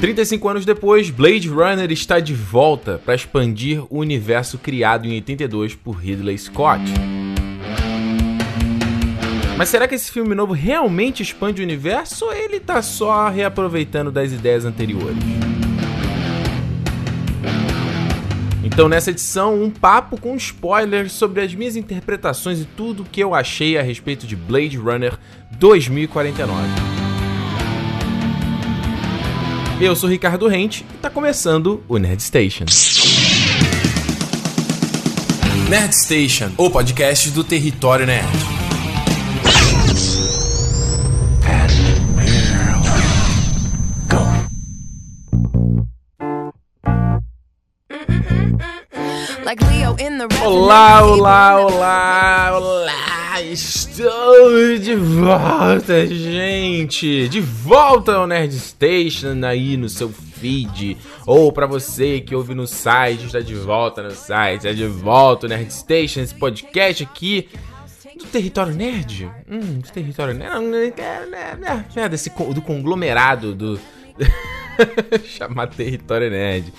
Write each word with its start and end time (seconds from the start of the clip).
35 0.00 0.48
anos 0.48 0.64
depois, 0.64 1.10
Blade 1.10 1.48
Runner 1.48 1.90
está 1.90 2.20
de 2.20 2.34
volta 2.34 3.00
para 3.04 3.14
expandir 3.14 3.82
o 3.88 3.98
universo 3.98 4.58
criado 4.58 5.06
em 5.06 5.14
82 5.14 5.74
por 5.74 5.92
Ridley 5.92 6.36
Scott. 6.36 6.82
Mas 9.56 9.70
será 9.70 9.88
que 9.88 9.94
esse 9.94 10.10
filme 10.10 10.34
novo 10.34 10.52
realmente 10.52 11.22
expande 11.22 11.62
o 11.62 11.64
universo 11.64 12.26
ou 12.26 12.32
ele 12.32 12.60
tá 12.60 12.82
só 12.82 13.28
reaproveitando 13.30 14.12
das 14.12 14.30
ideias 14.30 14.66
anteriores? 14.66 15.16
Então, 18.62 18.88
nessa 18.88 19.10
edição, 19.10 19.62
um 19.62 19.70
papo 19.70 20.20
com 20.20 20.36
spoilers 20.36 21.12
sobre 21.12 21.40
as 21.40 21.54
minhas 21.54 21.76
interpretações 21.76 22.60
e 22.60 22.64
tudo 22.66 23.06
que 23.10 23.22
eu 23.22 23.34
achei 23.34 23.78
a 23.78 23.82
respeito 23.82 24.26
de 24.26 24.36
Blade 24.36 24.76
Runner 24.76 25.18
2049. 25.52 26.85
Eu 29.78 29.94
sou 29.94 30.08
Ricardo 30.08 30.48
Rente 30.48 30.86
e 30.94 30.96
tá 30.96 31.10
começando 31.10 31.82
o 31.86 31.98
Nerd 31.98 32.22
Station. 32.22 32.64
Nerd 35.68 35.94
Station, 35.94 36.50
o 36.56 36.70
podcast 36.70 37.30
do 37.30 37.44
Território 37.44 38.06
Nerd. 38.06 38.26
Olá, 50.42 51.04
olá, 51.04 51.60
olá, 51.60 52.58
olá! 52.58 53.42
Estou 53.42 54.78
de 54.78 54.94
volta, 54.94 56.06
gente! 56.06 57.28
De 57.28 57.38
volta 57.38 58.14
ao 58.14 58.26
Nerd 58.26 58.58
Station 58.58 59.44
aí 59.44 59.76
no 59.76 59.90
seu 59.90 60.08
feed. 60.08 60.96
Ou 61.26 61.52
para 61.52 61.66
você 61.66 62.20
que 62.20 62.34
ouve 62.34 62.54
no 62.54 62.66
site, 62.66 63.26
está 63.26 63.40
de 63.40 63.54
volta 63.54 64.02
no 64.02 64.10
site, 64.10 64.66
está 64.66 64.72
de 64.72 64.86
volta 64.86 65.44
o 65.44 65.50
Nerd 65.50 65.70
Station, 65.70 66.20
esse 66.20 66.34
podcast 66.34 67.02
aqui 67.02 67.50
do 68.16 68.24
território 68.24 68.72
nerd. 68.72 69.30
Hum, 69.46 69.80
do 69.80 69.88
território 69.90 70.32
nerd. 70.32 70.50
Não, 71.94 72.08
desse, 72.08 72.30
do 72.30 72.62
conglomerado 72.62 73.54
do. 73.54 73.78
chamar 75.28 75.66
território 75.66 76.30
nerd. 76.30 76.72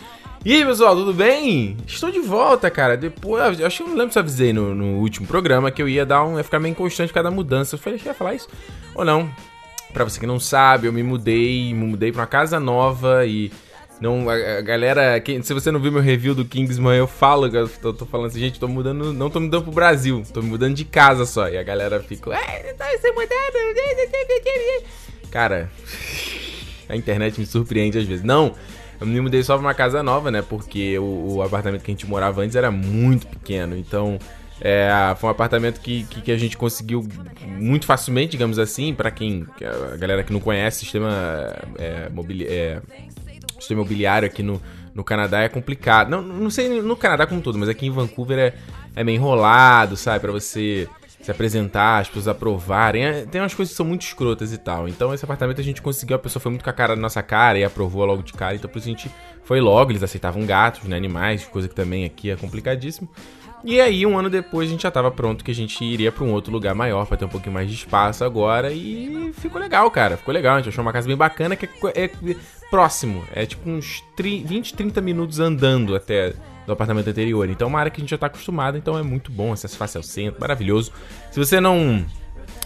E 0.45 0.53
aí, 0.53 0.65
pessoal, 0.65 0.95
tudo 0.95 1.13
bem? 1.13 1.75
Estou 1.85 2.11
de 2.11 2.19
volta, 2.19 2.69
cara. 2.69 2.95
Depois, 2.95 3.59
eu 3.59 3.67
acho 3.67 3.77
que 3.77 3.83
eu 3.83 3.87
não 3.87 3.97
lembro 3.97 4.13
se 4.13 4.19
eu 4.19 4.21
avisei 4.21 4.53
no, 4.53 4.73
no, 4.73 4.99
último 4.99 5.27
programa 5.27 5.71
que 5.71 5.81
eu 5.81 5.89
ia 5.89 6.05
dar 6.05 6.23
um. 6.23 6.37
ia 6.37 6.43
ficar 6.43 6.59
meio 6.59 6.75
constante 6.75 7.11
cada 7.11 7.29
mudança. 7.29 7.75
Eu 7.75 7.79
falei, 7.79 7.99
ia 8.05 8.13
falar 8.13 8.35
isso? 8.35 8.47
Ou 8.95 9.03
não? 9.03 9.29
Pra 9.91 10.03
você 10.03 10.19
que 10.19 10.27
não 10.27 10.39
sabe, 10.39 10.87
eu 10.87 10.93
me 10.93 11.03
mudei, 11.03 11.73
me 11.73 11.85
mudei 11.85 12.11
pra 12.11 12.21
uma 12.21 12.27
casa 12.27 12.59
nova 12.59 13.25
e. 13.25 13.51
Não, 13.99 14.29
a, 14.29 14.59
a 14.59 14.61
galera. 14.61 15.19
Quem, 15.19 15.41
se 15.41 15.53
você 15.53 15.71
não 15.71 15.79
viu 15.79 15.91
meu 15.91 16.01
review 16.01 16.35
do 16.35 16.45
Kingsman, 16.45 16.97
eu 16.97 17.07
falo, 17.07 17.47
eu 17.47 17.67
tô, 17.67 17.91
tô, 17.91 18.05
falando 18.05 18.27
assim, 18.27 18.39
gente, 18.39 18.59
tô 18.59 18.67
mudando. 18.67 19.11
Não 19.11 19.29
tô 19.29 19.39
mudando 19.39 19.63
pro 19.63 19.71
Brasil, 19.71 20.23
tô 20.33 20.41
me 20.41 20.49
mudando 20.49 20.75
de 20.75 20.85
casa 20.85 21.25
só. 21.25 21.49
E 21.49 21.57
a 21.57 21.63
galera 21.63 21.99
fica. 21.99 22.33
É, 22.33 22.73
tá 22.73 22.85
se 23.01 23.11
mudando. 23.11 23.27
Cara, 25.31 25.69
a 26.87 26.95
internet 26.95 27.39
me 27.39 27.45
surpreende 27.45 27.97
às 27.97 28.05
vezes. 28.05 28.23
Não! 28.23 28.55
Eu 28.99 29.07
me 29.07 29.21
mudei 29.21 29.43
só 29.43 29.55
pra 29.55 29.65
uma 29.65 29.73
casa 29.73 30.01
nova, 30.01 30.31
né? 30.31 30.41
Porque 30.41 30.97
o, 30.97 31.35
o 31.35 31.41
apartamento 31.41 31.83
que 31.83 31.91
a 31.91 31.93
gente 31.93 32.07
morava 32.07 32.41
antes 32.41 32.55
era 32.55 32.71
muito 32.71 33.27
pequeno. 33.27 33.77
Então, 33.77 34.17
é, 34.59 34.89
foi 35.17 35.29
um 35.29 35.31
apartamento 35.31 35.79
que, 35.79 36.03
que, 36.05 36.21
que, 36.21 36.31
a 36.31 36.37
gente 36.37 36.57
conseguiu 36.57 37.07
muito 37.45 37.85
facilmente, 37.85 38.31
digamos 38.31 38.57
assim, 38.57 38.93
para 38.93 39.11
quem. 39.11 39.45
A 39.93 39.97
galera 39.97 40.23
que 40.23 40.33
não 40.33 40.39
conhece 40.39 40.79
sistema, 40.79 41.11
é, 41.77 42.09
é, 42.47 42.81
sistema 43.59 43.81
imobiliário 43.81 44.27
aqui 44.27 44.41
no, 44.41 44.59
no 44.95 45.03
Canadá 45.03 45.41
é 45.41 45.49
complicado. 45.49 46.09
Não, 46.09 46.21
não 46.21 46.49
sei 46.49 46.81
no 46.81 46.95
Canadá 46.95 47.27
como 47.27 47.39
todo, 47.39 47.57
mas 47.57 47.69
aqui 47.69 47.85
em 47.85 47.91
Vancouver 47.91 48.39
é, 48.39 48.53
é 48.95 49.03
meio 49.03 49.17
enrolado, 49.17 49.95
sabe? 49.95 50.19
Para 50.19 50.31
você 50.31 50.87
se 51.27 51.31
apresentar, 51.31 51.99
as 51.99 52.07
pessoas 52.07 52.29
aprovarem. 52.29 53.05
É, 53.05 53.25
tem 53.25 53.41
umas 53.41 53.53
coisas 53.53 53.73
que 53.73 53.77
são 53.77 53.85
muito 53.85 54.03
escrotas 54.03 54.53
e 54.53 54.57
tal. 54.57 54.87
Então 54.87 55.13
esse 55.13 55.25
apartamento 55.25 55.59
a 55.59 55.63
gente 55.63 55.81
conseguiu, 55.81 56.15
a 56.15 56.19
pessoa 56.19 56.41
foi 56.41 56.49
muito 56.49 56.63
com 56.63 56.69
a 56.69 56.73
cara 56.73 56.95
na 56.95 57.01
nossa 57.01 57.21
cara 57.21 57.59
e 57.59 57.65
aprovou 57.65 58.05
logo 58.05 58.23
de 58.23 58.31
cara. 58.31 58.55
Então 58.55 58.69
por 58.69 58.77
isso 58.77 58.87
a 58.87 58.91
gente 58.91 59.11
foi 59.43 59.59
logo, 59.59 59.91
eles 59.91 60.01
aceitavam 60.01 60.45
gatos, 60.45 60.83
né, 60.83 60.95
animais, 60.95 61.43
coisa 61.45 61.67
que 61.67 61.75
também 61.75 62.05
aqui 62.05 62.29
é 62.29 62.37
complicadíssimo. 62.37 63.09
E 63.63 63.81
aí, 63.81 64.05
um 64.05 64.17
ano 64.17 64.29
depois, 64.29 64.69
a 64.69 64.71
gente 64.71 64.83
já 64.83 64.91
tava 64.91 65.11
pronto 65.11 65.43
que 65.43 65.51
a 65.51 65.53
gente 65.53 65.83
iria 65.83 66.11
para 66.11 66.23
um 66.23 66.31
outro 66.31 66.53
lugar 66.53 66.75
maior, 66.75 67.05
para 67.05 67.17
ter 67.17 67.25
um 67.25 67.29
pouquinho 67.29 67.53
mais 67.53 67.67
de 67.67 67.75
espaço 67.75 68.23
agora. 68.23 68.71
E 68.71 69.33
ficou 69.33 69.59
legal, 69.59 69.89
cara. 69.89 70.15
Ficou 70.15 70.33
legal. 70.33 70.55
A 70.55 70.57
gente 70.59 70.69
achou 70.69 70.83
uma 70.83 70.93
casa 70.93 71.07
bem 71.07 71.17
bacana 71.17 71.55
que 71.55 71.65
é, 71.65 72.05
é 72.05 72.35
próximo. 72.69 73.25
É 73.33 73.45
tipo 73.45 73.67
uns 73.67 74.03
20, 74.15 74.75
30 74.75 75.01
minutos 75.01 75.39
andando 75.39 75.95
até 75.95 76.33
do 76.67 76.73
apartamento 76.73 77.09
anterior. 77.09 77.49
Então 77.49 77.65
é 77.65 77.69
uma 77.69 77.79
área 77.79 77.89
que 77.89 77.99
a 77.99 78.03
gente 78.03 78.11
já 78.11 78.17
tá 78.17 78.27
acostumado, 78.27 78.77
então 78.77 78.97
é 78.99 79.01
muito 79.01 79.31
bom, 79.31 79.53
acesso 79.53 79.77
fácil 79.77 79.99
ao 79.99 80.03
centro, 80.03 80.39
maravilhoso. 80.39 80.91
Se 81.31 81.39
você 81.39 81.59
não 81.59 82.05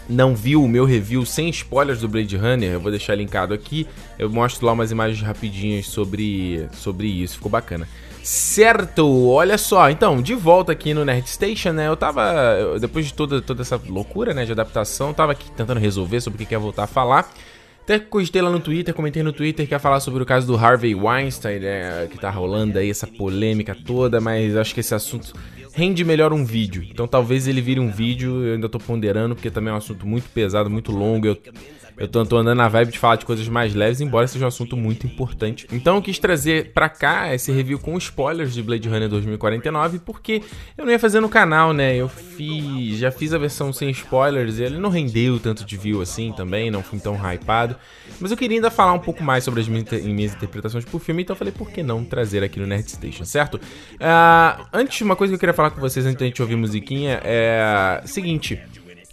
não 0.08 0.34
viu 0.34 0.62
o 0.62 0.68
meu 0.68 0.84
review 0.84 1.24
sem 1.24 1.48
spoilers 1.48 2.00
do 2.00 2.08
Blade 2.08 2.36
Runner, 2.36 2.72
eu 2.72 2.80
vou 2.80 2.90
deixar 2.90 3.14
linkado 3.14 3.54
aqui. 3.54 3.86
Eu 4.18 4.28
mostro 4.28 4.66
lá 4.66 4.72
umas 4.72 4.90
imagens 4.90 5.22
rapidinhas 5.24 5.86
sobre, 5.86 6.68
sobre 6.72 7.06
isso, 7.06 7.36
ficou 7.36 7.50
bacana. 7.50 7.88
Certo, 8.22 9.28
olha 9.28 9.58
só, 9.58 9.90
então, 9.90 10.22
de 10.22 10.34
volta 10.34 10.72
aqui 10.72 10.94
no 10.94 11.04
Nerd 11.04 11.28
Station, 11.28 11.72
né? 11.72 11.88
Eu 11.88 11.96
tava, 11.96 12.78
depois 12.80 13.06
de 13.06 13.14
toda, 13.14 13.40
toda 13.40 13.62
essa 13.62 13.80
loucura, 13.88 14.32
né, 14.32 14.44
de 14.44 14.52
adaptação, 14.52 15.12
tava 15.12 15.32
aqui 15.32 15.50
tentando 15.52 15.80
resolver 15.80 16.20
sobre 16.20 16.42
o 16.42 16.46
que 16.46 16.54
ia 16.54 16.58
voltar 16.58 16.84
a 16.84 16.86
falar. 16.86 17.32
Até 17.82 17.98
cogitei 17.98 18.40
lá 18.40 18.50
no 18.50 18.60
Twitter, 18.60 18.94
comentei 18.94 19.22
no 19.22 19.32
Twitter 19.32 19.66
que 19.66 19.74
ia 19.74 19.78
falar 19.78 19.98
sobre 19.98 20.22
o 20.22 20.26
caso 20.26 20.46
do 20.46 20.56
Harvey 20.56 20.94
Weinstein, 20.94 21.58
né, 21.58 22.06
que 22.10 22.16
tá 22.16 22.30
rolando 22.30 22.78
aí 22.78 22.88
essa 22.88 23.08
polêmica 23.08 23.74
toda, 23.74 24.20
mas 24.20 24.56
acho 24.56 24.72
que 24.72 24.80
esse 24.80 24.94
assunto 24.94 25.32
rende 25.74 26.04
melhor 26.04 26.32
um 26.32 26.44
vídeo. 26.44 26.84
Então 26.88 27.08
talvez 27.08 27.48
ele 27.48 27.60
vire 27.60 27.80
um 27.80 27.90
vídeo, 27.90 28.44
eu 28.44 28.54
ainda 28.54 28.68
tô 28.68 28.78
ponderando, 28.78 29.34
porque 29.34 29.50
também 29.50 29.70
é 29.70 29.74
um 29.74 29.78
assunto 29.78 30.06
muito 30.06 30.28
pesado, 30.28 30.70
muito 30.70 30.92
longo. 30.92 31.26
Eu 31.26 31.36
eu 31.96 32.08
tô, 32.08 32.24
tô, 32.24 32.36
andando 32.38 32.58
na 32.58 32.68
vibe 32.68 32.92
de 32.92 32.98
falar 32.98 33.16
de 33.16 33.24
coisas 33.24 33.46
mais 33.48 33.74
leves, 33.74 34.00
embora 34.00 34.26
seja 34.26 34.44
um 34.44 34.48
assunto 34.48 34.76
muito 34.76 35.06
importante. 35.06 35.66
Então 35.72 35.96
eu 35.96 36.02
quis 36.02 36.18
trazer 36.18 36.72
pra 36.72 36.88
cá 36.88 37.34
esse 37.34 37.52
review 37.52 37.78
com 37.78 37.96
spoilers 37.98 38.54
de 38.54 38.62
Blade 38.62 38.88
Runner 38.88 39.08
2049, 39.08 39.98
porque 40.00 40.42
eu 40.76 40.84
não 40.84 40.92
ia 40.92 40.98
fazer 40.98 41.20
no 41.20 41.28
canal, 41.28 41.72
né? 41.72 41.94
Eu 41.94 42.08
fiz. 42.08 42.98
Já 42.98 43.10
fiz 43.10 43.32
a 43.32 43.38
versão 43.38 43.72
sem 43.72 43.90
spoilers 43.90 44.58
e 44.58 44.64
ele 44.64 44.78
não 44.78 44.90
rendeu 44.90 45.38
tanto 45.38 45.64
de 45.64 45.76
view 45.76 46.00
assim 46.00 46.32
também, 46.32 46.70
não 46.70 46.82
fui 46.82 46.98
tão 46.98 47.14
hypado. 47.14 47.76
Mas 48.20 48.30
eu 48.30 48.36
queria 48.36 48.56
ainda 48.56 48.70
falar 48.70 48.92
um 48.92 48.98
pouco 48.98 49.22
mais 49.22 49.44
sobre 49.44 49.60
as 49.60 49.68
minhas, 49.68 49.90
minhas 50.04 50.34
interpretações 50.34 50.84
pro 50.84 50.98
filme, 50.98 51.22
então 51.22 51.34
eu 51.34 51.38
falei, 51.38 51.52
por 51.52 51.70
que 51.70 51.82
não 51.82 52.04
trazer 52.04 52.42
aqui 52.42 52.58
no 52.58 52.66
Nerd 52.66 52.90
Station, 52.90 53.24
certo? 53.24 53.56
Uh, 53.56 54.66
antes, 54.72 55.00
uma 55.00 55.16
coisa 55.16 55.32
que 55.32 55.34
eu 55.36 55.40
queria 55.40 55.54
falar 55.54 55.70
com 55.70 55.80
vocês 55.80 56.04
antes 56.06 56.18
da 56.18 56.24
gente 56.24 56.40
ouvir 56.40 56.56
musiquinha 56.56 57.20
é. 57.24 58.00
Seguinte 58.04 58.60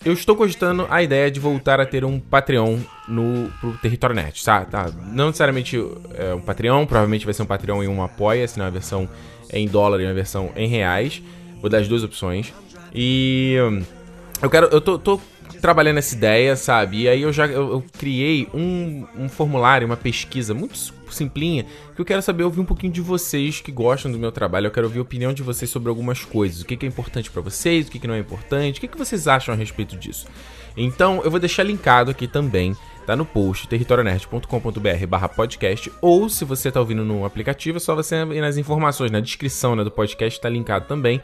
eu 0.03 0.13
estou 0.13 0.35
cogitando 0.35 0.87
a 0.89 1.03
ideia 1.03 1.29
de 1.29 1.39
voltar 1.39 1.79
a 1.79 1.85
ter 1.85 2.05
um 2.05 2.19
Patreon 2.19 2.77
no 3.07 3.51
pro 3.59 3.73
Território 3.77 4.15
Net, 4.15 4.43
tá? 4.43 4.63
tá? 4.63 4.91
Não 5.11 5.27
necessariamente 5.27 5.77
é, 6.15 6.33
um 6.33 6.41
Patreon, 6.41 6.85
provavelmente 6.85 7.25
vai 7.25 7.33
ser 7.33 7.43
um 7.43 7.45
Patreon 7.45 7.83
e 7.83 7.87
um 7.87 8.01
Apoia, 8.01 8.47
se 8.47 8.57
não 8.57 8.65
uma 8.65 8.71
versão 8.71 9.09
em 9.51 9.67
dólar 9.67 9.99
e 9.99 10.05
uma 10.05 10.13
versão 10.13 10.51
em 10.55 10.67
reais. 10.67 11.21
Vou 11.59 11.69
dar 11.69 11.79
as 11.79 11.87
duas 11.87 12.03
opções. 12.03 12.53
E 12.93 13.55
eu 14.41 14.49
quero. 14.49 14.67
Eu 14.67 14.79
tô, 14.79 14.97
tô 14.97 15.19
trabalhando 15.59 15.97
essa 15.97 16.15
ideia, 16.15 16.55
sabe? 16.55 17.01
E 17.01 17.09
aí 17.09 17.21
eu 17.21 17.33
já 17.33 17.45
eu, 17.45 17.71
eu 17.71 17.85
criei 17.97 18.47
um, 18.53 19.05
um 19.17 19.27
formulário, 19.27 19.85
uma 19.85 19.97
pesquisa 19.97 20.53
muito 20.53 20.93
simplinha, 21.13 21.65
que 21.95 22.01
eu 22.01 22.05
quero 22.05 22.21
saber 22.21 22.43
ouvir 22.43 22.59
um 22.59 22.65
pouquinho 22.65 22.91
de 22.91 23.01
vocês 23.01 23.61
que 23.61 23.71
gostam 23.71 24.11
do 24.11 24.19
meu 24.19 24.31
trabalho. 24.31 24.67
Eu 24.67 24.71
quero 24.71 24.87
ouvir 24.87 24.99
a 24.99 25.01
opinião 25.01 25.33
de 25.33 25.43
vocês 25.43 25.69
sobre 25.69 25.89
algumas 25.89 26.23
coisas. 26.23 26.61
O 26.61 26.65
que, 26.65 26.85
é 26.85 26.87
importante 26.87 27.29
para 27.29 27.41
vocês, 27.41 27.87
o 27.87 27.91
que, 27.91 28.07
não 28.07 28.13
é 28.13 28.19
importante, 28.19 28.77
o 28.77 28.81
que, 28.81 28.87
que 28.87 28.97
vocês 28.97 29.27
acham 29.27 29.53
a 29.53 29.57
respeito 29.57 29.95
disso. 29.95 30.27
Então 30.77 31.21
eu 31.23 31.31
vou 31.31 31.39
deixar 31.39 31.63
linkado 31.63 32.11
aqui 32.11 32.27
também 32.27 32.75
tá 33.05 33.15
no 33.15 33.25
post 33.25 33.67
territorionerd.com.br 33.67 35.07
barra 35.07 35.27
podcast 35.27 35.91
ou 35.99 36.29
se 36.29 36.45
você 36.45 36.71
tá 36.71 36.79
ouvindo 36.79 37.03
no 37.03 37.25
aplicativo 37.25 37.77
é 37.77 37.79
só 37.79 37.95
você 37.95 38.17
ir 38.17 38.39
nas 38.39 38.55
informações, 38.55 39.09
na 39.09 39.19
descrição 39.19 39.75
né, 39.75 39.83
do 39.83 39.89
podcast 39.89 40.39
tá 40.39 40.47
linkado 40.47 40.85
também. 40.85 41.19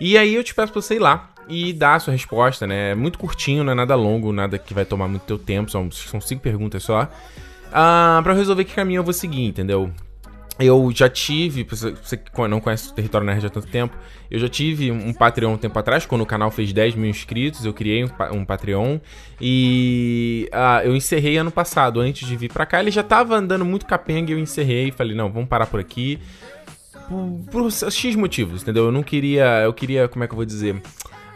E 0.00 0.16
aí 0.16 0.34
eu 0.34 0.42
te 0.42 0.54
peço 0.54 0.72
pra 0.72 0.80
você 0.80 0.94
ir 0.94 0.98
lá 0.98 1.30
e 1.48 1.72
dar 1.72 1.96
a 1.96 2.00
sua 2.00 2.12
resposta, 2.12 2.66
né? 2.66 2.92
É 2.92 2.94
muito 2.94 3.18
curtinho, 3.18 3.62
não 3.62 3.72
é 3.72 3.74
nada 3.74 3.94
longo, 3.94 4.32
nada 4.32 4.58
que 4.58 4.74
vai 4.74 4.84
tomar 4.84 5.08
muito 5.08 5.22
teu 5.22 5.38
tempo, 5.38 5.70
são, 5.70 5.90
são 5.90 6.20
cinco 6.20 6.42
perguntas 6.42 6.82
só. 6.82 7.08
Ah, 7.78 8.20
pra 8.22 8.32
resolver 8.32 8.64
que 8.64 8.74
caminho 8.74 9.00
eu 9.00 9.04
vou 9.04 9.12
seguir, 9.12 9.44
entendeu? 9.44 9.92
Eu 10.58 10.90
já 10.94 11.10
tive, 11.10 11.62
você 11.62 12.16
que 12.16 12.48
não 12.48 12.58
conhece 12.58 12.88
o 12.88 12.94
Território 12.94 13.26
Nerd 13.26 13.44
há 13.44 13.50
tanto 13.50 13.66
tempo, 13.66 13.94
eu 14.30 14.38
já 14.38 14.48
tive 14.48 14.90
um 14.90 15.12
Patreon 15.12 15.52
um 15.52 15.58
tempo 15.58 15.78
atrás, 15.78 16.06
quando 16.06 16.22
o 16.22 16.26
canal 16.26 16.50
fez 16.50 16.72
10 16.72 16.94
mil 16.94 17.10
inscritos, 17.10 17.66
eu 17.66 17.74
criei 17.74 18.02
um, 18.02 18.08
um 18.32 18.46
Patreon 18.46 18.98
e 19.38 20.48
ah, 20.52 20.80
eu 20.82 20.96
encerrei 20.96 21.36
ano 21.36 21.50
passado, 21.50 22.00
antes 22.00 22.26
de 22.26 22.34
vir 22.34 22.50
pra 22.50 22.64
cá. 22.64 22.80
Ele 22.80 22.90
já 22.90 23.02
tava 23.02 23.36
andando 23.36 23.66
muito 23.66 23.84
capenga 23.84 24.30
e 24.30 24.34
eu 24.34 24.38
encerrei, 24.38 24.90
falei, 24.90 25.14
não, 25.14 25.30
vamos 25.30 25.46
parar 25.46 25.66
por 25.66 25.78
aqui. 25.78 26.18
Por, 27.10 27.40
por 27.50 27.70
X 27.70 28.16
motivos, 28.16 28.62
entendeu? 28.62 28.86
Eu 28.86 28.92
não 28.92 29.02
queria, 29.02 29.60
eu 29.64 29.74
queria, 29.74 30.08
como 30.08 30.24
é 30.24 30.26
que 30.26 30.32
eu 30.32 30.36
vou 30.36 30.46
dizer? 30.46 30.80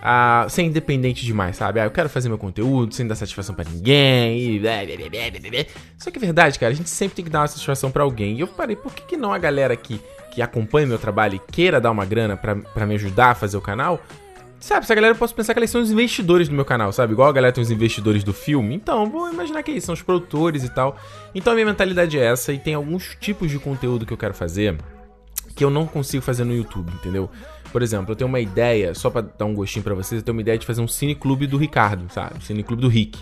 A 0.03 0.47
ser 0.49 0.63
independente 0.63 1.25
demais, 1.25 1.57
sabe? 1.57 1.81
Ah, 1.81 1.85
eu 1.85 1.91
quero 1.91 2.09
fazer 2.09 2.29
meu 2.29 2.39
conteúdo 2.39 2.95
sem 2.95 3.07
dar 3.07 3.15
satisfação 3.15 3.55
para 3.55 3.69
ninguém 3.69 4.39
e... 4.39 4.63
Só 5.99 6.11
que 6.11 6.19
é 6.19 6.21
verdade, 6.21 6.59
cara, 6.59 6.73
a 6.73 6.77
gente 6.77 6.89
sempre 6.89 7.17
tem 7.17 7.25
que 7.25 7.31
dar 7.31 7.41
uma 7.41 7.49
satisfação 7.49 7.91
para 7.91 8.03
alguém. 8.03 8.37
E 8.37 8.41
eu 8.41 8.47
parei, 8.47 8.77
por 8.77 8.95
que, 8.95 9.03
que 9.03 9.17
não 9.17 9.33
a 9.33 9.39
galera 9.39 9.77
que, 9.77 10.01
que 10.33 10.41
acompanha 10.41 10.87
meu 10.87 10.99
trabalho 10.99 11.37
e 11.37 11.53
queira 11.53 11.81
dar 11.81 11.91
uma 11.91 12.05
grana 12.05 12.37
para 12.37 12.87
me 12.87 12.95
ajudar 12.95 13.31
a 13.31 13.35
fazer 13.35 13.57
o 13.57 13.61
canal... 13.61 14.01
Sabe, 14.63 14.85
essa 14.85 14.95
galera 14.95 15.15
eu 15.15 15.19
posso 15.19 15.35
pensar 15.35 15.55
que 15.55 15.61
eles 15.61 15.71
são 15.71 15.81
os 15.81 15.91
investidores 15.91 16.47
do 16.47 16.55
meu 16.55 16.67
canal, 16.67 16.93
sabe? 16.93 17.15
Igual 17.15 17.31
a 17.31 17.33
galera 17.33 17.51
tem 17.51 17.63
os 17.63 17.71
investidores 17.71 18.23
do 18.23 18.35
filme. 18.35 18.75
Então, 18.75 19.09
vou 19.09 19.33
imaginar 19.33 19.63
que 19.63 19.71
eles 19.71 19.83
são 19.83 19.95
os 19.95 20.03
produtores 20.03 20.63
e 20.63 20.69
tal. 20.69 20.99
Então 21.35 21.55
a 21.55 21.57
minha 21.57 21.65
mentalidade 21.65 22.19
é 22.19 22.27
essa 22.27 22.53
e 22.53 22.59
tem 22.59 22.75
alguns 22.75 23.17
tipos 23.19 23.51
de 23.51 23.59
conteúdo 23.59 24.05
que 24.05 24.13
eu 24.13 24.19
quero 24.19 24.35
fazer 24.35 24.77
que 25.61 25.65
eu 25.65 25.71
não 25.71 25.87
consigo 25.87 26.23
fazer 26.23 26.45
no 26.45 26.55
YouTube, 26.55 26.91
entendeu? 26.95 27.31
Por 27.73 27.83
exemplo, 27.83 28.13
eu 28.13 28.17
tenho 28.17 28.29
uma 28.29 28.41
ideia, 28.41 28.95
só 28.95 29.11
para 29.11 29.23
dar 29.23 29.45
um 29.45 29.55
gostinho 29.55 29.83
para 29.83 29.95
vocês, 29.95 30.21
eu 30.21 30.25
tenho 30.25 30.37
uma 30.37 30.43
ideia 30.43 30.59
de 30.59 30.67
fazer 30.67 30.81
um 30.81 30.89
cineclube 30.89 31.47
do 31.47 31.57
Ricardo, 31.57 32.13
sabe? 32.13 32.45
Cineclube 32.45 32.83
do 32.83 32.89
Rick. 32.89 33.19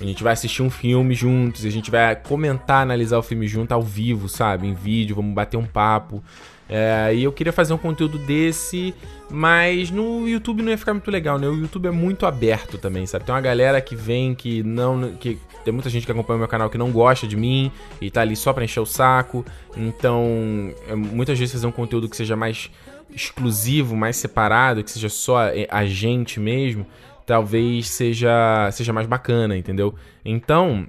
A 0.00 0.04
gente 0.04 0.24
vai 0.24 0.32
assistir 0.32 0.62
um 0.62 0.70
filme 0.70 1.14
juntos, 1.14 1.64
a 1.64 1.70
gente 1.70 1.90
vai 1.90 2.16
comentar, 2.16 2.82
analisar 2.82 3.16
o 3.18 3.22
filme 3.22 3.46
junto 3.46 3.72
ao 3.72 3.82
vivo, 3.82 4.28
sabe? 4.28 4.66
Em 4.66 4.74
vídeo, 4.74 5.14
vamos 5.14 5.32
bater 5.32 5.56
um 5.56 5.64
papo. 5.64 6.22
É, 6.68 7.14
e 7.14 7.22
eu 7.22 7.30
queria 7.30 7.52
fazer 7.52 7.74
um 7.74 7.78
conteúdo 7.78 8.18
desse, 8.18 8.94
mas 9.30 9.90
no 9.90 10.26
YouTube 10.26 10.62
não 10.62 10.70
ia 10.70 10.78
ficar 10.78 10.94
muito 10.94 11.10
legal, 11.10 11.38
né? 11.38 11.46
O 11.46 11.54
YouTube 11.54 11.86
é 11.86 11.90
muito 11.90 12.26
aberto 12.26 12.78
também, 12.78 13.06
sabe? 13.06 13.24
Tem 13.24 13.34
uma 13.34 13.40
galera 13.40 13.80
que 13.80 13.94
vem 13.94 14.34
que 14.34 14.62
não. 14.62 15.14
que 15.14 15.38
Tem 15.64 15.72
muita 15.72 15.90
gente 15.90 16.06
que 16.06 16.10
acompanha 16.10 16.36
o 16.36 16.40
meu 16.40 16.48
canal 16.48 16.70
que 16.70 16.78
não 16.78 16.90
gosta 16.90 17.26
de 17.26 17.36
mim 17.36 17.70
e 18.00 18.10
tá 18.10 18.22
ali 18.22 18.34
só 18.34 18.52
pra 18.52 18.64
encher 18.64 18.80
o 18.80 18.86
saco. 18.86 19.44
Então, 19.76 20.74
é, 20.88 20.94
muitas 20.94 21.38
vezes 21.38 21.52
fazer 21.52 21.66
um 21.66 21.72
conteúdo 21.72 22.08
que 22.08 22.16
seja 22.16 22.34
mais 22.34 22.70
exclusivo, 23.10 23.96
mais 23.96 24.16
separado, 24.16 24.82
que 24.82 24.90
seja 24.90 25.08
só 25.08 25.50
a 25.70 25.86
gente 25.86 26.38
mesmo, 26.40 26.86
talvez 27.26 27.88
seja, 27.88 28.70
seja 28.72 28.92
mais 28.92 29.06
bacana, 29.06 29.56
entendeu? 29.56 29.94
Então, 30.24 30.86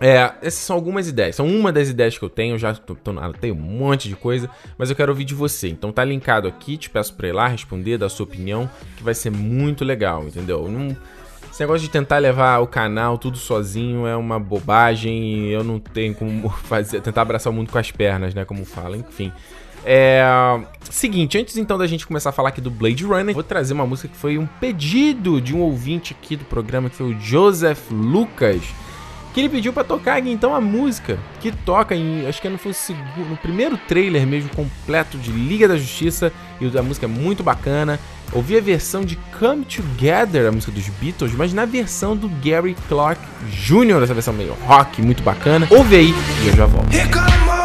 é, 0.00 0.32
essas 0.42 0.60
são 0.60 0.74
algumas 0.74 1.06
ideias. 1.06 1.36
São 1.36 1.46
uma 1.46 1.72
das 1.72 1.88
ideias 1.88 2.18
que 2.18 2.24
eu 2.24 2.28
tenho. 2.28 2.54
Eu 2.54 2.58
já 2.58 2.74
tô, 2.74 2.94
tô, 2.94 3.12
tenho 3.40 3.54
um 3.54 3.58
monte 3.58 4.08
de 4.08 4.16
coisa, 4.16 4.50
mas 4.76 4.90
eu 4.90 4.96
quero 4.96 5.12
ouvir 5.12 5.24
de 5.24 5.34
você. 5.34 5.68
Então 5.68 5.92
tá 5.92 6.04
linkado 6.04 6.48
aqui. 6.48 6.76
Te 6.76 6.90
peço 6.90 7.14
pra 7.14 7.28
ir 7.28 7.32
lá 7.32 7.46
responder, 7.46 7.98
dar 7.98 8.08
sua 8.08 8.24
opinião, 8.24 8.68
que 8.96 9.02
vai 9.02 9.14
ser 9.14 9.30
muito 9.30 9.84
legal, 9.84 10.24
entendeu? 10.24 10.68
Não, 10.68 10.96
esse 11.52 11.60
negócio 11.60 11.82
de 11.82 11.90
tentar 11.90 12.18
levar 12.18 12.58
o 12.58 12.66
canal 12.66 13.18
tudo 13.18 13.36
sozinho 13.36 14.06
é 14.06 14.16
uma 14.16 14.40
bobagem. 14.40 15.50
Eu 15.50 15.62
não 15.62 15.78
tenho 15.78 16.14
como 16.14 16.48
fazer, 16.64 17.00
tentar 17.00 17.22
abraçar 17.22 17.52
o 17.52 17.54
mundo 17.54 17.70
com 17.70 17.78
as 17.78 17.92
pernas, 17.92 18.34
né? 18.34 18.44
Como 18.44 18.64
fala, 18.64 18.96
enfim. 18.96 19.30
É. 19.84 20.24
Seguinte, 20.90 21.38
antes 21.38 21.56
então 21.56 21.78
da 21.78 21.86
gente 21.86 22.06
começar 22.06 22.30
a 22.30 22.32
falar 22.32 22.50
aqui 22.50 22.60
do 22.60 22.70
Blade 22.70 23.04
Runner, 23.04 23.34
vou 23.34 23.42
trazer 23.42 23.72
uma 23.72 23.86
música 23.86 24.08
que 24.08 24.16
foi 24.16 24.36
um 24.36 24.46
pedido 24.46 25.40
de 25.40 25.54
um 25.54 25.60
ouvinte 25.60 26.14
aqui 26.18 26.36
do 26.36 26.44
programa, 26.44 26.90
que 26.90 26.96
foi 26.96 27.14
o 27.14 27.18
Joseph 27.18 27.90
Lucas 27.90 28.62
que 29.32 29.40
ele 29.40 29.48
pediu 29.48 29.72
para 29.72 29.84
tocar 29.84 30.16
aqui 30.16 30.30
então 30.30 30.54
a 30.54 30.60
música 30.60 31.18
que 31.40 31.50
toca 31.50 31.94
em, 31.94 32.26
acho 32.26 32.40
que 32.40 32.48
não 32.48 32.58
foi 32.58 32.72
segundo, 32.72 33.30
no 33.30 33.36
primeiro 33.36 33.76
trailer 33.76 34.26
mesmo 34.26 34.50
completo 34.50 35.16
de 35.16 35.30
Liga 35.30 35.66
da 35.66 35.76
Justiça 35.76 36.32
e 36.60 36.78
a 36.78 36.82
música 36.82 37.06
é 37.06 37.08
muito 37.08 37.42
bacana. 37.42 37.98
Ouvi 38.32 38.56
a 38.56 38.60
versão 38.60 39.04
de 39.04 39.16
Come 39.38 39.64
Together, 39.64 40.48
a 40.48 40.52
música 40.52 40.72
dos 40.72 40.88
Beatles, 40.88 41.34
mas 41.34 41.52
na 41.52 41.66
versão 41.66 42.16
do 42.16 42.30
Gary 42.42 42.74
Clark 42.88 43.20
Jr., 43.50 44.02
essa 44.02 44.14
versão 44.14 44.32
meio 44.32 44.54
rock, 44.62 45.02
muito 45.02 45.22
bacana. 45.22 45.66
Ouve 45.70 45.96
aí 45.96 46.14
e 46.42 46.48
eu 46.48 46.56
já 46.56 46.64
volto. 46.64 47.61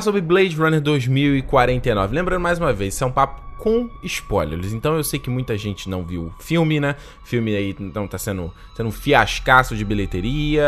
Falar 0.00 0.02
sobre 0.02 0.20
Blade 0.20 0.56
Runner 0.56 0.80
2049. 0.80 2.14
Lembrando 2.14 2.40
mais 2.40 2.58
uma 2.58 2.72
vez, 2.72 2.94
isso 2.94 3.04
é 3.04 3.06
um 3.06 3.12
papo 3.12 3.40
com 3.58 3.90
spoilers. 4.02 4.72
Então 4.72 4.96
eu 4.96 5.04
sei 5.04 5.20
que 5.20 5.28
muita 5.28 5.56
gente 5.56 5.88
não 5.88 6.02
viu 6.02 6.32
o 6.38 6.42
filme, 6.42 6.80
né? 6.80 6.96
O 7.22 7.26
filme 7.26 7.54
aí 7.54 7.76
então 7.78 8.08
tá 8.08 8.16
sendo, 8.16 8.52
sendo 8.74 8.88
um 8.88 8.92
fiascaço 8.92 9.76
de 9.76 9.84
bilheteria. 9.84 10.66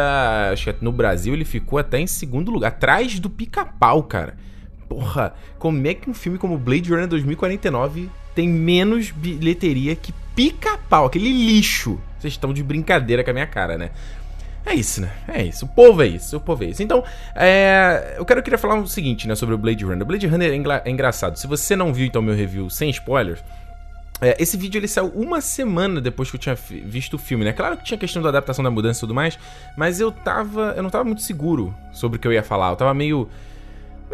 Acho 0.52 0.72
que 0.72 0.84
no 0.84 0.92
Brasil 0.92 1.32
ele 1.32 1.44
ficou 1.44 1.78
até 1.78 1.98
em 1.98 2.06
segundo 2.06 2.50
lugar, 2.50 2.68
atrás 2.68 3.18
do 3.18 3.30
pica-pau, 3.30 4.02
cara. 4.02 4.36
Porra, 4.88 5.34
como 5.58 5.86
é 5.86 5.94
que 5.94 6.10
um 6.10 6.14
filme 6.14 6.38
como 6.38 6.58
Blade 6.58 6.90
Runner 6.90 7.08
2049 7.08 8.10
tem 8.34 8.46
menos 8.46 9.10
bilheteria 9.10 9.96
que 9.96 10.12
pica-pau, 10.36 11.06
aquele 11.06 11.32
lixo? 11.32 11.98
Vocês 12.18 12.34
estão 12.34 12.52
de 12.52 12.62
brincadeira 12.62 13.24
com 13.24 13.30
a 13.30 13.32
minha 13.32 13.46
cara, 13.46 13.78
né? 13.78 13.90
É 14.64 14.74
isso, 14.74 15.00
né? 15.00 15.10
É 15.28 15.42
isso. 15.42 15.64
O 15.64 15.68
povo 15.68 16.02
é 16.02 16.06
isso. 16.06 16.36
O 16.36 16.40
povo 16.40 16.62
é 16.64 16.68
isso. 16.68 16.82
Então, 16.82 17.04
é, 17.34 18.14
eu 18.16 18.24
quero 18.24 18.40
eu 18.40 18.44
queria 18.44 18.58
falar 18.58 18.78
o 18.78 18.86
seguinte, 18.86 19.26
né, 19.26 19.34
sobre 19.34 19.54
o 19.54 19.58
Blade 19.58 19.84
Runner. 19.84 20.02
O 20.02 20.06
Blade 20.06 20.26
Runner 20.26 20.50
é, 20.50 20.54
engra 20.54 20.82
é 20.84 20.90
engraçado. 20.90 21.36
Se 21.36 21.46
você 21.46 21.74
não 21.74 21.92
viu 21.92 22.06
então 22.06 22.22
meu 22.22 22.34
review 22.34 22.70
sem 22.70 22.88
spoilers, 22.90 23.42
é, 24.20 24.36
esse 24.40 24.56
vídeo 24.56 24.78
ele 24.78 24.86
saiu 24.86 25.08
uma 25.16 25.40
semana 25.40 26.00
depois 26.00 26.30
que 26.30 26.36
eu 26.36 26.40
tinha 26.40 26.54
visto 26.54 27.14
o 27.14 27.18
filme, 27.18 27.44
né? 27.44 27.52
Claro 27.52 27.76
que 27.76 27.82
tinha 27.82 27.98
questão 27.98 28.22
da 28.22 28.28
adaptação 28.28 28.62
da 28.62 28.70
mudança 28.70 29.00
e 29.00 29.00
tudo 29.00 29.12
mais, 29.12 29.36
mas 29.76 29.98
eu 30.00 30.12
tava. 30.12 30.74
Eu 30.76 30.82
não 30.82 30.90
tava 30.90 31.02
muito 31.02 31.22
seguro 31.22 31.74
sobre 31.90 32.18
o 32.18 32.20
que 32.20 32.28
eu 32.28 32.32
ia 32.32 32.42
falar. 32.42 32.70
Eu 32.70 32.76
tava 32.76 32.94
meio 32.94 33.28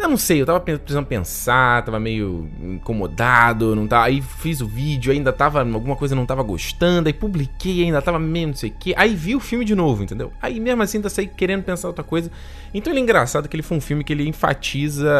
eu 0.01 0.09
não 0.09 0.17
sei, 0.17 0.41
eu 0.41 0.45
tava 0.45 0.59
precisando 0.59 1.05
pensar, 1.05 1.83
tava 1.83 1.99
meio 1.99 2.49
incomodado, 2.61 3.75
não 3.75 3.87
tava. 3.87 4.05
Aí 4.05 4.21
fiz 4.21 4.61
o 4.61 4.67
vídeo, 4.67 5.11
ainda 5.11 5.33
tava. 5.33 5.61
Alguma 5.61 5.95
coisa 5.95 6.15
não 6.15 6.25
tava 6.25 6.41
gostando, 6.41 7.07
aí 7.07 7.13
publiquei, 7.13 7.83
ainda 7.83 8.01
tava 8.01 8.17
meio 8.17 8.47
não 8.47 8.55
sei 8.55 8.69
o 8.69 8.73
que. 8.73 8.93
Aí 8.95 9.13
vi 9.15 9.35
o 9.35 9.39
filme 9.39 9.65
de 9.65 9.75
novo, 9.75 10.03
entendeu? 10.03 10.31
Aí 10.41 10.59
mesmo 10.59 10.81
assim 10.81 10.99
ainda 10.99 11.09
saí 11.09 11.27
querendo 11.27 11.63
pensar 11.63 11.87
outra 11.87 12.03
coisa. 12.03 12.31
Então 12.73 12.93
ele 12.93 12.99
é 12.99 13.03
engraçado 13.03 13.49
que 13.49 13.55
ele 13.55 13.63
foi 13.63 13.77
um 13.77 13.81
filme 13.81 14.03
que 14.03 14.13
ele 14.13 14.27
enfatiza 14.27 15.11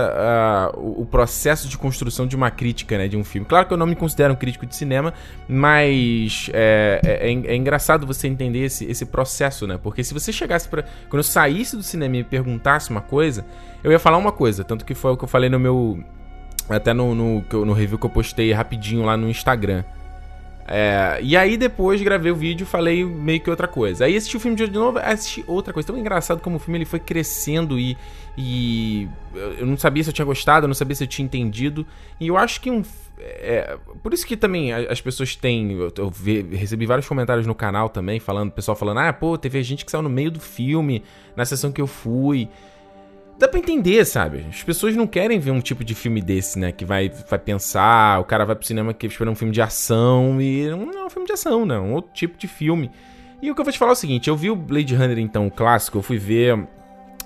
uh, 0.74 0.80
o, 0.80 1.02
o, 1.02 1.06
processo 1.06 1.68
de 1.68 1.78
construção 1.78 2.28
de 2.28 2.36
uma 2.36 2.52
crítica, 2.52 2.98
né? 2.98 3.08
De 3.08 3.18
um 3.18 3.24
filme. 3.24 3.46
Claro 3.48 3.68
que 3.68 3.74
eu 3.74 3.78
não 3.78 3.88
me 3.88 3.96
considero 3.96 4.34
um 4.34 4.38
crítico 4.38 4.66
de 4.66 4.76
cinema, 4.76 5.14
mas 5.48 6.50
é, 6.54 7.02
é, 7.04 7.32
é, 7.32 7.52
é 7.52 7.56
engraçado 7.56 8.08
você 8.08 8.28
entender 8.28 8.66
esse, 8.66 8.86
esse 8.86 9.06
processo, 9.06 9.68
né? 9.68 9.80
Porque 9.82 10.04
se 10.04 10.14
você 10.14 10.32
chegasse 10.32 10.70
para 10.70 10.84
Quando 10.84 11.20
eu 11.20 11.24
saísse 11.24 11.76
do 11.76 11.84
cinema 11.84 12.16
e 12.16 12.20
me 12.20 12.24
perguntasse 12.24 12.92
uma 12.92 13.02
coisa 13.02 13.46
eu 13.84 13.92
ia 13.92 14.00
falar 14.00 14.18
uma 14.18 14.32
coisa, 14.32 14.64
tanto 14.64 14.86
que 14.86 14.94
foi 14.94 15.12
o 15.12 15.18
que 15.18 15.24
eu 15.24 15.28
falei 15.28 15.50
no 15.50 15.60
meu. 15.60 16.04
Até 16.70 16.94
no, 16.94 17.16
no, 17.16 17.44
no 17.66 17.74
review 17.74 17.98
que 17.98 18.06
eu 18.06 18.10
postei 18.10 18.52
rapidinho 18.52 19.04
lá 19.04 19.18
no 19.18 19.28
Instagram. 19.30 19.84
É, 20.72 21.18
e 21.24 21.36
aí 21.36 21.58
depois 21.58 22.00
gravei 22.00 22.32
o 22.32 22.36
vídeo 22.36 22.64
e 22.64 22.68
falei 22.68 23.04
meio 23.04 23.40
que 23.40 23.50
outra 23.50 23.68
coisa. 23.68 24.06
Aí 24.06 24.16
assisti 24.16 24.38
o 24.38 24.40
filme 24.40 24.56
de 24.56 24.70
novo, 24.70 25.00
assisti 25.00 25.44
outra 25.48 25.74
coisa. 25.74 25.88
Tão 25.88 25.98
engraçado 25.98 26.42
como 26.42 26.58
o 26.58 26.60
filme 26.60 26.78
ele 26.78 26.86
foi 26.86 27.00
crescendo 27.00 27.80
e, 27.80 27.98
e 28.38 29.10
eu 29.58 29.66
não 29.66 29.76
sabia 29.76 30.04
se 30.04 30.12
eu 30.12 30.14
tinha 30.14 30.26
gostado, 30.26 30.66
eu 30.66 30.68
não 30.68 30.76
sabia 30.76 30.96
se 30.96 31.04
eu 31.04 31.08
tinha 31.08 31.26
entendido. 31.26 31.88
E 32.20 32.28
eu 32.28 32.38
acho 32.38 32.62
que 32.62 32.70
um. 32.70 32.84
É, 33.18 33.78
por 34.04 34.14
isso 34.14 34.28
que 34.28 34.38
também 34.38 34.72
as 34.72 35.02
pessoas 35.02 35.36
têm. 35.36 35.72
Eu, 35.72 35.92
eu 35.98 36.10
vi, 36.12 36.44
recebi 36.56 36.86
vários 36.86 37.08
comentários 37.08 37.48
no 37.48 37.56
canal 37.56 37.90
também, 37.90 38.20
falando, 38.20 38.52
pessoal 38.52 38.78
falando, 38.78 39.00
ah, 39.00 39.12
pô, 39.12 39.40
teve 39.40 39.64
gente 39.64 39.84
que 39.84 39.90
saiu 39.90 40.04
no 40.04 40.10
meio 40.10 40.30
do 40.30 40.40
filme, 40.40 41.04
na 41.36 41.46
sessão 41.46 41.72
que 41.72 41.82
eu 41.82 41.88
fui 41.88 42.48
dá 43.40 43.48
pra 43.48 43.60
entender, 43.60 44.06
sabe? 44.06 44.46
As 44.50 44.62
pessoas 44.62 44.96
não 44.96 45.08
querem 45.08 45.40
ver 45.40 45.52
um 45.52 45.62
tipo 45.62 45.84
de 45.84 45.96
filme 45.96 46.22
desse, 46.22 46.60
né? 46.60 46.72
Que 46.72 46.84
vai, 46.84 47.10
vai 47.10 47.40
pensar, 47.40 48.20
o 48.20 48.26
cara 48.26 48.46
vai 48.46 48.56
pro 48.56 48.68
cinema 48.68 48.94
que 48.94 49.08
espera 49.08 49.32
um 49.32 49.36
filme 49.36 49.54
de 49.54 49.62
ação 49.62 50.42
e 50.42 50.68
não 50.70 50.92
é 50.92 51.06
um 51.06 51.10
filme 51.10 51.26
de 51.26 51.34
ação, 51.34 51.66
não, 51.66 51.88
um 51.88 51.94
outro 51.94 52.12
tipo 52.14 52.38
de 52.38 52.48
filme. 52.48 52.92
E 53.42 53.50
o 53.50 53.56
que 53.56 53.62
eu 53.62 53.66
vou 53.66 53.72
te 53.72 53.80
falar 53.80 53.92
é 53.92 53.94
o 53.94 53.96
seguinte, 53.96 54.30
eu 54.30 54.36
vi 54.36 54.52
o 54.52 54.56
Blade 54.56 54.94
Runner, 54.94 55.18
então, 55.18 55.48
o 55.48 55.52
clássico, 55.52 55.98
eu 55.98 56.02
fui 56.02 56.18
ver 56.18 56.68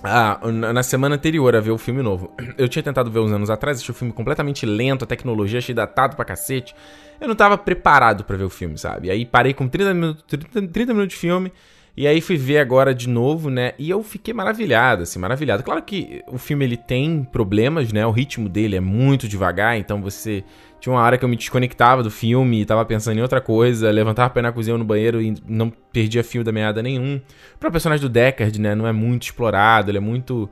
ah, 0.04 0.38
na 0.52 0.82
semana 0.82 1.16
anterior 1.16 1.56
a 1.56 1.60
ver 1.60 1.72
o 1.72 1.78
filme 1.78 2.02
novo. 2.02 2.30
Eu 2.58 2.68
tinha 2.68 2.82
tentado 2.82 3.10
ver 3.10 3.20
uns 3.20 3.32
anos 3.32 3.48
atrás, 3.48 3.80
achei 3.80 3.90
o 3.90 3.96
filme 3.96 4.12
completamente 4.12 4.66
lento, 4.66 5.04
a 5.04 5.06
tecnologia 5.06 5.58
achei 5.58 5.74
datado 5.74 6.14
pra 6.14 6.26
cacete. 6.26 6.76
Eu 7.18 7.26
não 7.26 7.34
tava 7.34 7.56
preparado 7.56 8.22
para 8.22 8.36
ver 8.36 8.44
o 8.44 8.50
filme, 8.50 8.76
sabe? 8.76 9.10
Aí 9.10 9.24
parei 9.24 9.54
com 9.54 9.66
30 9.66 9.94
minutos, 9.94 10.24
30, 10.28 10.68
30 10.68 10.92
minutos 10.92 11.14
de 11.14 11.18
filme 11.18 11.50
e 11.96 12.06
aí 12.06 12.20
fui 12.20 12.36
ver 12.36 12.58
agora 12.58 12.94
de 12.94 13.08
novo, 13.08 13.48
né? 13.48 13.72
E 13.78 13.88
eu 13.88 14.02
fiquei 14.02 14.34
maravilhado, 14.34 15.04
assim, 15.04 15.18
maravilhado. 15.18 15.62
Claro 15.62 15.82
que 15.82 16.22
o 16.26 16.38
filme 16.38 16.64
ele 16.64 16.76
tem 16.76 17.22
problemas, 17.22 17.92
né? 17.92 18.04
O 18.04 18.10
ritmo 18.10 18.48
dele 18.48 18.76
é 18.76 18.80
muito 18.80 19.28
devagar, 19.28 19.78
então 19.78 20.02
você 20.02 20.42
tinha 20.80 20.92
uma 20.92 21.02
hora 21.02 21.16
que 21.16 21.24
eu 21.24 21.28
me 21.28 21.36
desconectava 21.36 22.02
do 22.02 22.10
filme 22.10 22.64
tava 22.66 22.84
pensando 22.84 23.18
em 23.18 23.22
outra 23.22 23.40
coisa, 23.40 23.90
levantava 23.90 24.28
pra 24.28 24.40
ir 24.40 24.42
na 24.42 24.52
cozinha 24.52 24.74
ou 24.74 24.78
no 24.78 24.84
banheiro 24.84 25.22
e 25.22 25.34
não 25.48 25.70
perdia 25.70 26.22
fio 26.24 26.44
da 26.44 26.52
meada 26.52 26.82
nenhum. 26.82 27.16
O 27.16 27.58
próprio 27.58 27.72
personagem 27.72 28.02
do 28.02 28.08
Deckard, 28.08 28.60
né, 28.60 28.74
não 28.74 28.86
é 28.86 28.92
muito 28.92 29.22
explorado, 29.22 29.90
ele 29.90 29.98
é 29.98 30.00
muito 30.00 30.50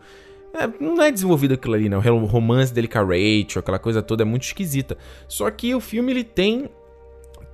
é, 0.55 0.69
não 0.83 1.03
é 1.03 1.11
desenvolvido 1.11 1.55
aquilo 1.55 1.75
ali, 1.75 1.89
não. 1.89 1.99
O 1.99 2.27
romance 2.27 2.73
dele 2.73 2.87
com 2.87 2.99
a 2.99 3.03
Rachel, 3.03 3.61
aquela 3.61 3.79
coisa 3.79 4.03
toda 4.03 4.23
é 4.23 4.25
muito 4.25 4.45
esquisita. 4.45 4.97
Só 5.27 5.51
que 5.51 5.75
o 5.75 5.81
filme 5.81 6.13
ele 6.13 6.25
tem 6.25 6.69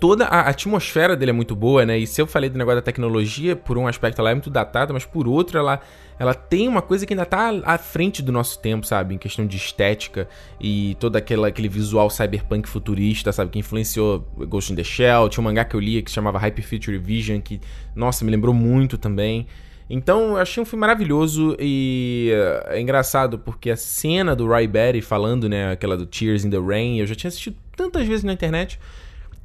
toda 0.00 0.26
a 0.26 0.48
atmosfera 0.48 1.16
dele 1.16 1.30
é 1.30 1.34
muito 1.34 1.56
boa, 1.56 1.84
né? 1.84 1.98
E 1.98 2.06
se 2.06 2.20
eu 2.20 2.26
falei 2.26 2.48
do 2.48 2.56
negócio 2.56 2.76
da 2.76 2.82
tecnologia, 2.82 3.56
por 3.56 3.76
um 3.76 3.86
aspecto 3.86 4.20
ela 4.20 4.30
é 4.30 4.34
muito 4.34 4.50
datada, 4.50 4.92
mas 4.92 5.04
por 5.04 5.26
outro 5.26 5.58
ela, 5.58 5.80
ela 6.18 6.34
tem 6.34 6.68
uma 6.68 6.80
coisa 6.80 7.04
que 7.04 7.12
ainda 7.12 7.26
tá 7.26 7.50
à 7.64 7.78
frente 7.78 8.22
do 8.22 8.30
nosso 8.30 8.58
tempo, 8.60 8.86
sabe? 8.86 9.14
Em 9.14 9.18
questão 9.18 9.46
de 9.46 9.56
estética 9.56 10.28
e 10.60 10.96
todo 11.00 11.16
aquele, 11.16 11.46
aquele 11.46 11.68
visual 11.68 12.08
cyberpunk 12.10 12.68
futurista, 12.68 13.32
sabe? 13.32 13.50
Que 13.50 13.58
influenciou 13.58 14.20
Ghost 14.48 14.72
in 14.72 14.76
the 14.76 14.84
Shell. 14.84 15.28
Tinha 15.28 15.42
um 15.42 15.44
mangá 15.44 15.64
que 15.64 15.74
eu 15.74 15.80
lia 15.80 16.00
que 16.00 16.10
se 16.10 16.14
chamava 16.14 16.38
Hyper 16.38 16.64
Future 16.64 16.98
Vision, 16.98 17.40
que, 17.40 17.60
nossa, 17.94 18.24
me 18.24 18.30
lembrou 18.30 18.54
muito 18.54 18.96
também. 18.96 19.46
Então, 19.90 20.32
eu 20.32 20.36
achei 20.36 20.62
um 20.62 20.66
filme 20.66 20.82
maravilhoso 20.82 21.56
e 21.58 22.30
uh, 22.32 22.72
é 22.72 22.80
engraçado 22.80 23.38
porque 23.38 23.70
a 23.70 23.76
cena 23.76 24.36
do 24.36 24.46
Ray 24.46 24.66
Betty 24.66 25.00
falando, 25.00 25.48
né, 25.48 25.72
aquela 25.72 25.96
do 25.96 26.04
Tears 26.04 26.44
in 26.44 26.50
the 26.50 26.58
Rain, 26.58 26.98
eu 26.98 27.06
já 27.06 27.14
tinha 27.14 27.28
assistido 27.28 27.56
tantas 27.74 28.06
vezes 28.06 28.22
na 28.22 28.34
internet, 28.34 28.78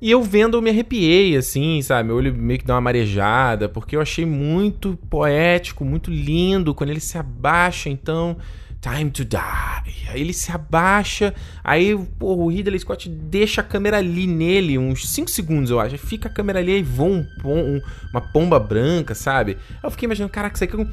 e 0.04 0.12
eu 0.12 0.22
vendo, 0.22 0.58
eu 0.58 0.62
me 0.62 0.70
arrepiei, 0.70 1.38
assim, 1.38 1.82
sabe? 1.82 2.08
Meu 2.08 2.18
olho 2.18 2.36
meio 2.36 2.60
que 2.60 2.66
dá 2.66 2.74
uma 2.74 2.82
marejada, 2.82 3.70
porque 3.70 3.96
eu 3.96 4.02
achei 4.02 4.26
muito 4.26 5.00
poético, 5.10 5.86
muito 5.86 6.12
lindo 6.12 6.76
quando 6.76 6.90
ele 6.90 7.00
se 7.00 7.18
abaixa, 7.18 7.88
então. 7.88 8.36
Time 8.82 9.10
to 9.10 9.24
die. 9.24 10.10
Aí 10.10 10.20
ele 10.20 10.34
se 10.34 10.52
abaixa, 10.52 11.34
aí 11.64 11.98
porra, 12.20 12.42
o 12.42 12.50
Ridley 12.50 12.78
Scott 12.80 13.08
deixa 13.08 13.62
a 13.62 13.64
câmera 13.64 14.00
ali 14.00 14.28
nele, 14.28 14.78
uns 14.78 15.08
5 15.08 15.30
segundos, 15.30 15.72
eu 15.72 15.80
acho. 15.80 15.98
Fica 15.98 16.28
a 16.28 16.34
câmera 16.34 16.60
ali 16.60 16.80
e 16.80 16.84
voa 16.84 17.08
um, 17.08 17.26
um, 17.46 17.82
uma 18.12 18.20
pomba 18.20 18.60
branca, 18.60 19.16
sabe? 19.16 19.56
Eu 19.82 19.90
fiquei 19.90 20.06
imaginando, 20.06 20.34
caraca, 20.34 20.56
isso 20.56 20.66
aqui 20.66 20.82
é 20.82 20.86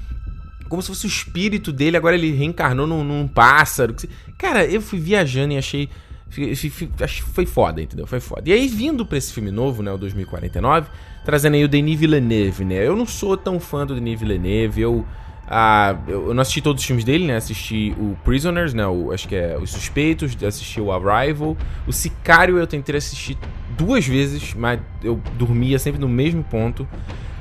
como 0.69 0.81
se 0.81 0.87
fosse 0.87 1.07
o 1.07 1.09
espírito 1.09 1.73
dele, 1.73 1.97
agora 1.97 2.14
ele 2.14 2.31
reencarnou 2.31 2.87
num, 2.87 3.02
num 3.02 3.26
pássaro. 3.26 3.93
Cara, 4.38 4.64
eu 4.64 4.81
fui 4.81 5.00
viajando 5.00 5.55
e 5.55 5.59
achei 5.59 5.88
Foi 7.32 7.44
foda, 7.44 7.82
entendeu? 7.82 8.06
Foi 8.06 8.20
foda. 8.20 8.49
E 8.49 8.52
aí, 8.52 8.68
vindo 8.68 9.04
pra 9.04 9.18
esse 9.18 9.32
filme 9.32 9.50
novo, 9.50 9.82
né, 9.82 9.92
o 9.92 9.99
2049, 9.99 10.88
trazendo 11.25 11.54
aí 11.54 11.64
o 11.64 11.68
Denis 11.68 11.99
Villeneuve, 11.99 12.64
né? 12.64 12.87
Eu 12.87 12.94
não 12.96 13.04
sou 13.04 13.37
tão 13.37 13.58
fã 13.58 13.84
do 13.84 13.94
Denis 13.94 14.18
Villeneuve, 14.18 14.80
eu... 14.80 15.04
Ah, 15.52 15.96
eu 16.06 16.32
não 16.32 16.42
assisti 16.42 16.60
todos 16.62 16.80
os 16.80 16.87
filmes 16.87 17.04
dele, 17.04 17.26
né? 17.26 17.34
Assisti 17.34 17.92
o 17.99 18.16
Prisoners, 18.22 18.72
né? 18.72 18.87
O, 18.87 19.10
acho 19.10 19.26
que 19.26 19.34
é 19.34 19.58
Os 19.58 19.70
Suspeitos, 19.70 20.37
assisti 20.44 20.80
o 20.80 20.92
Arrival. 20.92 21.56
O 21.88 21.92
Sicário 21.92 22.56
eu 22.56 22.66
tentei 22.68 22.96
assistir 22.96 23.37
duas 23.76 24.06
vezes, 24.06 24.54
mas 24.54 24.78
eu 25.02 25.20
dormia 25.37 25.76
sempre 25.80 26.00
no 26.00 26.08
mesmo 26.08 26.44
ponto. 26.44 26.87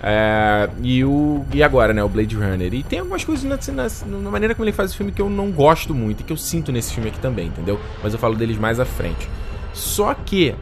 É, 0.01 0.69
e, 0.81 1.03
o, 1.03 1.45
e 1.53 1.61
agora, 1.61 1.93
né, 1.93 2.03
o 2.03 2.09
Blade 2.09 2.35
Runner. 2.35 2.73
E 2.73 2.83
tem 2.83 2.99
algumas 2.99 3.23
coisas 3.23 3.43
na, 3.43 3.57
na, 3.73 3.89
na, 4.05 4.31
maneira 4.31 4.55
como 4.55 4.65
ele 4.65 4.71
faz 4.71 4.93
o 4.93 4.95
filme 4.95 5.11
que 5.11 5.21
eu 5.21 5.29
não 5.29 5.51
gosto 5.51 5.93
muito 5.93 6.21
e 6.21 6.23
que 6.23 6.31
eu 6.31 6.37
sinto 6.37 6.71
nesse 6.71 6.93
filme 6.93 7.09
aqui 7.09 7.19
também, 7.19 7.47
entendeu? 7.47 7.79
Mas 8.01 8.13
eu 8.13 8.19
falo 8.19 8.35
deles 8.35 8.57
mais 8.57 8.79
à 8.79 8.85
frente. 8.85 9.29
Só 9.73 10.13
que 10.13 10.55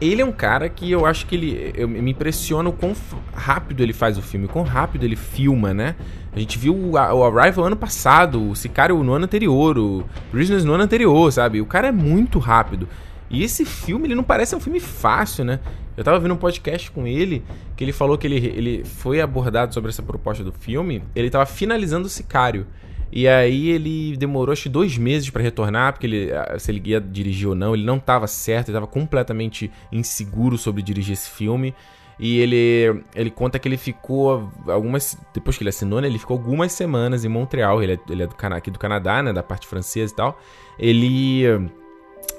ele 0.00 0.20
é 0.20 0.24
um 0.24 0.32
cara 0.32 0.68
que 0.68 0.90
eu 0.90 1.06
acho 1.06 1.26
que 1.26 1.34
ele 1.34 1.72
eu, 1.74 1.88
me 1.88 2.10
impressiona 2.10 2.68
o 2.68 2.72
quão 2.72 2.94
rápido 3.34 3.82
ele 3.82 3.92
faz 3.92 4.18
o 4.18 4.22
filme, 4.22 4.46
o 4.46 4.48
quão 4.48 4.64
rápido 4.64 5.04
ele 5.04 5.16
filma, 5.16 5.72
né? 5.72 5.96
A 6.34 6.38
gente 6.38 6.58
viu 6.58 6.74
o, 6.74 6.92
o 6.92 7.24
Arrival 7.24 7.66
ano 7.66 7.76
passado, 7.76 8.50
o 8.50 8.54
Sicário 8.54 9.02
no 9.02 9.12
ano 9.12 9.24
anterior, 9.24 9.78
o 9.78 10.04
Prisoners 10.30 10.64
no 10.64 10.74
ano 10.74 10.84
anterior, 10.84 11.32
sabe? 11.32 11.60
O 11.60 11.66
cara 11.66 11.88
é 11.88 11.92
muito 11.92 12.38
rápido. 12.38 12.88
E 13.28 13.42
esse 13.42 13.64
filme, 13.64 14.06
ele 14.06 14.14
não 14.14 14.22
parece 14.22 14.54
um 14.54 14.60
filme 14.60 14.78
fácil, 14.78 15.44
né? 15.44 15.58
Eu 15.96 16.04
tava 16.04 16.18
vendo 16.18 16.34
um 16.34 16.36
podcast 16.36 16.90
com 16.90 17.06
ele, 17.06 17.42
que 17.76 17.82
ele 17.82 17.92
falou 17.92 18.18
que 18.18 18.26
ele, 18.26 18.36
ele 18.36 18.84
foi 18.84 19.20
abordado 19.20 19.72
sobre 19.72 19.90
essa 19.90 20.02
proposta 20.02 20.44
do 20.44 20.52
filme, 20.52 21.02
ele 21.14 21.30
tava 21.30 21.46
finalizando 21.46 22.06
o 22.06 22.10
Sicário. 22.10 22.66
E 23.10 23.26
aí 23.26 23.68
ele 23.68 24.16
demorou 24.16 24.52
acho 24.52 24.68
dois 24.68 24.98
meses 24.98 25.30
para 25.30 25.42
retornar, 25.42 25.92
porque 25.92 26.06
ele, 26.06 26.32
ah, 26.32 26.58
se 26.58 26.70
ele 26.70 26.82
ia 26.84 27.00
dirigir 27.00 27.48
ou 27.48 27.54
não, 27.54 27.74
ele 27.74 27.84
não 27.84 27.98
tava 27.98 28.26
certo, 28.26 28.68
ele 28.68 28.76
tava 28.76 28.86
completamente 28.86 29.70
inseguro 29.90 30.58
sobre 30.58 30.82
dirigir 30.82 31.14
esse 31.14 31.30
filme. 31.30 31.74
E 32.18 32.38
ele, 32.38 33.02
ele 33.14 33.30
conta 33.30 33.58
que 33.58 33.68
ele 33.68 33.76
ficou 33.76 34.50
algumas. 34.66 35.18
Depois 35.34 35.56
que 35.56 35.62
ele 35.62 35.68
assinou, 35.68 36.00
né? 36.00 36.08
Ele 36.08 36.18
ficou 36.18 36.36
algumas 36.36 36.72
semanas 36.72 37.26
em 37.26 37.28
Montreal. 37.28 37.82
Ele 37.82 37.92
é, 37.92 37.98
ele 38.08 38.22
é 38.22 38.26
do, 38.26 38.34
aqui 38.54 38.70
do 38.70 38.78
Canadá, 38.78 39.22
né? 39.22 39.34
Da 39.34 39.42
parte 39.42 39.66
francesa 39.66 40.12
e 40.12 40.16
tal. 40.16 40.40
Ele 40.78 41.68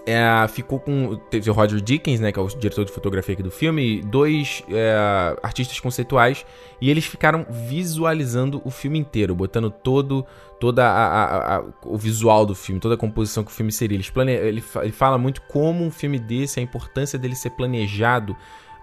é, 0.07 0.47
ficou 0.47 0.79
com. 0.79 1.17
Teve 1.29 1.49
o 1.49 1.53
Roger 1.53 1.81
Dickens, 1.81 2.21
né, 2.21 2.31
que 2.31 2.39
é 2.39 2.41
o 2.41 2.47
diretor 2.47 2.85
de 2.85 2.93
fotografia 2.93 3.33
aqui 3.33 3.43
do 3.43 3.51
filme, 3.51 4.01
dois 4.01 4.63
é, 4.69 5.35
artistas 5.43 5.77
conceituais, 5.81 6.45
e 6.79 6.89
eles 6.89 7.05
ficaram 7.05 7.45
visualizando 7.49 8.61
o 8.63 8.71
filme 8.71 8.97
inteiro, 8.97 9.35
botando 9.35 9.69
todo 9.69 10.25
toda 10.61 10.87
a, 10.87 11.07
a, 11.07 11.57
a, 11.57 11.63
o 11.83 11.97
visual 11.97 12.45
do 12.45 12.55
filme, 12.55 12.79
toda 12.79 12.95
a 12.95 12.97
composição 12.97 13.43
que 13.43 13.51
o 13.51 13.53
filme 13.53 13.71
seria. 13.71 13.97
Eles 13.97 14.09
plane... 14.09 14.31
ele, 14.31 14.63
ele 14.81 14.91
fala 14.93 15.17
muito 15.17 15.41
como 15.41 15.83
um 15.83 15.91
filme 15.91 16.17
desse, 16.17 16.61
a 16.61 16.63
importância 16.63 17.19
dele 17.19 17.35
ser 17.35 17.49
planejado 17.49 18.33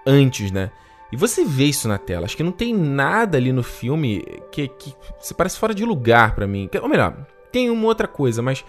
antes, 0.06 0.50
né? 0.50 0.70
E 1.10 1.16
você 1.16 1.42
vê 1.42 1.64
isso 1.64 1.88
na 1.88 1.96
tela. 1.96 2.26
Acho 2.26 2.36
que 2.36 2.42
não 2.42 2.52
tem 2.52 2.74
nada 2.74 3.38
ali 3.38 3.50
no 3.50 3.62
filme 3.62 4.24
que, 4.52 4.68
que 4.68 4.94
você 5.18 5.32
parece 5.32 5.58
fora 5.58 5.74
de 5.74 5.86
lugar 5.86 6.34
para 6.34 6.46
mim. 6.46 6.68
Ou 6.82 6.88
melhor, 6.88 7.16
tem 7.50 7.70
uma 7.70 7.86
outra 7.86 8.06
coisa, 8.06 8.42
mas 8.42 8.62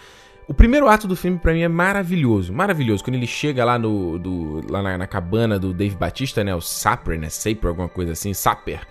o 0.47 0.53
primeiro 0.53 0.87
ato 0.87 1.07
do 1.07 1.15
filme 1.15 1.39
para 1.39 1.53
mim 1.53 1.61
é 1.61 1.67
maravilhoso, 1.67 2.53
maravilhoso. 2.53 3.03
Quando 3.03 3.15
ele 3.15 3.27
chega 3.27 3.65
lá 3.65 3.79
no 3.79 4.19
do, 4.19 4.61
lá 4.69 4.81
na, 4.81 4.97
na, 4.97 5.07
cabana 5.07 5.57
do 5.57 5.73
Dave 5.73 5.95
Batista, 5.95 6.43
né, 6.43 6.53
o 6.53 6.61
Sapper, 6.61 7.19
né, 7.19 7.29
Saper, 7.29 7.69
alguma 7.69 7.89
coisa 7.89 8.11
assim, 8.11 8.33
Sapper. 8.33 8.81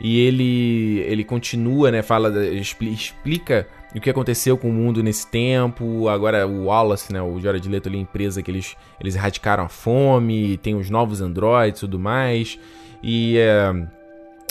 E 0.00 0.20
ele 0.20 1.00
ele 1.00 1.24
continua, 1.24 1.90
né, 1.90 2.02
fala, 2.02 2.46
explica 2.46 3.66
o 3.94 4.00
que 4.00 4.10
aconteceu 4.10 4.58
com 4.58 4.68
o 4.68 4.72
mundo 4.72 5.02
nesse 5.02 5.26
tempo. 5.26 6.08
Agora 6.08 6.46
o 6.46 6.66
Wallace, 6.66 7.12
né, 7.12 7.22
o 7.22 7.40
Jared 7.40 7.66
Leto 7.68 7.88
ali, 7.88 7.98
a 7.98 8.02
empresa 8.02 8.42
que 8.42 8.50
eles, 8.50 8.76
eles 9.00 9.16
erradicaram 9.16 9.64
a 9.64 9.68
fome, 9.68 10.58
tem 10.58 10.74
os 10.74 10.90
novos 10.90 11.20
androids 11.22 11.80
e 11.80 11.80
tudo 11.80 11.98
mais. 11.98 12.58
E 13.02 13.38
é, 13.38 13.72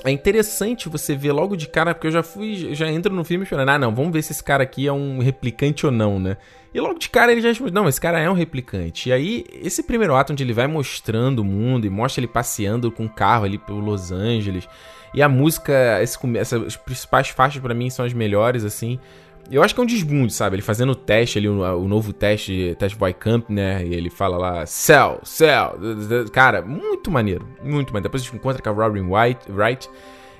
é 0.07 0.11
interessante 0.11 0.89
você 0.89 1.15
ver 1.15 1.31
logo 1.31 1.55
de 1.55 1.67
cara, 1.67 1.93
porque 1.93 2.07
eu 2.07 2.11
já 2.11 2.23
fui, 2.23 2.73
já 2.73 2.89
entro 2.89 3.13
no 3.13 3.23
filme 3.23 3.43
esperando, 3.43 3.69
ah 3.69 3.79
não, 3.79 3.93
vamos 3.93 4.11
ver 4.11 4.21
se 4.21 4.31
esse 4.31 4.43
cara 4.43 4.63
aqui 4.63 4.87
é 4.87 4.93
um 4.93 5.19
replicante 5.19 5.85
ou 5.85 5.91
não, 5.91 6.19
né? 6.19 6.37
E 6.73 6.79
logo 6.79 6.99
de 6.99 7.09
cara 7.09 7.31
ele 7.31 7.41
já 7.41 7.51
não, 7.71 7.87
esse 7.87 7.99
cara 7.99 8.19
é 8.19 8.29
um 8.29 8.33
replicante. 8.33 9.09
E 9.09 9.13
aí, 9.13 9.45
esse 9.51 9.81
primeiro 9.83 10.15
ato 10.15 10.33
onde 10.33 10.43
ele 10.43 10.53
vai 10.53 10.67
mostrando 10.67 11.39
o 11.39 11.43
mundo 11.43 11.87
e 11.87 11.89
mostra 11.89 12.19
ele 12.19 12.27
passeando 12.27 12.91
com 12.91 13.05
o 13.05 13.09
carro 13.09 13.45
ali 13.45 13.57
pelo 13.57 13.79
Los 13.79 14.11
Angeles. 14.11 14.67
E 15.13 15.21
a 15.21 15.29
música, 15.29 16.01
esse, 16.01 16.17
principais 16.85 17.29
faixas 17.29 17.61
para 17.61 17.73
mim 17.73 17.89
são 17.89 18.05
as 18.05 18.13
melhores, 18.13 18.63
assim. 18.63 18.99
Eu 19.49 19.63
acho 19.63 19.73
que 19.73 19.79
é 19.79 19.83
um 19.83 19.87
desbunde, 19.87 20.33
sabe? 20.33 20.55
Ele 20.55 20.61
fazendo 20.61 20.91
o 20.91 20.95
teste 20.95 21.37
ali, 21.37 21.47
o, 21.47 21.61
o 21.61 21.87
novo 21.87 22.11
teste, 22.11 22.75
teste 22.77 22.97
Boy 22.97 23.13
Camp, 23.13 23.49
né? 23.49 23.85
E 23.85 23.93
ele 23.93 24.09
fala 24.09 24.37
lá, 24.37 24.65
céu, 24.65 25.19
céu. 25.23 25.77
Cara, 26.31 26.61
muito 26.61 27.09
maneiro, 27.09 27.47
muito 27.63 27.93
maneiro. 27.93 28.03
Depois 28.03 28.21
a 28.21 28.25
gente 28.25 28.35
encontra 28.35 28.61
com 28.61 28.69
a 28.69 28.85
Robin 28.85 29.01
White, 29.01 29.51
Wright. 29.51 29.89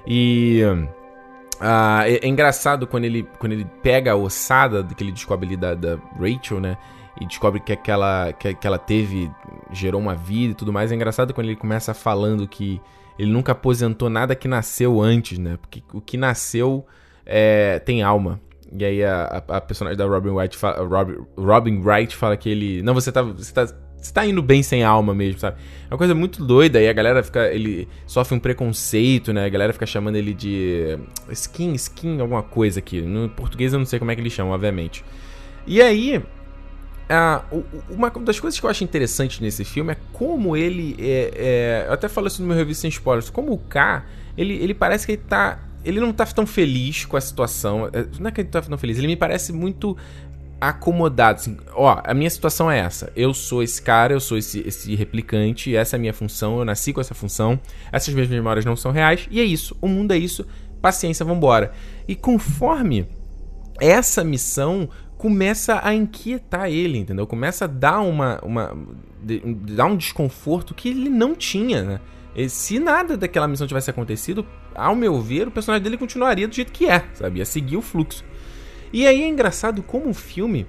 E. 0.06 0.62
Uh, 0.66 1.08
é, 2.06 2.20
é, 2.24 2.28
engraçado 2.28 2.86
quando 2.86 3.06
ele, 3.06 3.28
quando 3.40 3.54
ele 3.54 3.66
pega 3.82 4.12
a 4.12 4.16
ossada 4.16 4.84
que 4.84 5.04
ele 5.04 5.12
descobre 5.12 5.48
ali 5.48 5.58
da, 5.58 5.74
da 5.74 5.98
Rachel, 6.20 6.60
né? 6.60 6.78
E 7.20 7.26
descobre 7.26 7.60
que 7.60 7.74
aquela, 7.74 8.32
que, 8.34 8.54
que 8.54 8.68
ela 8.68 8.78
teve, 8.78 9.32
gerou 9.72 10.00
uma 10.00 10.16
vida 10.16 10.52
e 10.52 10.56
tudo 10.56 10.72
mais. 10.72 10.92
É 10.92 10.96
engraçado 10.96 11.34
quando 11.34 11.48
ele 11.48 11.56
começa 11.56 11.94
falando 11.94 12.48
que 12.48 12.80
ele 13.18 13.32
nunca 13.32 13.54
aposentou 13.54 14.08
nada 14.10 14.36
que 14.36 14.48
nasceu 14.48 15.02
antes, 15.02 15.40
né? 15.40 15.58
Porque 15.60 15.82
o 15.92 16.00
que 16.00 16.16
nasceu 16.16 16.86
é, 17.26 17.80
tem 17.80 18.04
alma. 18.04 18.40
E 18.72 18.84
aí 18.84 19.04
a, 19.04 19.44
a, 19.48 19.58
a 19.58 19.62
personagem 19.62 19.98
da 19.98 20.06
Robin 20.06 20.30
Wright 20.30 20.56
fala, 20.58 20.86
Robin, 20.86 21.18
Robin 21.38 21.82
Wright 21.82 22.16
fala 22.16 22.36
que 22.36 22.50
ele. 22.50 22.82
Não, 22.82 22.94
você 22.94 23.12
tá. 23.12 23.22
Você 23.22 23.54
tá 23.54 23.68
você 24.08 24.14
tá 24.14 24.26
indo 24.26 24.42
bem 24.42 24.62
sem 24.62 24.84
alma 24.84 25.14
mesmo, 25.14 25.40
sabe? 25.40 25.58
É 25.90 25.94
uma 25.94 25.98
coisa 25.98 26.14
muito 26.14 26.46
doida 26.46 26.80
e 26.80 26.88
a 26.88 26.94
galera 26.94 27.24
fica. 27.24 27.48
Ele 27.52 27.88
sofre 28.06 28.36
um 28.36 28.40
preconceito, 28.40 29.34
né? 29.34 29.46
A 29.46 29.50
galera 29.50 29.74
fica 29.74 29.86
chamando 29.86 30.16
ele 30.16 30.34
de. 30.34 30.98
Skin, 31.32 31.74
skin, 31.74 32.22
alguma 32.22 32.44
coisa 32.44 32.80
aqui. 32.80 33.02
No 33.02 33.28
português 33.30 33.74
eu 33.74 33.80
não 33.80 33.86
sei 33.86 34.00
como 34.00 34.12
é 34.12 34.16
que 34.16 34.22
eles 34.22 34.34
chamam, 34.34 34.54
obviamente. 34.54 35.04
E 35.66 35.82
aí. 35.82 36.24
uma 37.90 38.10
das 38.10 38.40
coisas 38.40 38.60
que 38.60 38.66
eu 38.66 38.70
acho 38.70 38.84
interessante 38.84 39.42
nesse 39.42 39.66
filme 39.66 39.94
é 39.94 39.98
como 40.14 40.56
ele. 40.56 40.96
É, 41.00 41.32
é, 41.36 41.86
eu 41.88 41.94
até 41.94 42.08
falo 42.08 42.28
isso 42.28 42.42
no 42.42 42.48
meu 42.48 42.56
review 42.56 42.76
sem 42.76 42.90
spoilers. 42.90 43.30
Como 43.30 43.52
o 43.52 43.58
K, 43.58 44.06
ele, 44.38 44.54
ele 44.54 44.74
parece 44.76 45.06
que 45.06 45.14
ele 45.14 45.24
tá 45.28 45.60
ele 45.84 46.00
não 46.00 46.12
tá 46.12 46.26
tão 46.26 46.46
feliz 46.46 47.06
com 47.06 47.18
a 47.18 47.22
situação. 47.22 47.90
É, 47.94 48.06
não 48.20 48.28
é 48.28 48.32
que 48.32 48.42
ele 48.42 48.50
tá 48.50 48.62
tão 48.62 48.78
feliz, 48.78 48.98
ele 48.98 49.08
me 49.08 49.16
parece 49.16 49.54
muito 49.54 49.96
acomodado. 50.60 51.40
Assim, 51.40 51.58
ó, 51.74 52.02
a 52.04 52.14
minha 52.14 52.30
situação 52.30 52.70
é 52.70 52.80
essa. 52.80 53.12
Eu 53.16 53.34
sou 53.34 53.62
esse 53.64 53.82
cara, 53.82 54.14
eu 54.14 54.20
sou 54.20 54.38
esse, 54.38 54.60
esse 54.68 54.96
replicante, 54.96 55.76
essa 55.76 55.96
é 55.96 55.98
a 55.98 56.00
minha 56.00 56.14
função, 56.14 56.60
eu 56.60 56.66
nasci 56.66 56.92
com 56.92 57.02
essa 57.02 57.14
função. 57.14 57.60
Essas 57.92 58.14
minhas 58.14 58.30
memórias 58.30 58.66
não 58.66 58.76
são 58.76 58.92
reais, 58.92 59.28
e 59.32 59.40
é 59.40 59.44
isso. 59.44 59.76
O 59.82 59.88
mundo 59.88 60.14
é 60.14 60.18
isso. 60.18 60.46
Paciência, 60.82 61.26
vambora. 61.26 61.72
E 62.08 62.16
conforme 62.16 63.08
essa 63.80 64.24
missão 64.24 64.90
começa 65.18 65.82
a 65.84 65.94
inquietar 65.94 66.70
ele, 66.70 67.00
entendeu? 67.00 67.26
Começa 67.26 67.66
a 67.66 67.68
dar 67.68 68.02
uma. 68.02 68.40
uma 68.44 68.78
dar 69.76 69.86
um 69.86 69.98
desconforto 69.98 70.74
que 70.74 70.90
ele 70.90 71.10
não 71.10 71.36
tinha, 71.36 71.84
né? 71.84 72.00
Se 72.48 72.80
nada 72.80 73.18
daquela 73.18 73.48
missão 73.48 73.66
tivesse 73.66 73.90
acontecido, 73.90 74.46
ao 74.76 74.96
meu 74.96 75.20
ver, 75.20 75.48
o 75.48 75.52
personagem 75.52 75.84
dele 75.84 75.98
continuaria 75.98 76.48
do 76.48 76.54
jeito 76.54 76.72
que 76.72 76.86
é, 76.86 77.04
sabe? 77.14 77.40
Ia 77.40 77.46
seguir 77.46 77.78
o 77.78 77.82
fluxo. 77.82 78.24
E 78.94 79.08
aí 79.08 79.24
é 79.24 79.28
engraçado 79.28 79.82
como 79.82 80.10
o 80.10 80.14
filme 80.14 80.68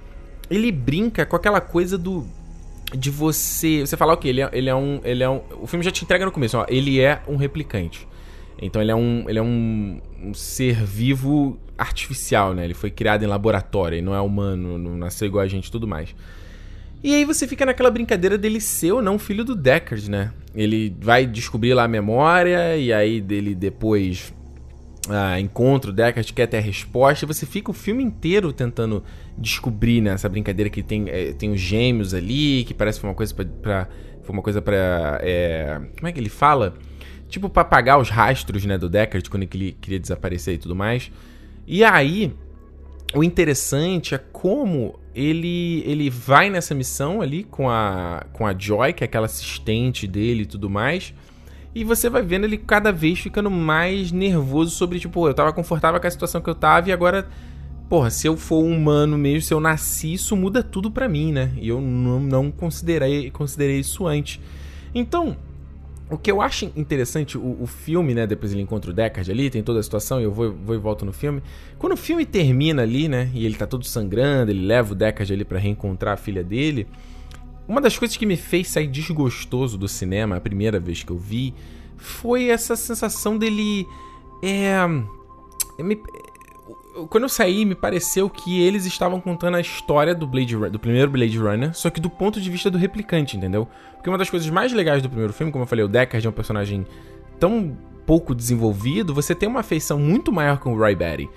ele 0.51 0.73
brinca 0.73 1.27
com 1.27 1.37
aquela 1.37 1.61
coisa 1.61 1.99
do 1.99 2.27
de 2.97 3.11
você, 3.11 3.81
você 3.81 3.99
falar 3.99 4.13
o 4.13 4.15
okay, 4.15 4.33
que 4.33 4.39
ele 4.39 4.41
é, 4.41 4.51
ele 4.51 4.71
é 4.71 4.75
um, 4.75 5.01
ele 5.05 5.23
é 5.23 5.29
um, 5.29 5.43
o 5.61 5.67
filme 5.67 5.85
já 5.85 5.91
te 5.91 6.05
entrega 6.05 6.25
no 6.25 6.33
começo, 6.33 6.57
ó, 6.57 6.65
ele 6.69 6.99
é 7.01 7.21
um 7.29 7.37
replicante. 7.37 8.09
Então 8.61 8.81
ele 8.81 8.91
é 8.91 8.95
um, 8.95 9.25
ele 9.29 9.39
é 9.39 9.43
um, 9.43 10.01
um 10.23 10.35
ser 10.35 10.83
vivo 10.85 11.59
artificial, 11.77 12.55
né? 12.55 12.65
Ele 12.65 12.75
foi 12.75 12.91
criado 12.91 13.23
em 13.23 13.27
laboratório, 13.27 13.97
ele 13.97 14.05
não 14.05 14.15
é 14.15 14.21
humano, 14.21 14.79
não 14.79 14.97
nasceu 14.97 15.29
igual 15.29 15.45
a 15.45 15.47
gente, 15.47 15.71
tudo 15.71 15.87
mais. 15.87 16.15
E 17.03 17.15
aí 17.15 17.25
você 17.25 17.47
fica 17.47 17.65
naquela 17.65 17.91
brincadeira 17.91 18.37
dele 18.37 18.61
ser 18.61 18.93
ou 18.93 19.01
não 19.01 19.19
filho 19.19 19.45
do 19.45 19.55
Deckard, 19.55 20.11
né? 20.11 20.33
Ele 20.55 20.95
vai 21.01 21.27
descobrir 21.27 21.75
lá 21.75 21.85
a 21.85 21.89
memória 21.89 22.77
e 22.77 22.93
aí 22.93 23.21
dele 23.21 23.55
depois 23.55 24.35
ah, 25.09 25.39
encontra 25.39 25.91
o 25.91 25.95
Deckard, 25.95 26.33
quer 26.33 26.47
ter 26.47 26.59
a 26.59 26.61
resposta. 26.61 27.25
E 27.25 27.29
você 27.29 27.47
fica 27.47 27.71
o 27.71 27.75
filme 27.75 28.03
inteiro 28.03 28.53
tentando 28.53 29.05
descobrir 29.37 30.01
né, 30.01 30.11
essa 30.11 30.29
brincadeira 30.29 30.69
que 30.69 30.83
tem, 30.83 31.09
é, 31.09 31.33
tem 31.33 31.51
os 31.51 31.61
gêmeos 31.61 32.15
ali, 32.15 32.65
que 32.65 32.75
parece 32.75 32.99
que 32.99 33.03
foi 33.03 33.11
uma 33.11 33.17
coisa 33.17 33.35
pra... 33.35 33.45
pra 33.45 33.89
foi 34.23 34.33
uma 34.35 34.43
coisa 34.43 34.61
pra... 34.61 35.19
É, 35.23 35.81
como 35.97 36.07
é 36.07 36.13
que 36.13 36.21
ele 36.21 36.29
fala? 36.29 36.75
Tipo 37.31 37.49
pra 37.49 37.63
apagar 37.63 37.99
os 37.99 38.11
rastros 38.11 38.67
né, 38.67 38.77
do 38.77 38.87
Deckard 38.87 39.31
quando 39.31 39.45
ele 39.45 39.75
queria 39.81 39.99
desaparecer 39.99 40.55
e 40.55 40.59
tudo 40.59 40.77
mais. 40.77 41.11
E 41.67 41.83
aí, 41.83 42.35
o 43.15 43.25
interessante 43.25 44.15
é 44.15 44.19
como 44.19 44.99
ele 45.15 45.83
ele 45.87 46.11
vai 46.11 46.51
nessa 46.51 46.75
missão 46.75 47.21
ali 47.21 47.43
com 47.45 47.69
a 47.69 48.25
com 48.33 48.47
a 48.47 48.57
Joy, 48.57 48.93
que 48.93 49.03
é 49.03 49.07
aquela 49.07 49.27
assistente 49.27 50.07
dele 50.07 50.43
e 50.43 50.47
tudo 50.47 50.69
mais. 50.69 51.15
E 51.75 51.85
você 51.85 52.09
vai 52.11 52.23
vendo 52.23 52.45
ele 52.45 52.59
cada 52.59 52.91
vez 52.91 53.19
ficando 53.19 53.51
mais 53.51 54.11
nervoso 54.11 54.71
sobre, 54.73 54.99
tipo, 54.99 55.29
eu 55.29 55.35
tava 55.35 55.53
confortável 55.53 56.01
com 56.01 56.07
a 56.07 56.11
situação 56.11 56.41
que 56.41 56.51
eu 56.51 56.55
tava 56.55 56.89
e 56.89 56.93
agora, 56.93 57.29
porra, 57.89 58.11
se 58.11 58.27
eu 58.27 58.37
for 58.37 58.65
humano 58.65 59.17
mesmo, 59.17 59.43
se 59.43 59.55
eu 59.55 59.61
nasci, 59.61 60.15
isso 60.15 60.35
muda 60.35 60.63
tudo 60.63 60.91
pra 60.91 61.09
mim, 61.09 61.31
né? 61.31 61.53
E 61.61 61.69
eu 61.69 61.81
não, 61.81 62.19
não 62.19 62.51
considerei, 62.51 63.31
considerei 63.31 63.79
isso 63.79 64.07
antes. 64.07 64.41
Então, 64.95 65.37
o 66.11 66.17
que 66.17 66.31
eu 66.31 66.41
acho 66.41 66.73
interessante, 66.75 67.37
o, 67.37 67.63
o, 67.63 67.67
filme, 67.67 68.15
né? 68.15 68.27
Depois 68.27 68.53
ele 68.53 68.63
encontra 68.63 68.91
o 68.91 68.95
Deckard 68.95 69.31
ali, 69.31 69.51
tem 69.51 69.63
toda 69.63 69.81
a 69.81 69.83
situação, 69.83 70.21
e 70.21 70.25
eu 70.25 70.33
vou, 70.33 70.53
vou 70.53 70.75
e 70.75 70.79
volto 70.79 71.05
no 71.05 71.13
filme. 71.13 71.43
Quando 71.79 71.93
o 71.93 71.97
filme 71.97 72.25
termina 72.25 72.83
ali, 72.83 73.09
né? 73.09 73.31
E 73.35 73.45
ele 73.45 73.57
tá 73.57 73.67
todo 73.67 73.85
sangrando, 73.85 74.51
ele 74.51 74.65
leva 74.67 74.93
o 74.93 74.95
Deckard 74.95 75.33
ali 75.33 75.45
para 75.45 75.59
reencontrar 75.59 76.15
a 76.15 76.17
filha 76.17 76.43
dele. 76.43 76.87
Uma 77.67 77.81
das 77.81 77.99
coisas 77.99 78.17
que 78.17 78.25
me 78.25 78.37
fez 78.37 78.69
sair 78.69 78.87
desgostoso 78.87 79.77
do 79.77 79.87
cinema, 79.87 80.37
a 80.37 80.41
primeira 80.41 80.81
vez 80.81 81.03
que 81.03 81.13
eu 81.13 81.19
vi, 81.19 81.55
foi 81.99 82.49
essa 82.49 82.75
sensação 82.75 83.37
dele. 83.37 83.87
É. 84.43 84.87
Me, 85.79 86.01
quando 87.11 87.25
eu 87.25 87.29
saí, 87.29 87.65
me 87.65 87.75
pareceu 87.75 88.29
que 88.31 88.61
eles 88.61 88.87
estavam 88.87 89.21
contando 89.21 89.57
a 89.57 89.61
história 89.61 90.15
do 90.15 90.27
Blade 90.27 90.57
do 90.71 90.79
primeiro 90.79 91.11
Blade 91.11 91.39
Runner, 91.39 91.75
só 91.75 91.91
que 91.91 92.01
do 92.01 92.11
ponto 92.11 92.41
de 92.41 92.51
vista 92.51 92.71
do 92.71 92.79
replicante, 92.79 93.37
entendeu? 93.37 93.69
Porque 93.99 94.09
uma 94.09 94.17
das 94.17 94.31
coisas 94.31 94.49
mais 94.49 94.73
legais 94.73 95.03
do 95.03 95.09
primeiro 95.09 95.33
filme, 95.33 95.53
como 95.53 95.65
eu 95.65 95.69
falei, 95.69 95.85
o 95.85 95.89
Deckard 95.89 96.27
é 96.27 96.31
um 96.31 96.33
personagem 96.33 96.87
tão 97.39 97.77
pouco 98.07 98.35
desenvolvido, 98.35 99.13
você 99.13 99.35
tem 99.35 99.47
uma 99.47 99.61
afeição 99.61 99.99
muito 99.99 100.33
maior 100.33 100.59
com 100.59 100.73
o 100.73 100.79
Roy 100.79 100.95
Batty. 100.95 101.29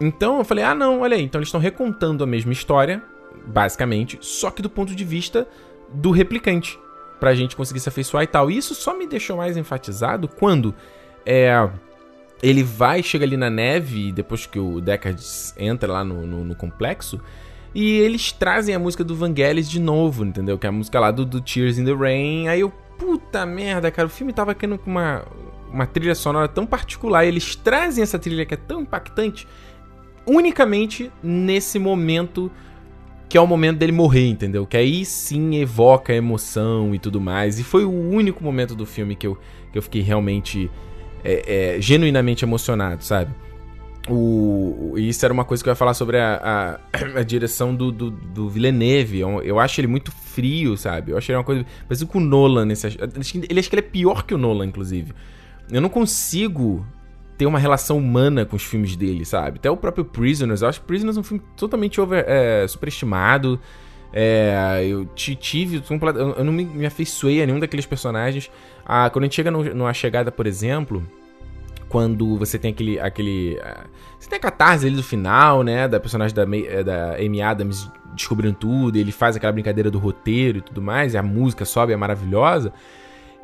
Então 0.00 0.38
eu 0.38 0.44
falei, 0.44 0.62
ah 0.62 0.74
não, 0.74 1.00
olha 1.00 1.16
aí, 1.16 1.22
então 1.22 1.40
eles 1.40 1.48
estão 1.48 1.60
recontando 1.60 2.22
a 2.22 2.26
mesma 2.26 2.52
história, 2.52 3.02
basicamente, 3.46 4.18
só 4.20 4.50
que 4.50 4.62
do 4.62 4.70
ponto 4.70 4.94
de 4.94 5.04
vista 5.04 5.48
do 5.92 6.12
replicante, 6.12 6.78
pra 7.18 7.34
gente 7.34 7.56
conseguir 7.56 7.80
se 7.80 7.88
afeiçoar 7.88 8.24
e 8.24 8.26
tal. 8.26 8.50
E 8.50 8.56
isso 8.56 8.74
só 8.74 8.96
me 8.96 9.06
deixou 9.06 9.36
mais 9.36 9.56
enfatizado 9.56 10.28
quando 10.28 10.74
é 11.26 11.68
ele 12.42 12.64
vai, 12.64 13.02
chega 13.02 13.24
ali 13.24 13.36
na 13.36 13.48
neve, 13.48 14.10
depois 14.10 14.46
que 14.46 14.58
o 14.58 14.80
Deckard 14.80 15.22
entra 15.56 15.92
lá 15.92 16.02
no, 16.02 16.26
no, 16.26 16.44
no, 16.44 16.56
complexo, 16.56 17.20
e 17.74 17.98
eles 17.98 18.32
trazem 18.32 18.74
a 18.74 18.78
música 18.78 19.02
do 19.02 19.14
Vangelis 19.14 19.68
de 19.68 19.80
novo, 19.80 20.24
entendeu? 20.24 20.58
Que 20.58 20.66
é 20.66 20.68
a 20.68 20.72
música 20.72 21.00
lá 21.00 21.10
do, 21.10 21.24
do 21.24 21.40
Tears 21.40 21.78
in 21.78 21.84
the 21.84 21.94
Rain. 21.94 22.48
Aí 22.48 22.60
eu, 22.60 22.70
puta 22.98 23.46
merda, 23.46 23.90
cara, 23.90 24.06
o 24.06 24.10
filme 24.10 24.32
tava 24.32 24.54
querendo 24.54 24.78
com 24.78 24.90
uma, 24.90 25.24
uma 25.72 25.86
trilha 25.86 26.14
sonora 26.14 26.48
tão 26.48 26.66
particular, 26.66 27.24
e 27.24 27.28
eles 27.28 27.56
trazem 27.56 28.02
essa 28.02 28.18
trilha 28.18 28.44
que 28.44 28.54
é 28.54 28.58
tão 28.58 28.82
impactante, 28.82 29.48
unicamente 30.26 31.10
nesse 31.22 31.78
momento 31.78 32.50
que 33.28 33.38
é 33.38 33.40
o 33.40 33.46
momento 33.46 33.78
dele 33.78 33.92
morrer, 33.92 34.28
entendeu? 34.28 34.66
Que 34.66 34.76
aí 34.76 35.06
sim 35.06 35.56
evoca 35.56 36.12
emoção 36.12 36.94
e 36.94 36.98
tudo 36.98 37.18
mais. 37.18 37.58
E 37.58 37.64
foi 37.64 37.82
o 37.82 37.90
único 37.90 38.44
momento 38.44 38.74
do 38.74 38.84
filme 38.84 39.16
que 39.16 39.26
eu, 39.26 39.38
que 39.72 39.78
eu 39.78 39.80
fiquei 39.80 40.02
realmente 40.02 40.70
é, 41.24 41.76
é, 41.76 41.80
genuinamente 41.80 42.44
emocionado, 42.44 43.02
sabe? 43.02 43.34
O, 44.08 44.94
isso 44.96 45.24
era 45.24 45.32
uma 45.32 45.44
coisa 45.44 45.62
que 45.62 45.68
eu 45.68 45.72
ia 45.72 45.76
falar 45.76 45.94
sobre 45.94 46.18
a, 46.18 46.78
a, 46.92 47.18
a 47.20 47.22
direção 47.22 47.74
do, 47.74 47.92
do, 47.92 48.10
do, 48.10 48.48
Villeneuve. 48.48 49.20
Eu, 49.20 49.42
eu, 49.42 49.60
acho 49.60 49.80
ele 49.80 49.86
muito 49.86 50.10
frio, 50.10 50.76
sabe? 50.76 51.12
Eu 51.12 51.18
acho 51.18 51.30
ele 51.30 51.38
uma 51.38 51.44
coisa. 51.44 51.64
Parece 51.86 52.04
com 52.06 52.18
o 52.18 52.20
Nolan 52.20 52.64
nesse. 52.64 52.86
Ele 52.86 53.60
acho 53.60 53.70
que 53.70 53.76
ele 53.76 53.86
é 53.86 53.88
pior 53.88 54.24
que 54.24 54.34
o 54.34 54.38
Nolan, 54.38 54.66
inclusive. 54.66 55.12
Eu 55.70 55.80
não 55.80 55.88
consigo 55.88 56.84
ter 57.38 57.46
uma 57.46 57.58
relação 57.58 57.96
humana 57.96 58.44
com 58.44 58.56
os 58.56 58.64
filmes 58.64 58.96
dele, 58.96 59.24
sabe? 59.24 59.58
Até 59.58 59.70
o 59.70 59.76
próprio 59.76 60.04
Prisoners. 60.04 60.62
Eu 60.62 60.68
acho 60.68 60.80
que 60.80 60.86
Prisoners 60.86 61.16
é 61.16 61.20
um 61.20 61.24
filme 61.24 61.42
totalmente 61.56 62.00
over, 62.00 62.24
é, 62.26 62.66
superestimado. 62.66 63.60
É, 64.12 64.84
eu 64.84 65.06
tive. 65.14 65.82
Eu 66.36 66.44
não 66.44 66.52
me, 66.52 66.64
me 66.64 66.86
afeiçoei 66.86 67.40
a 67.40 67.46
nenhum 67.46 67.60
daqueles 67.60 67.86
personagens. 67.86 68.50
Ah, 68.84 69.08
quando 69.10 69.22
a 69.22 69.26
gente 69.26 69.36
chega 69.36 69.50
no, 69.50 69.62
numa 69.74 69.94
chegada, 69.94 70.32
por 70.32 70.46
exemplo, 70.46 71.06
quando 71.92 72.38
você 72.38 72.58
tem 72.58 72.70
aquele. 72.70 72.98
aquele 72.98 73.58
uh, 73.60 73.86
você 74.18 74.30
tem 74.30 74.38
a 74.38 74.40
catarse 74.40 74.86
ali 74.86 74.96
do 74.96 75.02
final, 75.02 75.62
né? 75.62 75.86
Da 75.86 76.00
personagem 76.00 76.34
da, 76.34 76.44
eh, 76.44 76.82
da 76.82 77.16
Amy 77.16 77.42
Adams 77.42 77.90
descobrindo 78.14 78.56
tudo, 78.56 78.96
ele 78.96 79.12
faz 79.12 79.36
aquela 79.36 79.52
brincadeira 79.52 79.90
do 79.90 79.98
roteiro 79.98 80.58
e 80.58 80.60
tudo 80.62 80.80
mais, 80.80 81.12
e 81.12 81.18
a 81.18 81.22
música 81.22 81.66
sobe, 81.66 81.92
é 81.92 81.96
maravilhosa. 81.96 82.72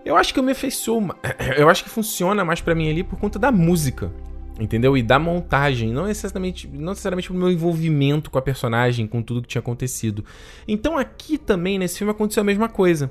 Eu 0.03 0.17
acho 0.17 0.33
que 0.33 0.41
eu 0.41 0.43
me 0.43 0.53
afeiçoo. 0.53 1.09
Eu 1.59 1.69
acho 1.69 1.85
que 1.85 1.91
funciona 1.91 2.43
mais 2.43 2.63
para 2.63 2.75
mim 2.75 2.89
ali 2.89 3.05
por 3.05 3.19
conta 3.19 3.39
da 3.39 3.53
música. 3.53 4.11
Entendeu? 4.59 4.97
E 4.97 5.03
da 5.03 5.19
montagem, 5.19 5.93
não 5.93 6.07
necessariamente, 6.07 6.67
não 6.67 6.91
necessariamente 6.91 7.29
pro 7.29 7.37
meu 7.37 7.51
envolvimento 7.51 8.31
com 8.31 8.39
a 8.39 8.43
personagem, 8.43 9.07
com 9.07 9.23
tudo 9.23 9.43
que 9.43 9.49
tinha 9.49 9.61
acontecido. 9.61 10.25
Então 10.67 10.97
aqui 10.97 11.37
também, 11.37 11.79
nesse 11.79 11.99
filme, 11.99 12.11
aconteceu 12.11 12.41
a 12.41 12.45
mesma 12.45 12.69
coisa. 12.69 13.11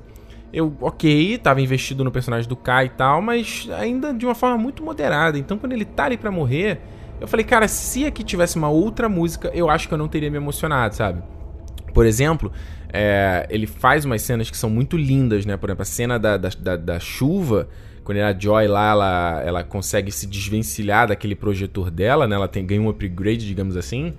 Eu, 0.52 0.74
ok, 0.80 1.38
tava 1.38 1.60
investido 1.60 2.02
no 2.02 2.10
personagem 2.10 2.48
do 2.48 2.56
Kai 2.56 2.86
e 2.86 2.90
tal, 2.90 3.20
mas 3.20 3.68
ainda 3.78 4.14
de 4.14 4.24
uma 4.24 4.34
forma 4.34 4.56
muito 4.56 4.82
moderada. 4.82 5.38
Então 5.38 5.58
quando 5.58 5.72
ele 5.72 5.84
tá 5.84 6.04
ali 6.04 6.16
pra 6.16 6.30
morrer, 6.30 6.80
eu 7.20 7.28
falei, 7.28 7.44
cara, 7.44 7.68
se 7.68 8.06
aqui 8.06 8.22
tivesse 8.22 8.56
uma 8.56 8.68
outra 8.68 9.08
música, 9.08 9.50
eu 9.54 9.68
acho 9.68 9.88
que 9.88 9.94
eu 9.94 9.98
não 9.98 10.08
teria 10.08 10.30
me 10.30 10.36
emocionado, 10.36 10.94
sabe? 10.94 11.22
Por 11.92 12.06
exemplo, 12.06 12.52
é, 12.92 13.46
ele 13.50 13.66
faz 13.66 14.04
umas 14.04 14.22
cenas 14.22 14.50
que 14.50 14.56
são 14.56 14.70
muito 14.70 14.96
lindas, 14.96 15.44
né? 15.44 15.56
Por 15.56 15.68
exemplo, 15.68 15.82
a 15.82 15.86
cena 15.86 16.18
da, 16.18 16.36
da, 16.36 16.48
da, 16.58 16.76
da 16.76 17.00
chuva 17.00 17.68
quando 18.08 18.20
a 18.20 18.32
Joy 18.32 18.66
lá, 18.68 18.90
ela, 18.90 19.42
ela 19.44 19.64
consegue 19.64 20.10
se 20.10 20.26
desvencilhar 20.26 21.08
daquele 21.08 21.34
projetor 21.34 21.90
dela, 21.90 22.26
né? 22.26 22.36
Ela 22.36 22.48
tem, 22.48 22.64
ganha 22.64 22.80
um 22.80 22.88
upgrade, 22.88 23.46
digamos 23.46 23.76
assim. 23.76 24.14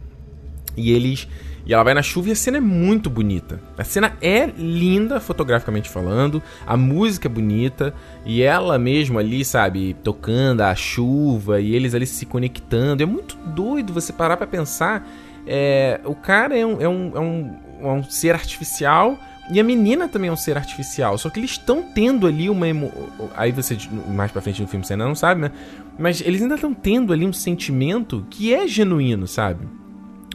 E 0.78 0.92
eles. 0.92 1.28
E 1.70 1.74
ela 1.74 1.84
vai 1.84 1.94
na 1.94 2.02
chuva 2.02 2.30
e 2.30 2.32
a 2.32 2.36
cena 2.36 2.58
é 2.58 2.60
muito 2.60 3.12
bonita. 3.12 3.62
A 3.78 3.84
cena 3.84 4.14
é 4.24 4.48
linda, 4.58 5.20
fotograficamente 5.20 5.88
falando. 5.88 6.42
A 6.66 6.76
música 6.76 7.28
é 7.28 7.30
bonita. 7.30 7.94
E 8.26 8.42
ela 8.42 8.80
mesmo 8.80 9.20
ali, 9.20 9.46
sabe, 9.46 9.96
tocando 10.04 10.62
a 10.62 10.74
chuva. 10.74 11.62
E 11.62 11.76
eles 11.76 11.94
ali 11.94 12.08
se 12.08 12.26
conectando. 12.26 13.04
É 13.04 13.06
muito 13.06 13.38
doido 13.46 13.94
você 13.94 14.12
parar 14.12 14.36
pra 14.36 14.48
pensar. 14.48 15.08
É, 15.46 16.02
o 16.06 16.16
cara 16.16 16.58
é 16.58 16.66
um, 16.66 16.82
é 16.82 16.90
um, 16.90 17.12
é 17.14 17.20
um, 17.20 17.56
é 17.82 17.88
um 17.88 18.04
ser 18.04 18.34
artificial 18.34 19.16
e 19.52 19.60
a 19.60 19.64
menina 19.64 20.08
também 20.08 20.30
é 20.32 20.34
um 20.34 20.38
ser 20.38 20.58
artificial. 20.58 21.20
Só 21.20 21.30
que 21.30 21.40
eles 21.40 21.52
estão 21.52 21.84
tendo 21.84 22.26
ali 22.26 22.50
uma 22.50 22.68
emo... 22.68 22.92
Aí 23.38 23.52
você, 23.52 23.78
mais 24.08 24.32
pra 24.32 24.42
frente 24.42 24.60
no 24.60 24.68
filme, 24.68 24.84
você 24.84 24.94
ainda 24.94 25.06
não 25.06 25.14
sabe, 25.14 25.42
né? 25.42 25.52
Mas 26.00 26.20
eles 26.20 26.42
ainda 26.42 26.56
estão 26.56 26.74
tendo 26.74 27.14
ali 27.14 27.28
um 27.28 27.34
sentimento 27.34 28.26
que 28.28 28.56
é 28.56 28.68
genuíno, 28.68 29.28
sabe? 29.28 29.68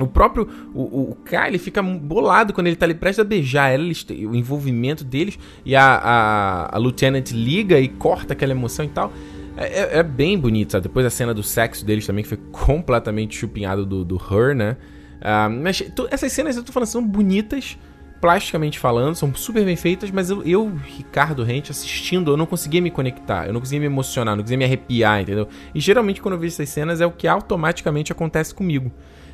O 0.00 0.06
próprio. 0.06 0.48
O, 0.74 1.10
o 1.10 1.16
Kai, 1.24 1.48
ele 1.48 1.58
fica 1.58 1.82
bolado 1.82 2.52
quando 2.52 2.66
ele 2.66 2.76
tá 2.76 2.86
ali 2.86 2.94
prestes 2.94 3.20
a 3.20 3.24
beijar 3.24 3.70
ela, 3.70 3.84
eles, 3.84 4.04
o 4.08 4.34
envolvimento 4.34 5.04
deles. 5.04 5.38
E 5.64 5.76
a, 5.76 5.84
a, 5.84 6.76
a 6.76 6.78
Lieutenant 6.78 7.30
liga 7.30 7.78
e 7.78 7.88
corta 7.88 8.32
aquela 8.32 8.52
emoção 8.52 8.84
e 8.84 8.88
tal. 8.88 9.12
É, 9.56 9.64
é, 9.64 9.98
é 9.98 10.02
bem 10.02 10.38
bonito, 10.38 10.72
sabe? 10.72 10.84
Depois 10.84 11.06
a 11.06 11.10
cena 11.10 11.32
do 11.32 11.42
sexo 11.42 11.84
deles 11.84 12.06
também, 12.06 12.22
que 12.24 12.28
foi 12.28 12.38
completamente 12.50 13.36
chupinhado 13.36 13.86
do, 13.86 14.04
do 14.04 14.16
Her, 14.16 14.54
né? 14.54 14.76
Uh, 15.20 15.48
mas 15.62 15.82
essas 16.10 16.32
cenas 16.32 16.56
eu 16.56 16.62
tô 16.62 16.72
falando 16.72 16.88
são 16.88 17.06
bonitas 17.06 17.78
plasticamente 18.24 18.78
falando, 18.78 19.14
são 19.14 19.34
super 19.34 19.62
bem 19.66 19.76
feitas, 19.76 20.10
mas 20.10 20.30
eu, 20.30 20.42
eu, 20.44 20.72
Ricardo 20.82 21.42
Rente, 21.42 21.70
assistindo, 21.70 22.30
eu 22.30 22.38
não 22.38 22.46
conseguia 22.46 22.80
me 22.80 22.90
conectar, 22.90 23.46
eu 23.46 23.52
não 23.52 23.60
conseguia 23.60 23.80
me 23.80 23.84
emocionar, 23.84 24.34
não 24.34 24.42
conseguia 24.42 24.56
me 24.56 24.64
arrepiar, 24.64 25.20
entendeu? 25.20 25.46
E 25.74 25.80
geralmente 25.80 26.22
quando 26.22 26.32
eu 26.32 26.38
vejo 26.38 26.54
essas 26.54 26.70
cenas 26.70 27.02
é 27.02 27.06
o 27.06 27.10
que 27.10 27.28
automaticamente 27.28 28.12
acontece 28.12 28.54
comigo. 28.54 28.90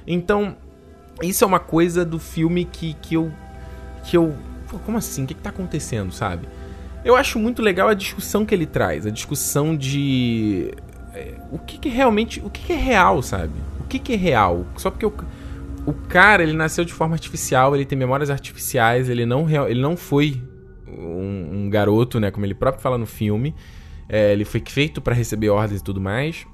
Então, 0.07 0.57
isso 1.23 1.45
é 1.45 1.47
uma 1.47 1.61
coisa 1.61 2.05
do 2.05 2.19
filme 2.19 2.65
que, 2.65 2.95
que 2.95 3.15
eu. 3.15 3.33
que 4.05 4.17
eu. 4.17 4.35
Como 4.85 4.99
assim? 4.99 5.25
O 5.25 5.27
que, 5.27 5.35
que 5.35 5.43
tá 5.43 5.51
acontecendo, 5.51 6.13
sabe? 6.13 6.49
Eu 7.05 7.17
acho 7.17 7.39
muito 7.39 7.63
legal 7.63 7.89
a 7.89 7.95
discussão 7.95 8.45
que 8.45 8.55
ele 8.55 8.67
traz, 8.67 9.07
a 9.07 9.11
discussão 9.11 9.77
de. 9.77 10.73
É, 11.15 11.35
o 11.51 11.59
que, 11.59 11.79
que 11.79 11.89
realmente. 11.89 12.41
O 12.45 12.51
que, 12.51 12.63
que 12.63 12.73
é 12.73 12.77
real, 12.77 13.23
sabe? 13.23 13.55
O 13.81 13.85
que, 13.85 13.99
que 13.99 14.13
é 14.13 14.17
real? 14.17 14.67
Só 14.77 14.91
porque 14.91 15.05
eu 15.05 15.13
o 15.87 15.93
cara, 15.93 16.43
ele 16.43 16.53
nasceu 16.53 16.85
de 16.85 16.93
forma 16.93 17.15
artificial, 17.15 17.75
ele 17.75 17.85
tem 17.85 17.99
memórias 17.99 18.31
artificiais, 18.31 19.09
ele 19.09 19.25
não, 19.25 19.49
ele 19.69 19.81
não 19.81 19.97
foi 19.97 20.41
um, 20.87 21.65
um 21.65 21.71
garoto, 21.71 22.21
né? 22.21 22.31
Como 22.31 22.45
ele 22.45 22.55
próprio 22.55 22.83
fala 22.83 22.99
no 22.99 23.07
filme. 23.07 23.55
É, 24.09 24.33
ele 24.33 24.45
foi 24.45 24.63
feito 24.67 25.01
para 25.01 25.15
receber 25.15 25.49
ordens 25.49 25.81
e 25.81 25.85
tudo 25.85 26.01
mais. 26.01 26.47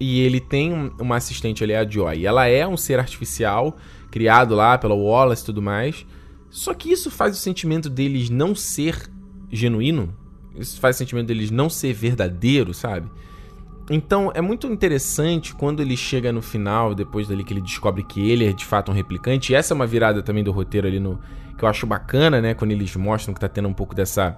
E 0.00 0.20
ele 0.20 0.40
tem 0.40 0.92
uma 0.98 1.16
assistente 1.16 1.62
ali, 1.62 1.74
a 1.74 1.88
Joy. 1.88 2.26
Ela 2.26 2.46
é 2.46 2.66
um 2.66 2.76
ser 2.76 2.98
artificial, 2.98 3.76
criado 4.10 4.54
lá 4.54 4.76
pela 4.76 4.94
Wallace 4.94 5.42
e 5.42 5.46
tudo 5.46 5.62
mais. 5.62 6.06
Só 6.50 6.74
que 6.74 6.90
isso 6.90 7.10
faz 7.10 7.36
o 7.36 7.40
sentimento 7.40 7.88
deles 7.88 8.30
não 8.30 8.54
ser 8.54 9.10
genuíno. 9.50 10.14
Isso 10.56 10.78
faz 10.80 10.96
o 10.96 10.98
sentimento 10.98 11.26
deles 11.26 11.50
não 11.50 11.68
ser 11.68 11.92
verdadeiro, 11.92 12.72
sabe? 12.72 13.10
Então 13.90 14.32
é 14.34 14.40
muito 14.40 14.66
interessante 14.66 15.54
quando 15.54 15.82
ele 15.82 15.96
chega 15.96 16.32
no 16.32 16.40
final, 16.40 16.94
depois 16.94 17.28
dali 17.28 17.44
que 17.44 17.52
ele 17.52 17.60
descobre 17.60 18.02
que 18.02 18.30
ele 18.30 18.46
é 18.46 18.52
de 18.52 18.64
fato 18.64 18.90
um 18.90 18.94
replicante. 18.94 19.52
E 19.52 19.54
essa 19.54 19.74
é 19.74 19.76
uma 19.76 19.86
virada 19.86 20.22
também 20.22 20.42
do 20.42 20.52
roteiro 20.52 20.86
ali 20.86 20.98
no. 20.98 21.20
que 21.58 21.64
eu 21.64 21.68
acho 21.68 21.86
bacana, 21.86 22.40
né? 22.40 22.54
Quando 22.54 22.70
eles 22.70 22.94
mostram 22.96 23.34
que 23.34 23.40
tá 23.40 23.48
tendo 23.48 23.68
um 23.68 23.74
pouco 23.74 23.94
dessa. 23.94 24.36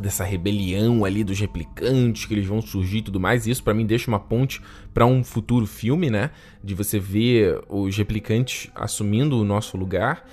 Dessa 0.00 0.24
rebelião 0.24 1.04
ali 1.04 1.22
dos 1.22 1.38
replicantes, 1.38 2.24
que 2.24 2.34
eles 2.34 2.46
vão 2.46 2.62
surgir 2.62 2.98
e 2.98 3.02
tudo 3.02 3.20
mais. 3.20 3.46
Isso 3.46 3.62
para 3.62 3.74
mim 3.74 3.86
deixa 3.86 4.10
uma 4.10 4.20
ponte 4.20 4.60
para 4.92 5.06
um 5.06 5.22
futuro 5.22 5.66
filme, 5.66 6.10
né? 6.10 6.30
De 6.62 6.74
você 6.74 6.98
ver 6.98 7.60
os 7.68 7.96
replicantes 7.96 8.70
assumindo 8.74 9.38
o 9.38 9.44
nosso 9.44 9.76
lugar. 9.76 10.24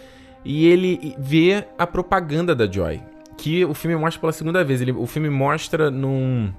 E 0.45 0.65
ele 0.65 1.15
vê 1.19 1.65
a 1.77 1.85
propaganda 1.85 2.55
da 2.55 2.69
Joy. 2.71 3.01
Que 3.37 3.63
o 3.65 3.73
filme 3.73 3.95
mostra 3.95 4.19
pela 4.19 4.31
segunda 4.31 4.63
vez. 4.63 4.81
Ele, 4.81 4.91
o 4.91 5.05
filme 5.05 5.29
mostra 5.29 5.91
num 5.91 6.51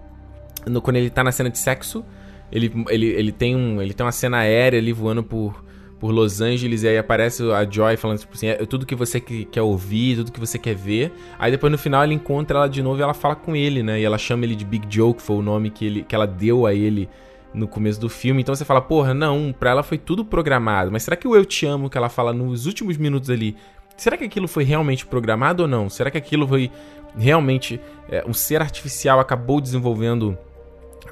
no, 0.66 0.83
quando 0.83 0.96
ele 0.96 1.11
tá 1.11 1.24
na 1.24 1.33
cena 1.33 1.50
de 1.50 1.59
sexo, 1.59 2.05
ele, 2.50 2.72
ele, 2.88 3.07
ele, 3.07 3.33
tem 3.33 3.57
um, 3.57 3.81
ele 3.81 3.94
tem 3.94 4.05
uma 4.05 4.12
cena 4.12 4.38
aérea 4.38 4.79
ali 4.79 4.92
voando 4.92 5.22
por, 5.22 5.64
por 6.00 6.10
Los 6.10 6.40
Angeles, 6.40 6.82
e 6.82 6.88
aí 6.88 6.98
aparece 6.98 7.42
a 7.52 7.68
Joy 7.68 7.98
falando 7.98 8.18
tipo 8.18 8.34
assim, 8.34 8.48
é 8.48 8.64
tudo 8.64 8.86
que 8.86 8.94
você 8.94 9.20
que, 9.20 9.44
quer 9.44 9.60
ouvir, 9.60 10.16
tudo 10.16 10.32
que 10.32 10.40
você 10.40 10.58
quer 10.58 10.74
ver. 10.74 11.12
Aí 11.38 11.50
depois 11.50 11.70
no 11.70 11.76
final 11.76 12.02
ele 12.02 12.14
encontra 12.14 12.56
ela 12.56 12.68
de 12.68 12.82
novo 12.82 12.98
e 12.98 13.02
ela 13.02 13.12
fala 13.12 13.36
com 13.36 13.54
ele, 13.54 13.82
né? 13.82 14.00
E 14.00 14.04
ela 14.04 14.16
chama 14.16 14.44
ele 14.44 14.56
de 14.56 14.64
Big 14.64 14.86
Joe, 14.88 15.12
que 15.12 15.20
foi 15.20 15.36
o 15.36 15.42
nome 15.42 15.68
que, 15.68 15.84
ele, 15.84 16.02
que 16.02 16.14
ela 16.14 16.26
deu 16.26 16.64
a 16.64 16.72
ele 16.72 17.06
no 17.52 17.68
começo 17.68 18.00
do 18.00 18.08
filme. 18.08 18.40
Então 18.40 18.54
você 18.54 18.64
fala, 18.64 18.80
porra, 18.80 19.12
não, 19.12 19.54
pra 19.56 19.70
ela 19.70 19.82
foi 19.82 19.98
tudo 19.98 20.24
programado. 20.24 20.90
Mas 20.90 21.02
será 21.02 21.16
que 21.16 21.28
o 21.28 21.36
Eu 21.36 21.44
Te 21.44 21.66
Amo 21.66 21.90
que 21.90 21.98
ela 21.98 22.08
fala 22.08 22.32
nos 22.32 22.64
últimos 22.64 22.96
minutos 22.96 23.28
ali, 23.28 23.54
será 23.94 24.16
que 24.16 24.24
aquilo 24.24 24.48
foi 24.48 24.64
realmente 24.64 25.04
programado 25.04 25.64
ou 25.64 25.68
não? 25.68 25.90
Será 25.90 26.10
que 26.10 26.16
aquilo 26.16 26.48
foi 26.48 26.70
realmente 27.14 27.78
é, 28.08 28.24
um 28.26 28.32
ser 28.32 28.62
artificial 28.62 29.20
acabou 29.20 29.60
desenvolvendo 29.60 30.38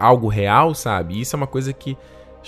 algo 0.00 0.28
real, 0.28 0.74
sabe? 0.74 1.20
Isso 1.20 1.34
é 1.34 1.36
uma 1.36 1.46
coisa 1.46 1.74
que 1.74 1.94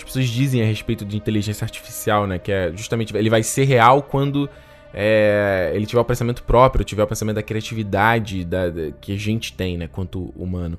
as 0.01 0.05
pessoas 0.05 0.29
dizem 0.29 0.63
a 0.63 0.65
respeito 0.65 1.05
de 1.05 1.17
inteligência 1.17 1.65
artificial, 1.65 2.27
né? 2.27 2.39
Que 2.39 2.51
é 2.51 2.73
justamente 2.75 3.17
ele 3.17 3.31
vai 3.31 3.43
ser 3.43 3.65
real 3.65 4.03
quando 4.03 4.49
é, 4.93 5.73
ele 5.75 5.87
tiver 5.87 6.01
o 6.01 6.05
pensamento 6.05 6.43
próprio, 6.43 6.85
tiver 6.85 7.03
o 7.03 7.07
pensamento 7.07 7.37
da 7.37 7.43
criatividade 7.43 8.45
da, 8.45 8.71
da, 8.71 8.91
que 8.93 9.13
a 9.13 9.19
gente 9.19 9.53
tem, 9.53 9.77
né? 9.77 9.87
Quanto 9.87 10.33
humano. 10.37 10.79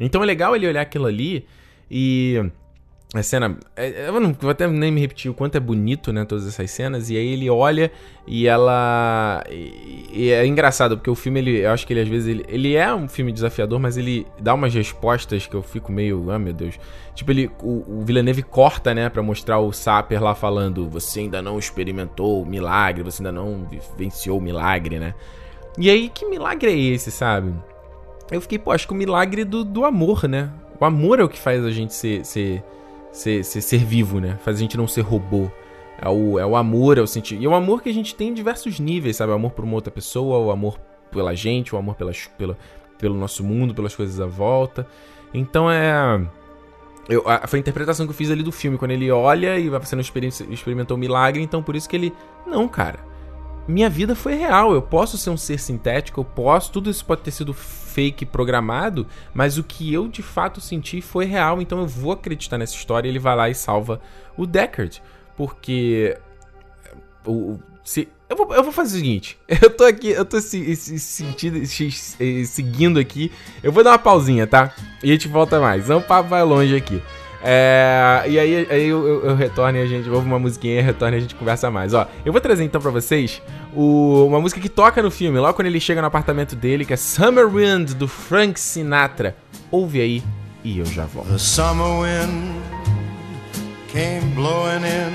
Então 0.00 0.22
é 0.22 0.26
legal 0.26 0.56
ele 0.56 0.66
olhar 0.66 0.80
aquilo 0.80 1.06
ali 1.06 1.46
e 1.90 2.42
a 3.14 3.22
cena. 3.22 3.58
É, 3.76 4.08
eu 4.08 4.18
não 4.18 4.32
vou 4.32 4.50
até 4.50 4.66
nem 4.66 4.90
me 4.90 5.00
repetir 5.00 5.30
o 5.30 5.34
quanto 5.34 5.56
é 5.56 5.60
bonito, 5.60 6.12
né? 6.12 6.24
Todas 6.24 6.46
essas 6.46 6.70
cenas. 6.70 7.10
E 7.10 7.16
aí 7.16 7.26
ele 7.26 7.50
olha 7.50 7.92
e 8.26 8.46
ela. 8.46 9.44
E, 9.50 10.30
é 10.30 10.46
engraçado, 10.46 10.96
porque 10.96 11.10
o 11.10 11.14
filme, 11.14 11.40
ele, 11.40 11.58
eu 11.58 11.70
acho 11.70 11.86
que 11.86 11.92
ele 11.92 12.00
às 12.00 12.08
vezes. 12.08 12.28
Ele, 12.28 12.44
ele 12.48 12.74
é 12.74 12.94
um 12.94 13.06
filme 13.08 13.30
desafiador, 13.30 13.78
mas 13.78 13.98
ele 13.98 14.26
dá 14.40 14.54
umas 14.54 14.72
respostas 14.72 15.46
que 15.46 15.54
eu 15.54 15.62
fico 15.62 15.92
meio. 15.92 16.30
Ah, 16.30 16.38
meu 16.38 16.54
Deus. 16.54 16.78
Tipo, 17.14 17.30
ele. 17.32 17.50
O, 17.62 17.98
o 17.98 18.02
Villeneuve 18.02 18.42
corta, 18.42 18.94
né? 18.94 19.10
Pra 19.10 19.22
mostrar 19.22 19.58
o 19.58 19.72
Saper 19.72 20.22
lá 20.22 20.34
falando: 20.34 20.88
Você 20.88 21.20
ainda 21.20 21.42
não 21.42 21.58
experimentou 21.58 22.42
o 22.42 22.46
milagre, 22.46 23.02
você 23.02 23.22
ainda 23.22 23.32
não 23.32 23.66
vivenciou 23.68 24.38
o 24.38 24.42
milagre, 24.42 24.98
né? 24.98 25.14
E 25.78 25.90
aí, 25.90 26.08
que 26.08 26.26
milagre 26.26 26.70
é 26.70 26.76
esse, 26.76 27.10
sabe? 27.10 27.52
Eu 28.30 28.40
fiquei, 28.40 28.58
pô, 28.58 28.70
acho 28.70 28.86
que 28.86 28.92
o 28.92 28.96
milagre 28.96 29.44
do, 29.44 29.64
do 29.64 29.84
amor, 29.84 30.26
né? 30.26 30.50
O 30.80 30.84
amor 30.84 31.20
é 31.20 31.24
o 31.24 31.28
que 31.28 31.38
faz 31.38 31.64
a 31.64 31.70
gente 31.70 31.94
ser, 31.94 32.24
ser 32.24 32.62
ser, 33.12 33.44
ser, 33.44 33.60
ser 33.60 33.84
vivo, 33.84 34.18
né? 34.20 34.38
Faz 34.42 34.56
a 34.56 34.60
gente 34.60 34.76
não 34.76 34.88
ser 34.88 35.02
robô. 35.02 35.50
É 36.00 36.08
o, 36.08 36.38
é 36.38 36.44
o 36.44 36.56
amor, 36.56 36.98
é 36.98 37.00
o 37.00 37.06
sentir. 37.06 37.40
E 37.40 37.44
é 37.44 37.48
o 37.48 37.54
amor 37.54 37.82
que 37.82 37.88
a 37.88 37.94
gente 37.94 38.14
tem 38.14 38.28
em 38.28 38.34
diversos 38.34 38.80
níveis, 38.80 39.16
sabe? 39.16 39.30
O 39.30 39.34
amor 39.34 39.52
por 39.52 39.64
uma 39.64 39.74
outra 39.74 39.92
pessoa, 39.92 40.38
o 40.38 40.50
amor 40.50 40.78
pela 41.10 41.34
gente, 41.34 41.74
o 41.74 41.78
amor 41.78 41.94
pela, 41.94 42.12
pelo 42.98 43.14
nosso 43.14 43.44
mundo, 43.44 43.74
pelas 43.74 43.94
coisas 43.94 44.18
à 44.20 44.26
volta. 44.26 44.86
Então 45.32 45.70
é. 45.70 46.26
Eu, 47.08 47.22
a, 47.28 47.46
foi 47.46 47.58
a 47.58 47.60
interpretação 47.60 48.06
que 48.06 48.10
eu 48.10 48.16
fiz 48.16 48.30
ali 48.30 48.42
do 48.42 48.52
filme, 48.52 48.78
quando 48.78 48.92
ele 48.92 49.10
olha 49.10 49.58
e 49.58 49.68
você 49.68 49.94
não 49.94 50.02
experimentou 50.02 50.96
um 50.96 51.00
milagre, 51.00 51.42
então 51.42 51.62
por 51.62 51.76
isso 51.76 51.88
que 51.88 51.94
ele. 51.94 52.12
Não, 52.46 52.66
cara 52.66 53.11
minha 53.66 53.88
vida 53.88 54.14
foi 54.14 54.34
real. 54.34 54.74
Eu 54.74 54.82
posso 54.82 55.16
ser 55.16 55.30
um 55.30 55.36
ser 55.36 55.58
sintético, 55.58 56.20
eu 56.20 56.24
posso, 56.24 56.72
tudo 56.72 56.90
isso 56.90 57.04
pode 57.04 57.22
ter 57.22 57.30
sido 57.30 57.52
fake 57.52 58.24
programado, 58.24 59.06
mas 59.34 59.58
o 59.58 59.64
que 59.64 59.92
eu 59.92 60.08
de 60.08 60.22
fato 60.22 60.60
senti 60.60 61.00
foi 61.00 61.26
real, 61.26 61.60
então 61.60 61.78
eu 61.78 61.86
vou 61.86 62.12
acreditar 62.12 62.58
nessa 62.58 62.74
história. 62.74 63.08
Ele 63.08 63.18
vai 63.18 63.36
lá 63.36 63.50
e 63.50 63.54
salva 63.54 64.00
o 64.36 64.46
Deckard, 64.46 65.02
porque 65.36 66.18
o, 67.26 67.58
se. 67.84 68.08
Eu 68.28 68.36
vou, 68.36 68.54
eu 68.54 68.62
vou 68.62 68.72
fazer 68.72 68.96
o 68.96 69.00
seguinte. 69.00 69.38
Eu 69.60 69.68
tô 69.68 69.84
aqui, 69.84 70.08
eu 70.08 70.24
tô 70.24 70.40
se, 70.40 70.74
se, 70.74 70.98
sentindo, 70.98 71.66
se, 71.66 72.46
seguindo 72.46 72.98
aqui. 72.98 73.30
Eu 73.62 73.70
vou 73.70 73.84
dar 73.84 73.90
uma 73.90 73.98
pausinha, 73.98 74.46
tá? 74.46 74.74
E 75.02 75.10
a 75.10 75.12
gente 75.12 75.28
volta 75.28 75.60
mais. 75.60 75.88
Não 75.88 76.00
papo 76.00 76.30
vai 76.30 76.42
longe 76.42 76.74
aqui. 76.74 77.02
É, 77.44 78.22
e 78.28 78.38
aí, 78.38 78.66
aí 78.70 78.86
eu, 78.86 79.06
eu, 79.06 79.24
eu, 79.26 79.34
retorno 79.34 79.76
e 79.76 79.82
a 79.82 79.86
gente 79.86 80.08
ouve 80.08 80.26
uma 80.26 80.38
musiquinha, 80.38 80.80
retorno 80.80 81.16
e 81.16 81.18
a 81.18 81.20
gente 81.20 81.34
conversa 81.34 81.70
mais. 81.70 81.92
Ó, 81.92 82.06
eu 82.24 82.32
vou 82.32 82.40
trazer 82.40 82.62
então 82.62 82.80
pra 82.80 82.90
vocês 82.90 83.42
o, 83.74 84.24
uma 84.26 84.40
música 84.40 84.60
que 84.60 84.68
toca 84.68 85.02
no 85.02 85.10
filme, 85.10 85.38
logo 85.40 85.54
quando 85.54 85.66
ele 85.66 85.80
chega 85.80 86.00
no 86.00 86.06
apartamento 86.06 86.54
dele, 86.54 86.84
que 86.84 86.92
é 86.92 86.96
Summer 86.96 87.48
Wind, 87.48 87.94
do 87.94 88.06
Frank 88.06 88.60
Sinatra. 88.60 89.36
Ouve 89.72 90.00
aí 90.00 90.22
e 90.62 90.78
eu 90.78 90.86
já 90.86 91.04
volto. 91.04 91.30
The 91.30 91.38
summer 91.38 92.00
wind 92.00 92.54
came 93.88 94.34
blowing 94.36 94.84
in 94.84 95.12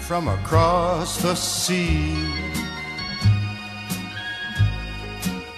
from 0.00 0.28
across 0.28 1.18
the 1.18 1.34
sea. 1.34 2.14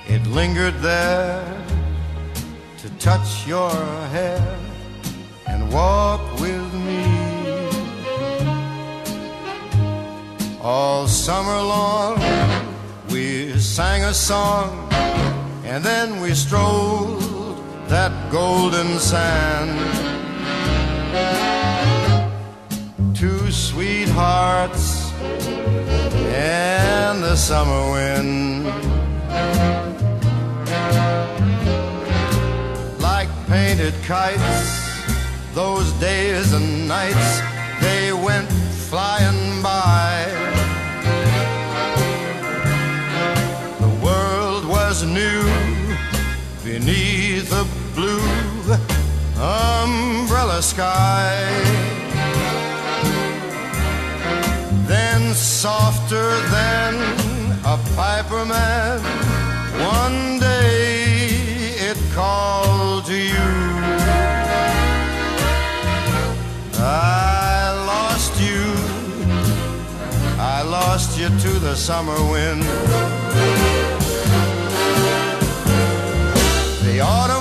It 0.09 0.27
lingered 0.29 0.75
there 0.83 1.43
to 2.83 2.89
touch 2.99 3.47
your 3.47 3.71
hair 4.13 4.41
and 5.49 5.73
walk 5.73 6.21
with 6.41 6.75
me. 6.87 7.05
All 10.61 11.07
summer 11.07 11.61
long 11.75 12.19
we 13.11 13.59
sang 13.59 14.05
a 14.05 14.15
song 14.15 14.89
and 15.65 15.85
then 15.85 16.21
we 16.21 16.35
strolled 16.35 17.23
that 17.89 18.13
golden 18.31 18.99
sand 18.99 19.97
two 23.17 23.51
sweethearts 23.51 25.11
and 26.35 27.23
the 27.23 27.35
summer 27.35 27.93
wind. 27.93 28.67
Like 33.01 33.29
painted 33.47 33.95
kites, 34.05 34.86
those 35.57 35.91
days 35.93 36.53
and 36.53 36.87
nights, 36.87 37.41
they 37.81 38.13
went 38.13 38.47
flying 38.91 39.63
by. 39.63 40.27
The 43.81 43.89
world 44.05 44.69
was 44.69 45.03
new 45.03 45.43
beneath 46.63 47.51
a 47.53 47.65
blue 47.95 48.21
umbrella 49.41 50.61
sky. 50.61 51.33
Then 54.87 55.33
softer 55.33 56.29
than 56.57 56.93
a 57.65 57.79
piper 57.97 58.45
man. 58.45 58.76
You 71.31 71.39
to 71.41 71.59
the 71.59 71.75
summer 71.75 72.15
wind. 72.31 72.63
The 76.85 77.01
autumn 77.01 77.36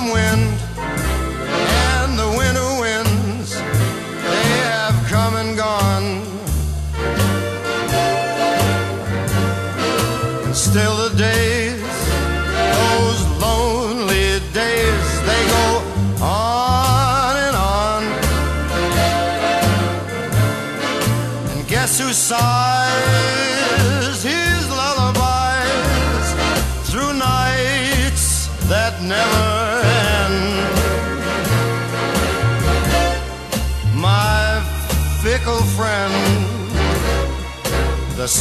the 38.26 38.32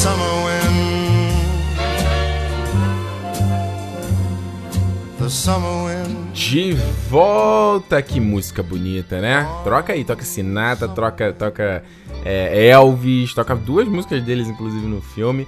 summer 5.29 5.85
wind. 5.85 6.33
De 6.33 6.73
volta, 7.09 8.01
que 8.01 8.19
música 8.19 8.61
bonita, 8.61 9.21
né? 9.21 9.47
Troca 9.63 9.93
aí, 9.93 10.03
toca 10.03 10.23
Sinatra, 10.23 10.87
troca, 10.87 11.33
toca 11.33 11.83
é, 12.23 12.67
Elvis, 12.67 13.33
toca 13.33 13.55
duas 13.55 13.87
músicas 13.87 14.21
deles, 14.23 14.47
inclusive, 14.47 14.85
no 14.85 15.01
filme. 15.01 15.47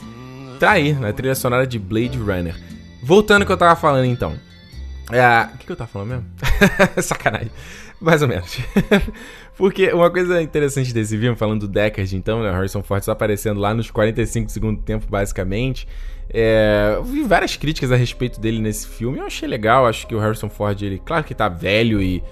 Tá 0.59 0.71
aí, 0.71 0.93
na 0.93 1.11
trilha 1.13 1.35
sonora 1.35 1.67
de 1.67 1.77
Blade 1.77 2.17
Runner. 2.17 2.55
Voltando 3.03 3.41
ao 3.41 3.47
que 3.47 3.51
eu 3.51 3.57
tava 3.57 3.75
falando 3.75 4.05
então. 4.05 4.35
É, 5.11 5.53
o 5.53 5.57
que, 5.57 5.65
que 5.65 5.71
eu 5.71 5.75
tava 5.75 5.89
falando 5.89 6.09
mesmo? 6.09 6.25
Sacanagem. 7.01 7.51
Mais 7.99 8.21
ou 8.21 8.27
menos. 8.27 8.57
Porque 9.57 9.91
uma 9.91 10.11
coisa 10.11 10.41
interessante 10.41 10.93
desse 10.93 11.17
filme, 11.17 11.35
falando 11.35 11.61
do 11.61 11.67
Deckard, 11.67 12.15
então, 12.15 12.43
né? 12.43 12.51
Harrison 12.51 12.83
Ford 12.83 13.03
só 13.03 13.11
aparecendo 13.11 13.59
lá 13.59 13.73
nos 13.73 13.89
45 13.89 14.51
segundos 14.51 14.81
do 14.81 14.85
tempo, 14.85 15.07
basicamente. 15.09 15.87
É, 16.29 16.93
eu 16.95 17.03
vi 17.03 17.23
várias 17.23 17.55
críticas 17.55 17.91
a 17.91 17.95
respeito 17.95 18.39
dele 18.39 18.59
nesse 18.59 18.87
filme. 18.87 19.17
Eu 19.17 19.25
achei 19.25 19.47
legal. 19.47 19.87
Acho 19.87 20.05
que 20.05 20.13
o 20.13 20.19
Harrison 20.19 20.49
Ford, 20.49 20.79
ele, 20.81 21.01
claro 21.03 21.23
que 21.23 21.33
tá 21.33 21.49
velho 21.49 22.01
e. 22.01 22.23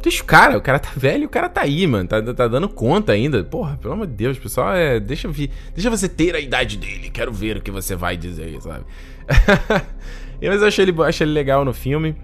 Deixa 0.00 0.22
o 0.22 0.26
cara, 0.26 0.56
o 0.56 0.60
cara 0.60 0.78
tá 0.78 0.90
velho 0.94 1.26
o 1.26 1.28
cara 1.28 1.48
tá 1.48 1.62
aí, 1.62 1.84
mano. 1.84 2.08
Tá, 2.08 2.22
tá 2.22 2.46
dando 2.46 2.68
conta 2.68 3.12
ainda. 3.12 3.42
Porra, 3.42 3.76
pelo 3.76 3.94
amor 3.94 4.06
de 4.06 4.14
Deus, 4.14 4.38
pessoal, 4.38 4.72
é. 4.72 4.98
Deixa 5.00 5.26
eu 5.26 5.32
ver. 5.32 5.50
Deixa 5.74 5.90
você 5.90 6.08
ter 6.08 6.34
a 6.34 6.40
idade 6.40 6.78
dele. 6.78 7.10
Quero 7.10 7.32
ver 7.32 7.58
o 7.58 7.60
que 7.60 7.70
você 7.70 7.94
vai 7.94 8.16
dizer, 8.16 8.58
sabe? 8.62 8.84
Mas 10.40 10.62
eu 10.62 10.68
achei 10.68 10.84
ele, 10.84 11.02
achei 11.02 11.24
ele 11.24 11.32
legal 11.32 11.64
no 11.64 11.72
filme. 11.72 12.16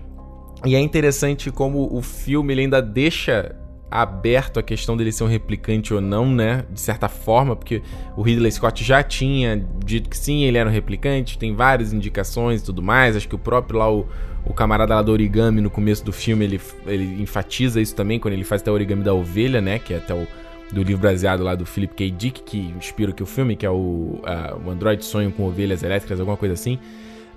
E 0.64 0.74
é 0.74 0.80
interessante 0.80 1.50
como 1.50 1.88
o 1.94 2.00
filme 2.00 2.54
ele 2.54 2.62
ainda 2.62 2.80
deixa 2.80 3.54
aberto 3.90 4.58
a 4.58 4.62
questão 4.62 4.96
dele 4.96 5.12
ser 5.12 5.22
um 5.22 5.28
replicante 5.28 5.94
ou 5.94 6.00
não, 6.00 6.26
né? 6.26 6.64
De 6.70 6.80
certa 6.80 7.08
forma, 7.08 7.54
porque 7.54 7.82
o 8.16 8.22
Ridley 8.22 8.50
Scott 8.50 8.82
já 8.82 9.02
tinha 9.02 9.64
dito 9.84 10.08
que 10.08 10.16
sim, 10.16 10.42
ele 10.42 10.58
era 10.58 10.68
um 10.68 10.72
replicante, 10.72 11.38
tem 11.38 11.54
várias 11.54 11.92
indicações 11.92 12.62
e 12.62 12.64
tudo 12.64 12.82
mais. 12.82 13.16
Acho 13.16 13.28
que 13.28 13.34
o 13.36 13.38
próprio 13.38 13.78
lá, 13.78 13.92
o, 13.92 14.08
o 14.44 14.52
camarada 14.52 14.96
lá 14.96 15.02
do 15.02 15.12
origami, 15.12 15.60
no 15.60 15.70
começo 15.70 16.04
do 16.04 16.12
filme, 16.12 16.44
ele, 16.44 16.60
ele 16.86 17.22
enfatiza 17.22 17.80
isso 17.80 17.94
também, 17.94 18.18
quando 18.18 18.34
ele 18.34 18.42
faz 18.42 18.62
até 18.62 18.70
o 18.70 18.74
origami 18.74 19.04
da 19.04 19.14
ovelha, 19.14 19.60
né? 19.60 19.78
Que 19.78 19.94
é 19.94 19.98
até 19.98 20.14
o 20.14 20.26
do 20.72 20.82
livro 20.82 21.02
baseado 21.02 21.44
lá 21.44 21.54
do 21.54 21.64
Philip 21.64 21.94
K. 21.94 22.10
Dick, 22.10 22.42
que 22.42 22.58
inspira 22.76 23.12
aqui 23.12 23.22
o 23.22 23.26
filme, 23.26 23.54
que 23.54 23.64
é 23.64 23.70
o, 23.70 24.18
uh, 24.22 24.66
o 24.66 24.70
Android 24.70 25.04
Sonho 25.04 25.30
com 25.30 25.44
Ovelhas 25.44 25.82
Elétricas, 25.82 26.18
alguma 26.18 26.36
coisa 26.36 26.54
assim. 26.54 26.80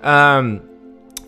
Um, 0.02 0.60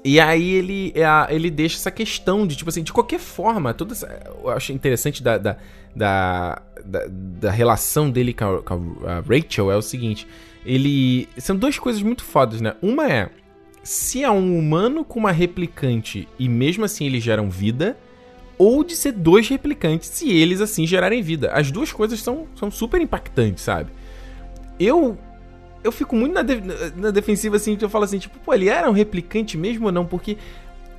e 0.05 0.19
aí 0.19 0.55
ele, 0.55 0.93
é 0.95 1.35
ele 1.35 1.51
deixa 1.51 1.77
essa 1.77 1.91
questão 1.91 2.47
de, 2.47 2.57
tipo 2.57 2.71
assim, 2.71 2.83
de 2.83 2.93
qualquer 2.93 3.21
forma, 3.21 3.75
tudo 3.75 3.95
eu 4.43 4.49
acho 4.51 4.73
interessante 4.73 5.23
da, 5.23 5.37
da, 5.37 5.57
da, 5.95 6.63
da, 6.85 7.01
da 7.09 7.51
relação 7.51 8.11
dele 8.11 8.33
com 8.33 8.45
a, 8.45 8.63
com 8.63 8.97
a, 9.07 9.21
Rachel 9.21 9.71
é 9.71 9.77
o 9.77 9.83
seguinte, 9.83 10.27
ele... 10.65 11.29
São 11.37 11.55
duas 11.55 11.79
coisas 11.79 12.03
muito 12.03 12.25
fodas, 12.25 12.63
né? 12.63 12.75
Uma 12.81 13.11
é, 13.11 13.31
se 13.83 14.25
é 14.25 14.31
um 14.31 14.59
humano 14.59 15.05
com 15.05 15.19
uma 15.19 15.33
replicante 15.33 16.27
e 16.39 16.49
mesmo 16.49 16.85
assim 16.85 17.05
eles 17.05 17.23
geram 17.23 17.51
vida, 17.51 17.97
ou 18.57 18.85
de 18.85 18.95
ser 18.95 19.13
dois 19.13 19.49
replicantes 19.49 20.09
se 20.09 20.31
eles 20.31 20.61
assim 20.61 20.87
gerarem 20.87 21.23
vida. 21.23 21.51
As 21.53 21.71
duas 21.71 21.93
coisas 21.93 22.21
são, 22.21 22.47
são 22.55 22.71
super 22.71 23.01
impactantes, 23.01 23.65
sabe? 23.65 23.91
Eu 24.79 25.19
eu 25.83 25.93
fico 25.93 26.15
muito 26.15 26.35
na, 26.35 26.43
de, 26.43 26.61
na 26.97 27.11
defensiva, 27.11 27.57
assim, 27.57 27.77
eu 27.81 27.89
falo 27.89 28.05
assim, 28.05 28.19
tipo, 28.19 28.39
pô, 28.39 28.53
ele 28.53 28.69
era 28.69 28.89
um 28.89 28.93
replicante 28.93 29.57
mesmo 29.57 29.87
ou 29.87 29.93
não? 29.93 30.05
Porque 30.05 30.37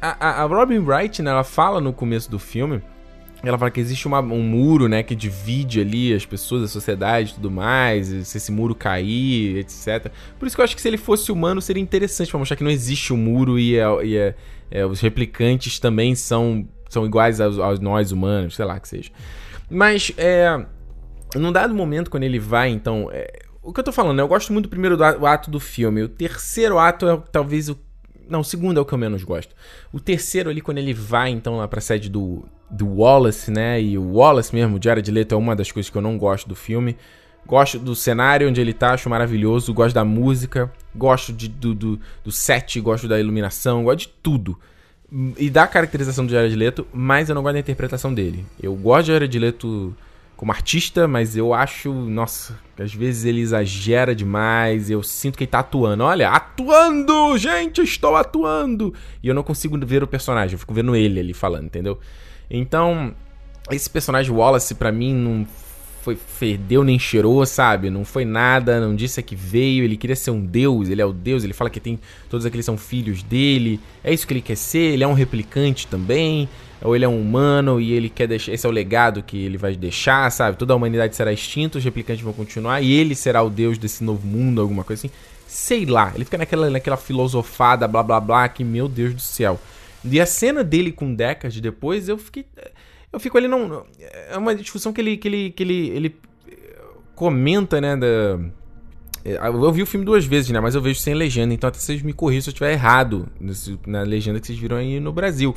a, 0.01 0.27
a, 0.27 0.43
a 0.43 0.45
Robin 0.45 0.79
Wright, 0.79 1.21
né, 1.21 1.31
ela 1.31 1.43
fala 1.43 1.79
no 1.79 1.93
começo 1.93 2.29
do 2.29 2.39
filme, 2.39 2.81
ela 3.43 3.57
fala 3.57 3.71
que 3.71 3.79
existe 3.79 4.07
uma, 4.07 4.19
um 4.19 4.43
muro, 4.43 4.87
né, 4.87 5.01
que 5.01 5.15
divide 5.15 5.81
ali 5.81 6.13
as 6.13 6.25
pessoas, 6.25 6.63
a 6.63 6.67
sociedade 6.67 7.31
e 7.31 7.33
tudo 7.35 7.49
mais, 7.49 8.07
se 8.07 8.37
esse 8.37 8.51
muro 8.51 8.75
cair, 8.75 9.57
etc. 9.57 10.11
Por 10.37 10.45
isso 10.47 10.55
que 10.55 10.61
eu 10.61 10.63
acho 10.63 10.75
que 10.75 10.81
se 10.81 10.87
ele 10.87 10.97
fosse 10.97 11.31
humano 11.31 11.61
seria 11.61 11.81
interessante 11.81 12.29
pra 12.29 12.39
mostrar 12.39 12.55
que 12.55 12.63
não 12.63 12.71
existe 12.71 13.11
um 13.13 13.17
muro 13.17 13.57
e, 13.57 13.77
é, 13.77 14.05
e 14.05 14.17
é, 14.17 14.35
é, 14.69 14.85
os 14.85 14.99
replicantes 14.99 15.79
também 15.79 16.13
são, 16.13 16.67
são 16.87 17.05
iguais 17.05 17.41
aos, 17.41 17.57
aos, 17.57 17.79
nós 17.79 18.11
humanos, 18.11 18.55
sei 18.55 18.65
lá 18.65 18.79
que 18.79 18.87
seja. 18.87 19.09
Mas, 19.69 20.11
é, 20.17 20.63
num 21.35 21.51
dado 21.51 21.73
momento, 21.73 22.11
quando 22.11 22.23
ele 22.23 22.39
vai, 22.39 22.69
então, 22.69 23.09
é, 23.11 23.40
o 23.61 23.71
que 23.71 23.79
eu 23.79 23.83
tô 23.83 23.91
falando, 23.91 24.17
né? 24.17 24.23
Eu 24.23 24.27
gosto 24.27 24.51
muito 24.51 24.65
do 24.65 24.69
primeiro 24.69 24.97
ato 25.03 25.51
do 25.51 25.59
filme. 25.59 26.03
O 26.03 26.09
terceiro 26.09 26.79
ato 26.79 27.07
é 27.07 27.21
talvez 27.31 27.69
o. 27.69 27.77
Não, 28.27 28.39
o 28.39 28.43
segundo 28.43 28.79
é 28.79 28.81
o 28.81 28.85
que 28.85 28.93
eu 28.93 28.97
menos 28.97 29.23
gosto. 29.23 29.53
O 29.91 29.99
terceiro 29.99 30.49
ali, 30.49 30.61
quando 30.61 30.77
ele 30.77 30.93
vai, 30.93 31.29
então, 31.29 31.57
lá 31.57 31.67
pra 31.67 31.81
sede 31.81 32.09
do, 32.09 32.45
do 32.69 32.87
Wallace, 32.87 33.51
né? 33.51 33.81
E 33.81 33.97
o 33.97 34.13
Wallace 34.13 34.55
mesmo, 34.55 34.77
o 34.77 34.83
Jared 34.83 35.09
Leto, 35.11 35.35
é 35.35 35.37
uma 35.37 35.55
das 35.55 35.71
coisas 35.71 35.89
que 35.89 35.97
eu 35.97 36.01
não 36.01 36.17
gosto 36.17 36.47
do 36.47 36.55
filme. 36.55 36.97
Gosto 37.45 37.77
do 37.77 37.95
cenário 37.95 38.47
onde 38.47 38.61
ele 38.61 38.73
tá, 38.73 38.93
acho 38.93 39.09
maravilhoso. 39.09 39.73
Gosto 39.73 39.93
da 39.93 40.05
música, 40.05 40.71
gosto 40.95 41.33
de, 41.33 41.47
do, 41.47 41.75
do, 41.75 41.99
do 42.23 42.31
set, 42.31 42.79
gosto 42.79 43.07
da 43.07 43.19
iluminação, 43.19 43.83
gosto 43.83 43.99
de 43.99 44.07
tudo. 44.23 44.57
E 45.37 45.49
da 45.49 45.67
caracterização 45.67 46.25
do 46.25 46.31
Jared 46.31 46.55
Leto, 46.55 46.87
mas 46.93 47.27
eu 47.27 47.35
não 47.35 47.43
gosto 47.43 47.55
da 47.55 47.59
interpretação 47.59 48.13
dele. 48.13 48.45
Eu 48.61 48.73
gosto 48.75 49.07
de 49.07 49.11
Jared 49.11 49.39
Leto 49.39 49.93
como 50.41 50.51
artista, 50.51 51.07
mas 51.07 51.37
eu 51.37 51.53
acho, 51.53 51.93
nossa, 51.93 52.59
às 52.75 52.91
vezes 52.91 53.25
ele 53.25 53.41
exagera 53.41 54.15
demais. 54.15 54.89
Eu 54.89 55.03
sinto 55.03 55.37
que 55.37 55.43
ele 55.43 55.51
tá 55.51 55.59
atuando. 55.59 56.03
Olha, 56.03 56.31
atuando! 56.31 57.37
Gente, 57.37 57.83
estou 57.83 58.15
atuando! 58.15 58.91
E 59.21 59.27
eu 59.27 59.35
não 59.35 59.43
consigo 59.43 59.77
ver 59.85 60.01
o 60.01 60.07
personagem, 60.07 60.55
eu 60.55 60.57
fico 60.57 60.73
vendo 60.73 60.95
ele 60.95 61.19
ali 61.19 61.31
falando, 61.31 61.65
entendeu? 61.65 61.99
Então, 62.49 63.13
esse 63.69 63.87
personagem 63.87 64.33
Wallace, 64.33 64.73
para 64.73 64.91
mim, 64.91 65.13
não 65.13 65.47
foi 66.01 66.15
fedeu 66.15 66.83
nem 66.83 66.97
cheirou, 66.97 67.45
sabe? 67.45 67.91
Não 67.91 68.03
foi 68.03 68.25
nada, 68.25 68.81
não 68.81 68.95
disse 68.95 69.19
a 69.19 69.23
que 69.23 69.35
veio, 69.35 69.83
ele 69.83 69.95
queria 69.95 70.15
ser 70.15 70.31
um 70.31 70.43
deus, 70.43 70.89
ele 70.89 71.03
é 71.03 71.05
o 71.05 71.13
deus, 71.13 71.43
ele 71.43 71.53
fala 71.53 71.69
que 71.69 71.79
tem 71.79 71.99
todos 72.27 72.47
aqueles 72.47 72.65
são 72.65 72.79
filhos 72.79 73.21
dele. 73.21 73.79
É 74.03 74.11
isso 74.11 74.25
que 74.25 74.33
ele 74.33 74.41
quer 74.41 74.57
ser, 74.57 74.93
ele 74.93 75.03
é 75.03 75.07
um 75.07 75.13
replicante 75.13 75.85
também, 75.85 76.49
ou 76.83 76.95
ele 76.95 77.05
é 77.05 77.07
um 77.07 77.19
humano 77.19 77.79
e 77.79 77.93
ele 77.93 78.09
quer 78.09 78.27
deixar, 78.27 78.51
esse 78.53 78.65
é 78.65 78.69
o 78.69 78.71
legado 78.71 79.21
que 79.21 79.37
ele 79.37 79.57
vai 79.57 79.75
deixar, 79.75 80.31
sabe? 80.31 80.57
Toda 80.57 80.73
a 80.73 80.75
humanidade 80.75 81.15
será 81.15 81.31
extinta, 81.31 81.77
os 81.77 81.83
replicantes 81.83 82.23
vão 82.23 82.33
continuar 82.33 82.81
e 82.81 82.91
ele 82.91 83.15
será 83.15 83.43
o 83.43 83.49
deus 83.49 83.77
desse 83.77 84.03
novo 84.03 84.25
mundo, 84.25 84.61
alguma 84.61 84.83
coisa 84.83 85.05
assim. 85.05 85.15
Sei 85.47 85.85
lá, 85.85 86.11
ele 86.15 86.25
fica 86.25 86.37
naquela 86.37 86.69
naquela 86.69 86.97
filosofada, 86.97 87.87
blá 87.87 88.01
blá 88.01 88.19
blá, 88.19 88.49
que 88.49 88.63
meu 88.63 88.87
Deus 88.87 89.13
do 89.13 89.21
céu. 89.21 89.59
E 90.03 90.19
a 90.19 90.25
cena 90.25 90.63
dele 90.63 90.91
com 90.91 91.13
Deckard 91.13 91.61
depois, 91.61 92.09
eu 92.09 92.17
fiquei 92.17 92.45
eu 93.13 93.19
fico 93.19 93.37
ali 93.37 93.47
não 93.47 93.85
é 94.29 94.37
uma 94.37 94.55
discussão 94.55 94.91
que 94.91 95.01
ele 95.01 95.17
que 95.17 95.27
ele 95.27 95.51
que 95.51 95.63
ele, 95.63 95.89
ele 95.89 96.15
comenta, 97.13 97.79
né, 97.79 97.95
da 97.95 98.39
eu 99.23 99.71
vi 99.71 99.83
o 99.83 99.85
filme 99.85 100.03
duas 100.03 100.25
vezes, 100.25 100.49
né? 100.49 100.59
Mas 100.59 100.73
eu 100.73 100.81
vejo 100.81 100.99
sem 100.99 101.13
legenda, 101.13 101.53
então 101.53 101.67
até 101.67 101.77
vocês 101.77 102.01
me 102.01 102.11
corrijam 102.11 102.41
se 102.41 102.49
eu 102.49 102.53
estiver 102.53 102.71
errado 102.71 103.27
na 103.85 104.01
legenda 104.01 104.39
que 104.39 104.47
vocês 104.47 104.57
viram 104.57 104.77
aí 104.77 104.99
no 104.99 105.13
Brasil. 105.13 105.55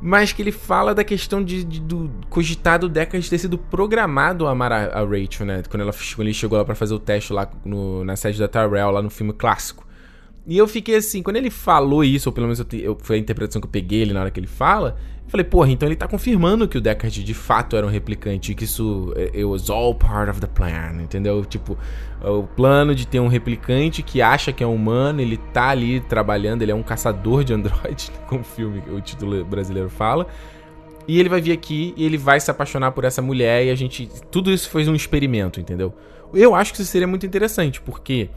Mas 0.00 0.32
que 0.32 0.40
ele 0.40 0.52
fala 0.52 0.94
da 0.94 1.04
questão 1.04 1.42
de, 1.44 1.62
de 1.62 1.80
do 1.80 2.10
cogitado 2.30 2.88
Deckard 2.88 3.28
ter 3.28 3.38
sido 3.38 3.58
programado 3.58 4.46
a 4.46 4.50
amar 4.50 4.72
a, 4.72 5.04
Rachel, 5.04 5.46
né? 5.46 5.62
Quando, 5.68 5.82
ela, 5.82 5.92
quando 5.92 6.26
ele 6.26 6.34
chegou 6.34 6.56
lá 6.56 6.64
para 6.64 6.74
fazer 6.74 6.94
o 6.94 6.98
teste 6.98 7.32
lá 7.32 7.50
no, 7.64 8.04
na 8.04 8.16
sede 8.16 8.38
da 8.38 8.48
Tyrell, 8.48 8.90
lá 8.90 9.02
no 9.02 9.10
filme 9.10 9.32
clássico. 9.32 9.86
E 10.46 10.56
eu 10.56 10.66
fiquei 10.66 10.96
assim, 10.96 11.22
quando 11.22 11.36
ele 11.36 11.50
falou 11.50 12.02
isso, 12.02 12.28
ou 12.28 12.32
pelo 12.32 12.46
menos 12.46 12.58
eu, 12.58 12.66
eu, 12.78 12.98
foi 13.00 13.16
a 13.16 13.18
interpretação 13.18 13.60
que 13.60 13.66
eu 13.66 13.70
peguei 13.70 14.00
ele 14.00 14.12
na 14.12 14.20
hora 14.20 14.30
que 14.30 14.40
ele 14.40 14.46
fala, 14.46 14.96
Falei, 15.30 15.44
porra, 15.44 15.70
então 15.70 15.88
ele 15.88 15.94
tá 15.94 16.08
confirmando 16.08 16.66
que 16.66 16.76
o 16.76 16.80
Deckard 16.80 17.22
de 17.22 17.34
fato 17.34 17.76
era 17.76 17.86
um 17.86 17.88
replicante, 17.88 18.52
que 18.52 18.64
isso 18.64 19.14
it 19.16 19.44
was 19.44 19.70
all 19.70 19.94
part 19.94 20.28
of 20.28 20.40
the 20.40 20.46
plan, 20.48 21.00
entendeu? 21.00 21.44
Tipo, 21.44 21.78
o 22.20 22.42
plano 22.42 22.96
de 22.96 23.06
ter 23.06 23.20
um 23.20 23.28
replicante 23.28 24.02
que 24.02 24.20
acha 24.20 24.52
que 24.52 24.64
é 24.64 24.66
humano, 24.66 25.20
ele 25.20 25.36
tá 25.36 25.68
ali 25.68 26.00
trabalhando, 26.00 26.62
ele 26.62 26.72
é 26.72 26.74
um 26.74 26.82
caçador 26.82 27.44
de 27.44 27.54
androides, 27.54 28.10
como 28.26 28.40
o 28.40 28.44
filme, 28.44 28.82
o 28.90 29.00
título 29.00 29.44
brasileiro 29.44 29.88
fala. 29.88 30.26
E 31.06 31.20
ele 31.20 31.28
vai 31.28 31.40
vir 31.40 31.52
aqui 31.52 31.94
e 31.96 32.04
ele 32.04 32.18
vai 32.18 32.40
se 32.40 32.50
apaixonar 32.50 32.90
por 32.90 33.04
essa 33.04 33.22
mulher 33.22 33.64
e 33.64 33.70
a 33.70 33.74
gente. 33.76 34.10
Tudo 34.32 34.50
isso 34.50 34.68
foi 34.68 34.88
um 34.88 34.96
experimento, 34.96 35.60
entendeu? 35.60 35.94
Eu 36.34 36.56
acho 36.56 36.72
que 36.72 36.82
isso 36.82 36.90
seria 36.90 37.06
muito 37.06 37.24
interessante, 37.24 37.80
porque 37.80 38.30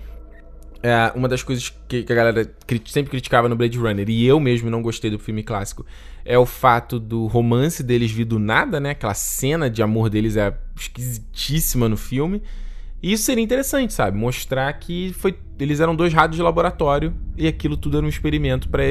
é, 0.84 1.14
uma 1.16 1.30
das 1.30 1.42
coisas 1.42 1.74
que, 1.88 2.04
que 2.04 2.12
a 2.12 2.16
galera 2.16 2.54
crit 2.68 2.92
sempre 2.92 3.10
criticava 3.10 3.48
no 3.48 3.56
Blade 3.56 3.78
Runner, 3.78 4.10
e 4.10 4.26
eu 4.26 4.38
mesmo 4.38 4.70
não 4.70 4.82
gostei 4.82 5.10
do 5.10 5.18
filme 5.18 5.42
clássico, 5.42 5.86
é 6.26 6.38
o 6.38 6.46
fato 6.46 7.00
do 7.00 7.26
romance 7.26 7.82
deles 7.82 8.12
vir 8.12 8.26
do 8.26 8.38
nada, 8.38 8.82
né? 8.82 8.90
Aquela 8.90 9.14
cena 9.14 9.70
de 9.70 9.82
amor 9.82 10.10
deles 10.10 10.36
é 10.36 10.54
esquisitíssima 10.76 11.88
no 11.88 11.96
filme. 11.96 12.44
E 13.02 13.14
isso 13.14 13.24
seria 13.24 13.44
interessante, 13.44 13.94
sabe? 13.94 14.18
Mostrar 14.18 14.72
que 14.74 15.14
foi, 15.14 15.38
eles 15.60 15.80
eram 15.80 15.96
dois 15.96 16.14
ratos 16.14 16.36
de 16.36 16.42
laboratório 16.42 17.14
e 17.38 17.48
aquilo 17.48 17.76
tudo 17.76 17.98
era 17.98 18.06
um 18.06 18.10
experimento 18.10 18.70
para 18.70 18.84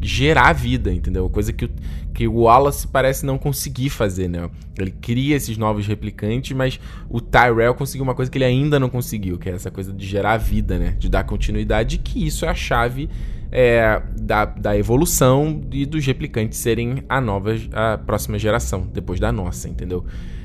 gerar 0.00 0.52
vida, 0.52 0.92
entendeu? 0.92 1.28
Coisa 1.28 1.52
que 1.52 1.66
o, 1.66 1.70
que 2.14 2.26
o 2.26 2.42
Wallace 2.42 2.86
parece 2.86 3.24
não 3.24 3.38
conseguir 3.38 3.90
fazer, 3.90 4.28
né? 4.28 4.48
Ele 4.78 4.90
cria 4.90 5.36
esses 5.36 5.58
novos 5.58 5.86
replicantes, 5.86 6.56
mas 6.56 6.80
o 7.08 7.20
Tyrell 7.20 7.74
conseguiu 7.74 8.04
uma 8.04 8.14
coisa 8.14 8.30
que 8.30 8.38
ele 8.38 8.44
ainda 8.44 8.80
não 8.80 8.88
conseguiu, 8.88 9.38
que 9.38 9.48
é 9.48 9.52
essa 9.52 9.70
coisa 9.70 9.92
de 9.92 10.06
gerar 10.06 10.36
vida, 10.36 10.78
né? 10.78 10.96
De 10.98 11.08
dar 11.08 11.24
continuidade, 11.24 11.98
que 11.98 12.26
isso 12.26 12.44
é 12.44 12.48
a 12.48 12.54
chave 12.54 13.08
é, 13.52 14.02
da, 14.18 14.44
da 14.44 14.76
evolução 14.76 15.60
e 15.72 15.84
dos 15.84 16.06
replicantes 16.06 16.58
serem 16.58 17.02
a 17.08 17.20
nova, 17.20 17.54
a 17.72 17.98
próxima 17.98 18.38
geração, 18.38 18.88
depois 18.92 19.18
da 19.18 19.32
nossa, 19.32 19.68
entendeu? 19.68 20.04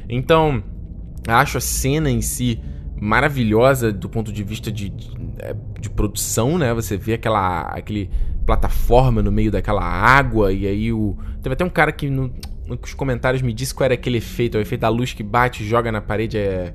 Então, 0.10 0.64
acho 1.28 1.58
a 1.58 1.62
cena 1.62 2.10
em 2.10 2.22
si 2.22 2.60
maravilhosa 3.00 3.92
do 3.92 4.10
ponto 4.10 4.32
de 4.32 4.44
vista 4.44 4.72
de, 4.72 4.90
de, 4.90 5.12
é, 5.40 5.56
de 5.80 5.90
produção, 5.90 6.58
né? 6.58 6.74
Você 6.74 6.98
vê 6.98 7.14
aquela, 7.14 7.62
aquele 7.62 8.10
plataforma 8.46 9.22
no 9.22 9.32
meio 9.32 9.52
daquela 9.52 9.84
água, 9.84 10.52
e 10.54 10.68
aí 10.68 10.94
o. 10.94 11.18
Teve 11.42 11.54
até 11.54 11.66
um 11.66 11.70
cara 11.70 11.92
que 11.92 12.10
no, 12.10 12.32
nos 12.68 12.94
comentários 12.94 13.42
me 13.42 13.54
disse 13.54 13.74
qual 13.74 13.86
era 13.86 13.94
aquele 13.94 14.18
efeito, 14.18 14.58
o 14.58 14.62
efeito 14.62 14.82
da 14.82 14.90
luz 14.90 15.14
que 15.14 15.24
bate 15.24 15.64
e 15.64 15.68
joga 15.68 15.92
na 15.92 16.02
parede 16.02 16.38
é. 16.38 16.74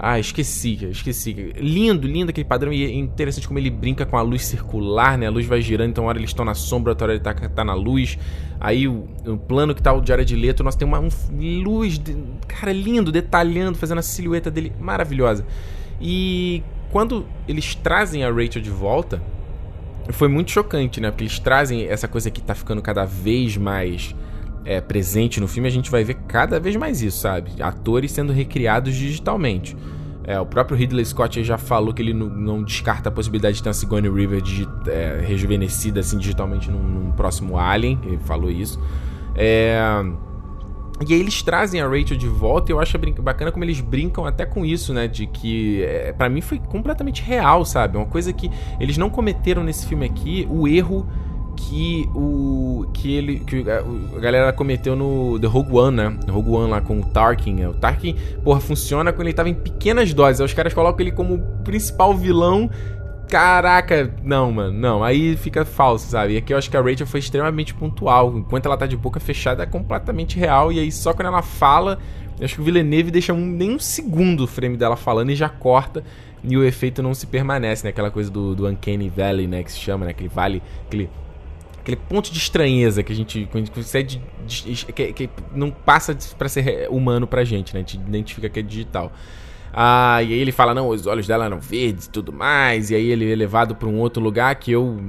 Ah, 0.00 0.16
esqueci, 0.16 0.78
esqueci. 0.90 1.32
Lindo, 1.56 2.06
lindo 2.06 2.30
aquele 2.30 2.44
padrão. 2.44 2.72
E 2.72 2.84
é 2.84 2.94
interessante 2.94 3.48
como 3.48 3.58
ele 3.58 3.68
brinca 3.68 4.06
com 4.06 4.16
a 4.16 4.22
luz 4.22 4.44
circular, 4.44 5.18
né? 5.18 5.26
A 5.26 5.30
luz 5.30 5.44
vai 5.44 5.60
girando, 5.60 5.90
então 5.90 6.04
uma 6.04 6.10
hora 6.10 6.18
eles 6.18 6.30
estão 6.30 6.44
na 6.44 6.54
sombra, 6.54 6.92
outra 6.92 7.06
hora 7.06 7.14
ele 7.14 7.20
tá, 7.20 7.34
tá 7.34 7.64
na 7.64 7.74
luz. 7.74 8.16
Aí 8.60 8.86
o, 8.86 9.08
o 9.26 9.36
plano 9.36 9.74
que 9.74 9.82
tá 9.82 9.92
o 9.92 10.00
Diário 10.00 10.24
de 10.24 10.36
Leto, 10.36 10.62
nós 10.62 10.76
tem 10.76 10.86
uma 10.86 11.00
um, 11.00 11.08
luz, 11.64 11.98
de, 11.98 12.16
cara, 12.46 12.72
lindo, 12.72 13.10
detalhando, 13.10 13.76
fazendo 13.76 13.98
a 13.98 14.02
silhueta 14.02 14.52
dele 14.52 14.72
maravilhosa. 14.78 15.44
E 16.00 16.62
quando 16.92 17.26
eles 17.48 17.74
trazem 17.74 18.22
a 18.22 18.30
Rachel 18.30 18.62
de 18.62 18.70
volta, 18.70 19.20
foi 20.10 20.28
muito 20.28 20.50
chocante, 20.50 21.00
né? 21.00 21.10
Porque 21.10 21.24
eles 21.24 21.38
trazem 21.38 21.84
essa 21.86 22.08
coisa 22.08 22.30
que 22.30 22.40
tá 22.40 22.54
ficando 22.54 22.80
cada 22.80 23.04
vez 23.04 23.56
mais 23.56 24.14
é, 24.64 24.80
presente 24.80 25.40
no 25.40 25.48
filme. 25.48 25.68
A 25.68 25.72
gente 25.72 25.90
vai 25.90 26.04
ver 26.04 26.14
cada 26.26 26.58
vez 26.58 26.76
mais 26.76 27.02
isso, 27.02 27.18
sabe? 27.18 27.62
Atores 27.62 28.12
sendo 28.12 28.32
recriados 28.32 28.94
digitalmente. 28.94 29.76
É, 30.24 30.38
o 30.38 30.44
próprio 30.44 30.76
Ridley 30.76 31.04
Scott 31.04 31.42
já 31.42 31.56
falou 31.56 31.94
que 31.94 32.02
ele 32.02 32.12
não, 32.12 32.28
não, 32.28 32.62
descarta 32.62 33.08
a 33.08 33.12
possibilidade 33.12 33.56
de 33.56 33.62
ter 33.62 33.68
uma 33.70 33.72
Sigourney 33.72 34.10
River 34.10 34.42
é, 34.88 35.24
rejuvenescida 35.26 36.00
assim 36.00 36.18
digitalmente 36.18 36.70
num, 36.70 36.82
num, 36.82 37.12
próximo 37.12 37.58
Alien. 37.58 37.98
Ele 38.04 38.18
falou 38.18 38.50
isso. 38.50 38.78
É 39.34 39.80
e 41.06 41.14
aí 41.14 41.20
eles 41.20 41.42
trazem 41.42 41.80
a 41.80 41.86
Rachel 41.86 42.16
de 42.16 42.28
volta 42.28 42.72
e 42.72 42.74
eu 42.74 42.80
acho 42.80 42.98
bacana 43.22 43.52
como 43.52 43.64
eles 43.64 43.80
brincam 43.80 44.26
até 44.26 44.44
com 44.44 44.64
isso, 44.64 44.92
né? 44.92 45.06
De 45.06 45.26
que 45.26 45.82
é, 45.84 46.12
para 46.12 46.28
mim 46.28 46.40
foi 46.40 46.58
completamente 46.58 47.22
real, 47.22 47.64
sabe? 47.64 47.96
Uma 47.96 48.06
coisa 48.06 48.32
que 48.32 48.50
eles 48.80 48.98
não 48.98 49.08
cometeram 49.08 49.62
nesse 49.62 49.86
filme 49.86 50.04
aqui, 50.06 50.46
o 50.50 50.66
erro 50.66 51.06
que 51.58 52.08
o 52.14 52.86
que 52.94 53.16
ele 53.16 53.40
que 53.40 53.64
a 53.68 54.20
galera 54.20 54.52
cometeu 54.52 54.94
no 54.94 55.38
The 55.40 55.46
Rogue 55.46 55.76
One, 55.76 55.96
né? 55.96 56.18
The 56.24 56.30
Rogue 56.30 56.50
One 56.50 56.70
lá 56.70 56.80
com 56.80 57.00
o 57.00 57.04
Tarkin, 57.04 57.54
né? 57.54 57.68
O 57.68 57.74
Tarkin, 57.74 58.14
porra, 58.44 58.60
funciona 58.60 59.12
quando 59.12 59.26
ele 59.26 59.34
tava 59.34 59.48
em 59.48 59.54
pequenas 59.54 60.14
doses. 60.14 60.40
Aí 60.40 60.46
os 60.46 60.52
caras 60.52 60.72
colocam 60.72 61.00
ele 61.00 61.12
como 61.12 61.38
principal 61.64 62.14
vilão 62.14 62.70
Caraca, 63.28 64.14
não, 64.22 64.50
mano, 64.50 64.72
não. 64.72 65.04
Aí 65.04 65.36
fica 65.36 65.64
falso, 65.64 66.10
sabe? 66.10 66.34
E 66.34 66.36
aqui 66.38 66.52
eu 66.52 66.58
acho 66.58 66.70
que 66.70 66.76
a 66.76 66.80
Rachel 66.80 67.06
foi 67.06 67.20
extremamente 67.20 67.74
pontual. 67.74 68.36
Enquanto 68.36 68.66
ela 68.66 68.76
tá 68.76 68.86
de 68.86 68.96
boca 68.96 69.20
fechada, 69.20 69.62
é 69.62 69.66
completamente 69.66 70.38
real. 70.38 70.72
E 70.72 70.80
aí 70.80 70.90
só 70.90 71.12
quando 71.12 71.26
ela 71.26 71.42
fala, 71.42 71.98
eu 72.38 72.44
acho 72.44 72.54
que 72.54 72.60
o 72.60 72.64
Villeneuve 72.64 73.10
deixa 73.10 73.32
um, 73.32 73.44
nem 73.44 73.74
um 73.74 73.78
segundo 73.78 74.44
o 74.44 74.46
frame 74.46 74.76
dela 74.76 74.96
falando 74.96 75.30
e 75.30 75.36
já 75.36 75.48
corta. 75.48 76.02
E 76.42 76.56
o 76.56 76.64
efeito 76.64 77.02
não 77.02 77.12
se 77.14 77.26
permanece, 77.26 77.84
né? 77.84 77.90
Aquela 77.90 78.10
coisa 78.10 78.30
do, 78.30 78.54
do 78.54 78.66
Uncanny 78.66 79.08
Valley, 79.08 79.46
né? 79.46 79.62
Que 79.62 79.72
se 79.72 79.78
chama, 79.78 80.06
né? 80.06 80.12
Aquele 80.12 80.28
vale, 80.28 80.62
aquele 80.86 81.10
aquele 81.80 81.96
ponto 81.96 82.30
de 82.30 82.38
estranheza 82.38 83.02
que 83.02 83.12
a 83.12 83.16
gente 83.16 83.48
consegue 83.72 84.20
que, 84.94 85.12
que 85.14 85.30
não 85.54 85.70
passa 85.70 86.16
para 86.36 86.46
ser 86.46 86.86
humano 86.90 87.26
pra 87.26 87.44
gente, 87.44 87.72
né? 87.72 87.80
A 87.80 87.82
gente 87.82 87.96
identifica 87.96 88.48
que 88.48 88.60
é 88.60 88.62
digital. 88.62 89.10
Ah, 89.80 90.20
e 90.24 90.32
aí 90.32 90.40
ele 90.40 90.50
fala, 90.50 90.74
não, 90.74 90.88
os 90.88 91.06
olhos 91.06 91.24
dela 91.28 91.44
eram 91.44 91.60
verdes 91.60 92.06
e 92.06 92.10
tudo 92.10 92.32
mais. 92.32 92.90
E 92.90 92.96
aí 92.96 93.10
ele 93.10 93.30
é 93.30 93.36
levado 93.36 93.76
para 93.76 93.88
um 93.88 94.00
outro 94.00 94.20
lugar 94.20 94.52
que 94.56 94.72
eu 94.72 95.00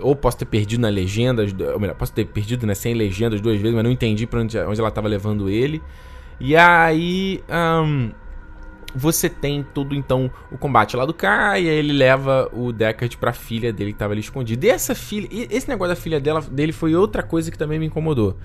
ou 0.00 0.16
posso 0.16 0.36
ter 0.38 0.46
perdido 0.46 0.80
na 0.80 0.88
legenda, 0.88 1.44
ou 1.72 1.78
melhor, 1.78 1.94
posso 1.94 2.12
ter 2.12 2.24
perdido 2.24 2.66
né, 2.66 2.74
sem 2.74 2.92
legendas 2.92 3.40
duas 3.40 3.60
vezes, 3.60 3.72
mas 3.72 3.84
não 3.84 3.90
entendi 3.92 4.26
para 4.26 4.40
onde, 4.40 4.58
onde 4.58 4.80
ela 4.80 4.88
estava 4.88 5.06
levando 5.06 5.48
ele. 5.48 5.80
E 6.40 6.56
aí 6.56 7.40
um, 7.48 8.10
você 8.96 9.28
tem 9.28 9.64
todo 9.72 9.94
então 9.94 10.28
o 10.50 10.58
combate 10.58 10.96
lá 10.96 11.06
do 11.06 11.14
Kai, 11.14 11.62
e 11.62 11.68
aí 11.68 11.76
ele 11.76 11.92
leva 11.92 12.50
o 12.52 12.72
Deckard 12.72 13.16
pra 13.16 13.32
filha 13.32 13.72
dele 13.72 13.92
que 13.92 13.94
estava 13.94 14.12
ali 14.12 14.22
escondida. 14.22 14.66
E 14.66 14.70
essa 14.70 14.92
filha, 14.92 15.28
esse 15.30 15.68
negócio 15.68 15.94
da 15.94 16.00
filha 16.00 16.18
dela, 16.18 16.40
dele 16.40 16.72
foi 16.72 16.96
outra 16.96 17.22
coisa 17.22 17.48
que 17.48 17.56
também 17.56 17.78
me 17.78 17.86
incomodou. 17.86 18.36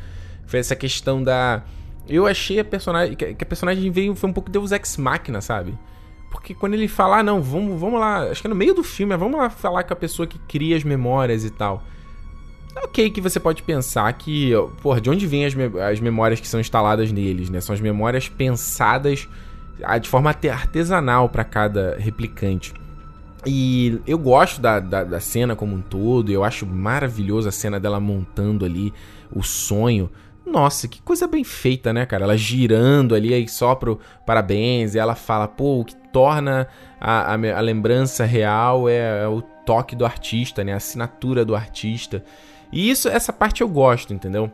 Foi 0.46 0.60
essa 0.60 0.76
questão 0.76 1.24
da 1.24 1.64
eu 2.08 2.26
achei 2.28 2.60
a 2.60 2.66
personagem. 2.66 3.16
Que 3.16 3.36
a 3.40 3.46
personagem 3.46 3.90
veio. 3.92 4.16
Foi 4.16 4.30
um 4.30 4.34
pouco 4.34 4.50
Deus 4.50 4.72
Ex 4.72 4.98
Machina, 4.98 5.42
sabe? 5.42 5.78
Porque 6.32 6.54
quando 6.54 6.74
ele 6.74 6.88
fala, 6.88 7.20
ah, 7.20 7.24
não, 7.24 7.42
vamos, 7.42 7.80
vamos 7.80 8.00
lá. 8.00 8.24
Acho 8.24 8.42
que 8.42 8.48
é 8.48 8.50
no 8.50 8.56
meio 8.56 8.74
do 8.74 8.84
filme, 8.84 9.16
vamos 9.16 9.40
lá 9.40 9.50
falar 9.50 9.84
com 9.84 9.94
a 9.94 9.96
pessoa 9.96 10.28
que 10.28 10.38
cria 10.40 10.76
as 10.76 10.84
memórias 10.84 11.44
e 11.46 11.50
tal. 11.50 11.84
Ok, 12.84 13.10
que 13.10 13.22
você 13.22 13.40
pode 13.40 13.64
pensar 13.64 14.12
que, 14.14 14.52
porra, 14.82 15.00
de 15.00 15.10
onde 15.10 15.26
vêm 15.26 15.46
as, 15.46 15.56
me 15.56 15.64
as 15.80 16.00
memórias 16.02 16.42
que 16.42 16.48
são 16.48 16.60
instaladas 16.60 17.10
neles, 17.12 17.50
né? 17.50 17.62
São 17.62 17.74
as 17.74 17.80
memórias 17.80 18.28
pensadas 18.28 19.30
de 20.02 20.10
forma 20.10 20.30
artesanal 20.30 21.30
para 21.30 21.44
cada 21.46 21.96
replicante. 21.98 22.74
E 23.46 24.02
eu 24.08 24.18
gosto 24.18 24.60
da, 24.60 24.80
da, 24.80 25.04
da, 25.04 25.20
cena 25.20 25.56
como 25.56 25.76
um 25.76 25.82
todo, 25.82 26.32
eu 26.32 26.44
acho 26.44 26.66
maravilhoso 26.66 27.48
a 27.48 27.52
cena 27.52 27.80
dela 27.80 28.00
montando 28.00 28.66
ali 28.66 28.92
o 29.32 29.44
sonho. 29.44 30.10
Nossa, 30.46 30.88
que 30.88 31.02
coisa 31.02 31.28
bem 31.28 31.44
feita, 31.44 31.92
né, 31.92 32.06
cara? 32.06 32.24
Ela 32.24 32.38
girando 32.38 33.16
ali, 33.16 33.34
aí 33.34 33.48
só 33.48 33.74
pro 33.74 34.00
parabéns, 34.26 34.94
e 34.94 35.00
ela 35.00 35.16
fala, 35.16 35.48
pô, 35.48 35.82
o 35.82 35.86
que 35.86 35.96
torna 36.12 36.68
a, 37.02 37.34
a, 37.34 37.58
a 37.58 37.62
lembrança 37.62 38.26
real 38.26 38.88
é, 38.88 39.24
é, 39.24 39.28
o 39.28 39.42
toque 39.42 39.96
do 39.96 40.06
artista, 40.06 40.64
né? 40.64 40.74
A 40.74 40.78
assinatura 40.78 41.44
do 41.44 41.56
artista. 41.56 42.24
E 42.72 42.90
isso, 42.90 43.10
essa 43.10 43.34
parte 43.34 43.62
eu 43.62 43.68
gosto, 43.68 44.14
entendeu? 44.14 44.52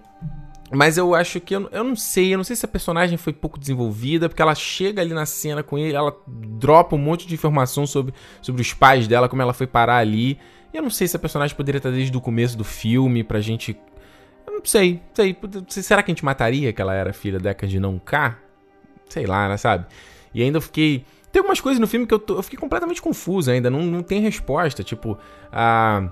Mas 0.73 0.97
eu 0.97 1.13
acho 1.13 1.41
que 1.41 1.53
eu, 1.53 1.67
eu 1.71 1.83
não 1.83 1.97
sei, 1.97 2.33
eu 2.33 2.37
não 2.37 2.45
sei 2.45 2.55
se 2.55 2.65
a 2.65 2.69
personagem 2.69 3.17
foi 3.17 3.33
pouco 3.33 3.59
desenvolvida, 3.59 4.29
porque 4.29 4.41
ela 4.41 4.55
chega 4.55 5.01
ali 5.01 5.13
na 5.13 5.25
cena 5.25 5.61
com 5.61 5.77
ele, 5.77 5.93
ela 5.95 6.15
dropa 6.25 6.95
um 6.95 6.99
monte 6.99 7.27
de 7.27 7.33
informação 7.33 7.85
sobre, 7.85 8.13
sobre 8.41 8.61
os 8.61 8.73
pais 8.73 9.05
dela, 9.05 9.27
como 9.27 9.41
ela 9.41 9.53
foi 9.53 9.67
parar 9.67 9.97
ali. 9.97 10.39
E 10.73 10.77
eu 10.77 10.81
não 10.81 10.89
sei 10.89 11.09
se 11.09 11.15
a 11.17 11.19
personagem 11.19 11.55
poderia 11.55 11.79
estar 11.79 11.91
desde 11.91 12.15
o 12.15 12.21
começo 12.21 12.57
do 12.57 12.63
filme 12.63 13.23
pra 13.23 13.41
gente. 13.41 13.77
Não 14.61 14.65
sei, 14.65 15.01
sei. 15.13 15.35
Será 15.67 16.03
que 16.03 16.11
a 16.11 16.13
gente 16.13 16.23
mataria 16.23 16.71
que 16.71 16.81
ela 16.81 16.93
era 16.93 17.11
filha 17.11 17.39
da 17.39 17.51
de 17.51 17.79
não 17.79 17.97
K? 17.97 18.37
Sei 19.09 19.25
lá, 19.25 19.49
né, 19.49 19.57
sabe? 19.57 19.87
E 20.33 20.41
ainda 20.41 20.57
eu 20.57 20.61
fiquei. 20.61 21.03
Tem 21.31 21.39
algumas 21.39 21.59
coisas 21.59 21.79
no 21.79 21.87
filme 21.87 22.05
que 22.05 22.13
eu, 22.13 22.19
tô, 22.19 22.35
eu 22.35 22.43
fiquei 22.43 22.59
completamente 22.59 23.01
confuso 23.01 23.49
ainda, 23.49 23.69
não, 23.69 23.81
não 23.81 24.03
tem 24.03 24.21
resposta. 24.21 24.83
Tipo, 24.83 25.17
a, 25.51 26.09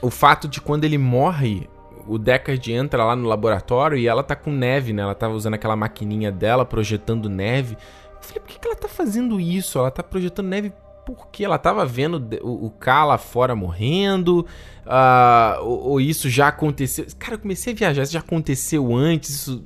o 0.00 0.10
fato 0.10 0.46
de 0.46 0.60
quando 0.60 0.84
ele 0.84 0.96
morre, 0.96 1.68
o 2.06 2.18
Deckard 2.18 2.72
entra 2.72 3.04
lá 3.04 3.16
no 3.16 3.26
laboratório 3.28 3.98
e 3.98 4.06
ela 4.06 4.22
tá 4.22 4.36
com 4.36 4.52
neve, 4.52 4.92
né? 4.92 5.02
Ela 5.02 5.14
tava 5.14 5.34
usando 5.34 5.54
aquela 5.54 5.74
maquininha 5.74 6.30
dela, 6.30 6.64
projetando 6.64 7.28
neve. 7.28 7.76
Eu 8.16 8.22
falei, 8.22 8.40
por 8.40 8.48
que, 8.48 8.58
que 8.60 8.68
ela 8.68 8.76
tá 8.76 8.88
fazendo 8.88 9.40
isso? 9.40 9.78
Ela 9.78 9.90
tá 9.90 10.02
projetando 10.02 10.46
neve 10.46 10.72
porque 11.04 11.44
ela 11.44 11.58
tava 11.58 11.84
vendo 11.84 12.22
o, 12.42 12.66
o 12.66 12.70
K 12.70 13.04
lá 13.04 13.18
fora 13.18 13.54
morrendo, 13.54 14.46
uh, 14.86 15.62
ou, 15.62 15.90
ou, 15.90 16.00
isso 16.00 16.28
já 16.30 16.48
aconteceu. 16.48 17.06
Cara, 17.18 17.34
eu 17.34 17.38
comecei 17.38 17.72
a 17.72 17.76
viajar, 17.76 18.02
isso 18.02 18.12
já 18.12 18.20
aconteceu 18.20 18.94
antes, 18.94 19.30
isso. 19.30 19.64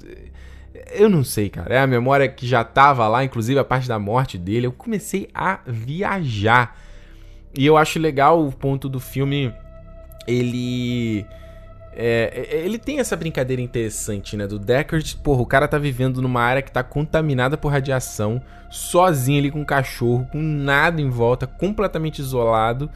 Eu 0.93 1.09
não 1.09 1.25
sei, 1.25 1.49
cara. 1.49 1.75
É 1.75 1.81
a 1.81 1.87
memória 1.87 2.29
que 2.29 2.47
já 2.47 2.63
tava 2.63 3.09
lá, 3.09 3.25
inclusive 3.25 3.59
a 3.59 3.65
parte 3.65 3.89
da 3.89 3.99
morte 3.99 4.39
dele. 4.39 4.67
Eu 4.67 4.73
comecei 4.73 5.29
a 5.35 5.61
viajar. 5.67 6.79
E 7.57 7.65
eu 7.65 7.77
acho 7.77 7.99
legal 7.99 8.47
o 8.47 8.53
ponto 8.53 8.89
do 8.89 9.01
filme. 9.01 9.53
Ele 10.29 11.27
é, 11.97 12.47
é, 12.51 12.65
ele 12.65 12.79
tem 12.79 12.99
essa 13.01 13.17
brincadeira 13.17 13.63
interessante, 13.63 14.37
né? 14.37 14.47
Do 14.47 14.59
Deckard, 14.59 15.17
porra, 15.17 15.41
o 15.41 15.47
cara 15.47 15.67
tá 15.67 15.79
vivendo 15.79 16.21
numa 16.21 16.43
área 16.43 16.61
que 16.61 16.71
tá 16.71 16.83
contaminada 16.83 17.57
por 17.57 17.73
radiação, 17.73 18.41
sozinho 18.71 19.39
ali 19.39 19.51
com 19.51 19.61
um 19.61 19.65
cachorro, 19.65 20.29
com 20.31 20.39
nada 20.39 21.01
em 21.01 21.09
volta, 21.09 21.47
completamente 21.47 22.19
isolado. 22.19 22.91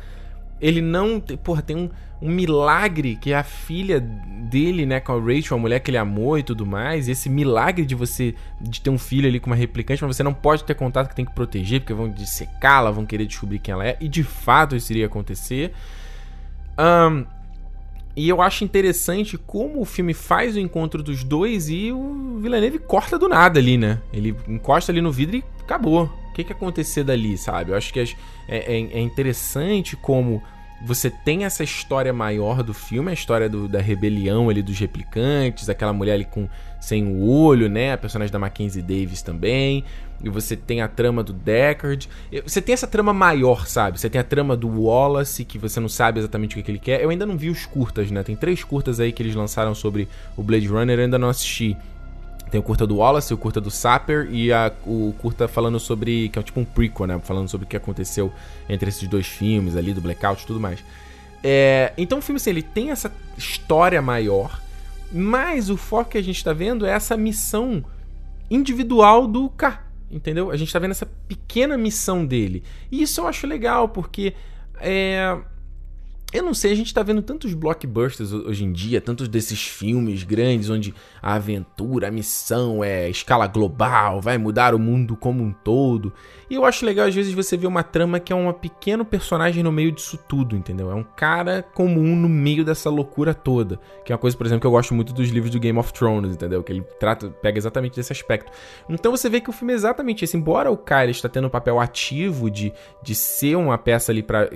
Ele 0.61 0.83
não. 0.83 1.19
Porra, 1.19 1.63
tem 1.63 1.75
um, 1.75 1.89
um 2.21 2.31
milagre 2.31 3.17
que 3.17 3.33
a 3.33 3.43
filha 3.43 3.99
dele, 3.99 4.85
né, 4.85 5.01
com 5.01 5.13
a 5.13 5.19
Rachel, 5.19 5.57
a 5.57 5.61
mulher 5.61 5.81
que 5.81 5.91
ele 5.91 5.97
amou 5.97 6.39
e 6.39 6.43
tudo 6.43 6.67
mais. 6.67 7.09
E 7.09 7.13
esse 7.13 7.31
milagre 7.31 7.87
de 7.87 7.95
você 7.95 8.35
de 8.61 8.83
ter 8.83 8.91
um 8.91 8.99
filho 8.99 9.27
ali 9.27 9.41
com 9.41 9.49
uma 9.49 9.57
replicante, 9.57 10.05
mas 10.05 10.15
você 10.15 10.23
não 10.23 10.35
pode 10.35 10.65
ter 10.65 10.75
contato 10.75 11.09
que 11.09 11.17
tem 11.17 11.25
que 11.25 11.35
proteger, 11.35 11.81
porque 11.81 11.95
vão 11.95 12.11
dissecá-la, 12.11 12.91
vão 12.91 13.07
querer 13.07 13.25
descobrir 13.25 13.61
quem 13.61 13.73
ela 13.73 13.87
é. 13.87 13.97
E 13.99 14.09
de 14.09 14.23
fato 14.23 14.77
isso 14.77 14.93
iria 14.93 15.07
acontecer. 15.07 15.73
Um, 16.79 17.25
e 18.17 18.29
eu 18.29 18.43
acho 18.43 18.65
interessante 18.65 19.39
como 19.39 19.81
o 19.81 19.85
filme 19.85 20.13
faz 20.13 20.57
o 20.57 20.61
encontro 20.61 21.03
dos 21.03 21.23
dois 21.23 21.69
e 21.69 21.93
o 21.93 22.39
Villeneuve 22.41 22.79
corta 22.79 23.19
do 23.19 23.29
nada 23.29 23.61
ali, 23.61 23.79
né? 23.79 24.01
Ele 24.13 24.35
encosta 24.49 24.91
ali 24.91 25.01
no 25.01 25.13
vidro 25.13 25.37
e 25.37 25.45
acabou. 25.61 26.05
O 26.05 26.33
que, 26.33 26.45
que 26.45 26.53
acontecer 26.53 27.05
dali, 27.05 27.39
sabe? 27.39 27.71
Eu 27.71 27.77
acho 27.77 27.93
que 27.93 28.01
é, 28.01 28.07
é, 28.49 28.75
é 28.75 29.01
interessante 29.01 29.97
como 29.97 30.43
você 30.83 31.11
tem 31.11 31.45
essa 31.45 31.63
história 31.63 32.13
maior 32.13 32.63
do 32.63 32.73
filme, 32.73 33.11
a 33.11 33.15
história 33.15 33.49
do, 33.49 33.69
da 33.69 33.81
rebelião 33.81 34.49
ali 34.49 34.63
dos 34.63 34.79
replicantes, 34.79 35.69
aquela 35.69 35.93
mulher 35.93 36.15
ali 36.15 36.25
com 36.25 36.49
sem 36.81 37.07
o 37.07 37.29
olho, 37.29 37.69
né? 37.69 37.93
A 37.93 37.99
personagem 37.99 38.33
da 38.33 38.39
Mackenzie 38.39 38.83
Davis 38.83 39.23
também. 39.23 39.85
E 40.23 40.29
você 40.29 40.55
tem 40.55 40.83
a 40.83 40.89
trama 40.89 41.23
do 41.23 41.33
Deckard. 41.33 42.09
Você 42.45 42.61
tem 42.61 42.73
essa 42.73 42.87
trama 42.87 43.13
maior, 43.13 43.67
sabe? 43.67 43.99
Você 43.99 44.11
tem 44.11 44.21
a 44.21 44.25
trama 44.25 44.57
do 44.57 44.69
Wallace, 44.83 45.45
que 45.45 45.59
você 45.59 45.81
não 45.81 45.89
sabe 45.89 46.19
exatamente 46.21 46.53
o 46.53 46.59
que, 46.59 46.63
que 46.63 46.71
ele 46.71 46.79
quer. 46.79 47.03
Eu 47.03 47.11
ainda 47.11 47.25
não 47.25 47.37
vi 47.37 47.49
os 47.49 47.65
curtas, 47.65 48.11
né? 48.11 48.23
Tem 48.23 48.37
três 48.37 48.63
curtas 48.63 49.01
aí 49.01 49.13
que 49.13 49.23
eles 49.23 49.35
lançaram 49.35 49.75
sobre 49.75 50.09
o 50.37 50.43
Blade 50.43 50.67
Runner, 50.67 50.99
eu 50.99 51.05
ainda 51.05 51.19
não 51.19 51.29
assisti. 51.29 51.77
Tem 52.51 52.61
o 52.61 52.63
curta 52.63 52.87
do 52.87 52.97
Wallace, 52.97 53.33
o 53.33 53.39
curta 53.39 53.61
do 53.61 53.71
Sapper 53.71 54.29
e 54.31 54.53
a, 54.53 54.73
o 54.85 55.15
curta 55.19 55.47
falando 55.47 55.79
sobre. 55.79 56.29
que 56.29 56.39
é 56.39 56.43
tipo 56.43 56.61
um 56.61 56.65
prequel, 56.65 57.07
né? 57.07 57.21
Falando 57.23 57.49
sobre 57.49 57.65
o 57.65 57.69
que 57.69 57.77
aconteceu 57.77 58.33
entre 58.69 58.89
esses 58.89 59.09
dois 59.09 59.27
filmes 59.27 59.77
ali, 59.77 59.95
do 59.95 60.01
Blackout 60.01 60.43
e 60.43 60.47
tudo 60.47 60.61
mais. 60.61 60.83
É, 61.43 61.93
então 61.97 62.19
o 62.19 62.23
filme, 62.23 62.37
assim, 62.37 62.51
ele 62.51 62.63
tem 62.63 62.91
essa 62.91 63.11
história 63.39 64.03
maior, 64.03 64.61
mas 65.11 65.71
o 65.71 65.77
foco 65.77 66.11
que 66.11 66.19
a 66.19 66.23
gente 66.23 66.45
tá 66.45 66.53
vendo 66.53 66.85
é 66.85 66.91
essa 66.91 67.17
missão 67.17 67.85
individual 68.51 69.27
do 69.27 69.49
K. 69.51 69.90
Entendeu? 70.11 70.51
A 70.51 70.57
gente 70.57 70.73
tá 70.73 70.79
vendo 70.79 70.91
essa 70.91 71.07
pequena 71.29 71.79
missão 71.79 72.27
dele. 72.27 72.65
E 72.91 73.03
isso 73.03 73.21
eu 73.21 73.29
acho 73.29 73.47
legal, 73.47 73.89
porque. 73.89 74.35
É, 74.81 75.39
eu 76.33 76.45
não 76.45 76.55
sei, 76.55 76.73
a 76.73 76.77
gente 76.77 76.95
tá 76.95 77.03
vendo 77.03 77.23
tantos 77.23 77.55
blockbusters 77.55 78.33
hoje 78.33 78.65
em 78.65 78.73
dia, 78.73 79.01
tantos 79.01 79.27
desses 79.27 79.61
filmes 79.67 80.23
grandes 80.23 80.71
onde 80.71 80.95
a 81.21 81.35
aventura, 81.35 82.07
a 82.07 82.11
missão 82.11 82.85
é 82.85 83.11
escala 83.11 83.49
global, 83.49 84.21
vai 84.21 84.39
mudar 84.39 84.75
o 84.75 84.79
mundo 84.79 85.17
como 85.17 85.43
um 85.43 85.53
todo. 85.53 86.13
E 86.49 86.55
eu 86.55 86.65
acho 86.65 86.87
legal 86.87 87.09
às 87.09 87.15
vezes 87.15 87.35
você 87.35 87.57
ver 87.57 87.67
uma 87.67 87.83
trama 87.83 88.21
que 88.21 88.33
é 88.33 88.37
um 88.37 88.53
pequeno 88.53 89.05
personagem 89.05 89.63
no 89.63 89.73
meio 89.73 89.91
disso 89.91 90.19
tudo, 90.29 90.57
entendeu? 90.57 90.91
É 90.91 90.95
um 90.95 91.03
cara 91.03 91.65
comum 91.75 92.15
no 92.15 92.29
meio 92.29 92.65
dessa 92.65 92.91
loucura 92.91 93.35
toda. 93.35 93.81
Que 94.05 94.13
é 94.13 94.15
uma 94.15 94.21
coisa, 94.21 94.37
por 94.37 94.47
exemplo, 94.47 94.61
que 94.61 94.67
eu 94.67 94.73
gosto 94.73 94.95
muito 94.95 95.13
dos 95.13 95.31
livros 95.31 95.51
do 95.51 95.59
Game 95.59 95.79
of 95.79 95.93
Thrones, 95.93 96.35
entendeu? 96.35 96.63
Que 96.63 96.73
ele 96.73 96.83
trata, 97.01 97.29
pega 97.29 97.59
exatamente 97.59 97.97
desse 97.97 98.13
aspecto. 98.13 98.53
Então 98.89 99.11
você 99.11 99.29
vê 99.29 99.41
que 99.41 99.51
o 99.51 99.53
filme 99.53 99.73
é 99.73 99.77
exatamente 99.77 100.25
esse. 100.25 100.37
Embora 100.37 100.71
o 100.71 100.77
cara 100.77 101.11
está 101.11 101.29
tendo 101.29 101.49
um 101.49 101.51
papel 101.51 101.81
ativo 101.81 102.51
de, 102.51 102.73
de 103.03 103.15
ser 103.15 103.57
uma 103.57 103.77
peça 103.77 104.13
ali 104.13 104.23
para 104.23 104.49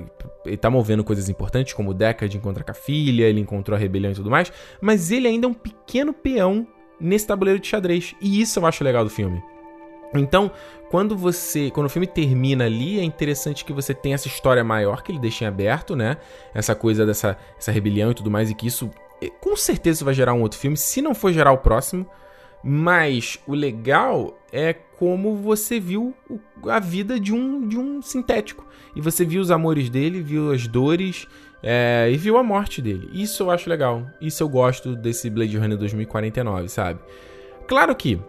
ele 0.44 0.56
tá 0.56 0.68
movendo 0.68 1.02
coisas 1.02 1.28
importantes, 1.28 1.63
como 1.72 1.90
o 1.90 1.94
Deckard 1.94 2.36
encontra 2.36 2.64
com 2.64 2.72
a 2.72 2.74
filha, 2.74 3.24
ele 3.24 3.40
encontrou 3.40 3.76
a 3.76 3.78
rebelião 3.78 4.10
e 4.10 4.14
tudo 4.14 4.30
mais, 4.30 4.52
mas 4.80 5.12
ele 5.12 5.28
ainda 5.28 5.46
é 5.46 5.50
um 5.50 5.54
pequeno 5.54 6.12
peão 6.12 6.66
nesse 7.00 7.26
tabuleiro 7.26 7.60
de 7.60 7.68
xadrez. 7.68 8.14
E 8.20 8.40
isso 8.40 8.58
eu 8.58 8.66
acho 8.66 8.82
legal 8.82 9.04
do 9.04 9.10
filme. 9.10 9.42
Então, 10.14 10.50
quando 10.90 11.16
você, 11.16 11.70
quando 11.70 11.86
o 11.86 11.90
filme 11.90 12.06
termina 12.06 12.64
ali, 12.64 13.00
é 13.00 13.02
interessante 13.02 13.64
que 13.64 13.72
você 13.72 13.92
tenha 13.92 14.14
essa 14.14 14.28
história 14.28 14.62
maior 14.62 15.02
que 15.02 15.10
ele 15.10 15.18
deixa 15.18 15.44
em 15.44 15.48
aberto, 15.48 15.96
né? 15.96 16.16
Essa 16.54 16.74
coisa 16.74 17.04
dessa 17.04 17.36
essa 17.58 17.72
rebelião 17.72 18.10
e 18.10 18.14
tudo 18.14 18.30
mais 18.30 18.50
e 18.50 18.54
que 18.54 18.66
isso 18.66 18.90
eh, 19.20 19.30
com 19.40 19.56
certeza 19.56 20.04
vai 20.04 20.14
gerar 20.14 20.34
um 20.34 20.42
outro 20.42 20.58
filme, 20.58 20.76
se 20.76 21.02
não 21.02 21.14
for 21.14 21.32
gerar 21.32 21.52
o 21.52 21.58
próximo. 21.58 22.06
Mas 22.66 23.38
o 23.46 23.54
legal 23.54 24.38
é 24.50 24.72
como 24.72 25.36
você 25.36 25.78
viu 25.78 26.14
a 26.66 26.78
vida 26.78 27.20
de 27.20 27.34
um, 27.34 27.68
de 27.68 27.76
um 27.76 28.00
sintético. 28.00 28.66
E 28.96 29.02
você 29.02 29.22
viu 29.22 29.42
os 29.42 29.50
amores 29.50 29.90
dele, 29.90 30.22
viu 30.22 30.50
as 30.50 30.66
dores 30.66 31.26
é, 31.66 32.10
e 32.12 32.16
viu 32.18 32.36
a 32.36 32.42
morte 32.42 32.82
dele. 32.82 33.08
Isso 33.10 33.42
eu 33.42 33.50
acho 33.50 33.70
legal. 33.70 34.06
Isso 34.20 34.42
eu 34.42 34.48
gosto 34.50 34.94
desse 34.94 35.30
Blade 35.30 35.56
Runner 35.56 35.78
2049, 35.78 36.68
sabe? 36.68 37.00
Claro 37.66 37.96
que 37.96 38.20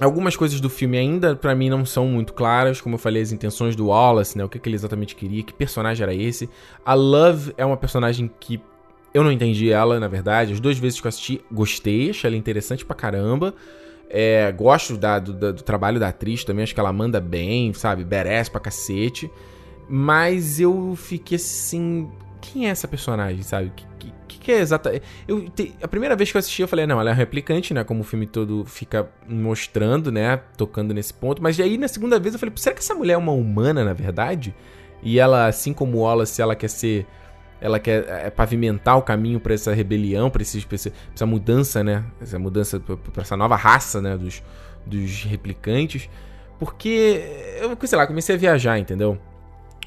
algumas 0.00 0.34
coisas 0.34 0.60
do 0.60 0.68
filme 0.68 0.98
ainda 0.98 1.36
para 1.36 1.54
mim 1.54 1.70
não 1.70 1.86
são 1.86 2.08
muito 2.08 2.32
claras, 2.34 2.80
como 2.80 2.96
eu 2.96 2.98
falei, 2.98 3.22
as 3.22 3.30
intenções 3.30 3.76
do 3.76 3.86
Wallace, 3.86 4.36
né? 4.36 4.44
O 4.44 4.48
que, 4.48 4.58
que 4.58 4.68
ele 4.68 4.74
exatamente 4.74 5.14
queria, 5.14 5.44
que 5.44 5.52
personagem 5.52 6.02
era 6.02 6.12
esse. 6.12 6.50
A 6.84 6.92
Love 6.94 7.54
é 7.56 7.64
uma 7.64 7.76
personagem 7.76 8.28
que 8.40 8.60
eu 9.14 9.22
não 9.22 9.30
entendi 9.30 9.70
ela, 9.70 10.00
na 10.00 10.08
verdade. 10.08 10.52
As 10.52 10.58
duas 10.58 10.76
vezes 10.76 11.00
que 11.00 11.06
eu 11.06 11.08
assisti, 11.08 11.44
gostei, 11.50 12.10
achei 12.10 12.28
ela 12.28 12.36
interessante 12.36 12.84
pra 12.84 12.96
caramba. 12.96 13.54
É, 14.10 14.50
gosto 14.50 14.96
da, 14.96 15.20
do, 15.20 15.32
do, 15.32 15.62
trabalho 15.62 16.00
da 16.00 16.08
atriz 16.08 16.42
também, 16.42 16.64
acho 16.64 16.74
que 16.74 16.80
ela 16.80 16.92
manda 16.92 17.20
bem, 17.20 17.72
sabe? 17.72 18.02
Berece 18.02 18.50
pra 18.50 18.60
cacete. 18.60 19.30
Mas 19.88 20.58
eu 20.58 20.94
fiquei 20.96 21.36
assim. 21.36 22.10
Quem 22.40 22.66
é 22.66 22.70
essa 22.70 22.86
personagem, 22.86 23.42
sabe? 23.42 23.72
Que, 23.74 23.86
que, 23.98 24.38
que 24.38 24.52
é 24.52 24.60
exata. 24.60 25.00
Eu, 25.26 25.46
a 25.82 25.88
primeira 25.88 26.14
vez 26.14 26.30
que 26.30 26.36
eu 26.36 26.38
assisti, 26.38 26.62
eu 26.62 26.68
falei, 26.68 26.86
não, 26.86 27.00
ela 27.00 27.10
é 27.10 27.12
replicante, 27.12 27.74
né? 27.74 27.82
Como 27.82 28.00
o 28.00 28.04
filme 28.04 28.26
todo 28.26 28.64
fica 28.64 29.08
mostrando, 29.28 30.12
né? 30.12 30.36
Tocando 30.56 30.94
nesse 30.94 31.12
ponto. 31.12 31.42
Mas 31.42 31.58
aí 31.58 31.76
na 31.76 31.88
segunda 31.88 32.18
vez 32.18 32.34
eu 32.34 32.38
falei, 32.38 32.52
será 32.56 32.74
que 32.74 32.80
essa 32.80 32.94
mulher 32.94 33.14
é 33.14 33.18
uma 33.18 33.32
humana, 33.32 33.84
na 33.84 33.92
verdade? 33.92 34.54
E 35.02 35.18
ela, 35.18 35.46
assim 35.46 35.72
como 35.72 35.98
Wallace, 35.98 36.40
ela 36.40 36.54
quer 36.54 36.68
ser 36.68 37.06
ela 37.60 37.80
quer 37.80 38.06
é, 38.08 38.30
pavimentar 38.30 38.98
o 38.98 39.02
caminho 39.02 39.40
para 39.40 39.54
essa 39.54 39.72
rebelião, 39.72 40.28
para 40.28 40.42
essa 40.42 41.26
mudança, 41.26 41.82
né? 41.82 42.04
Essa 42.20 42.38
mudança 42.38 42.78
para 42.78 43.22
essa 43.22 43.36
nova 43.36 43.56
raça, 43.56 44.00
né? 44.00 44.16
Dos, 44.16 44.42
dos 44.84 45.24
replicantes. 45.24 46.08
Porque 46.58 47.22
eu, 47.60 47.76
sei 47.86 47.98
lá, 47.98 48.06
comecei 48.06 48.34
a 48.34 48.38
viajar, 48.38 48.78
entendeu? 48.78 49.18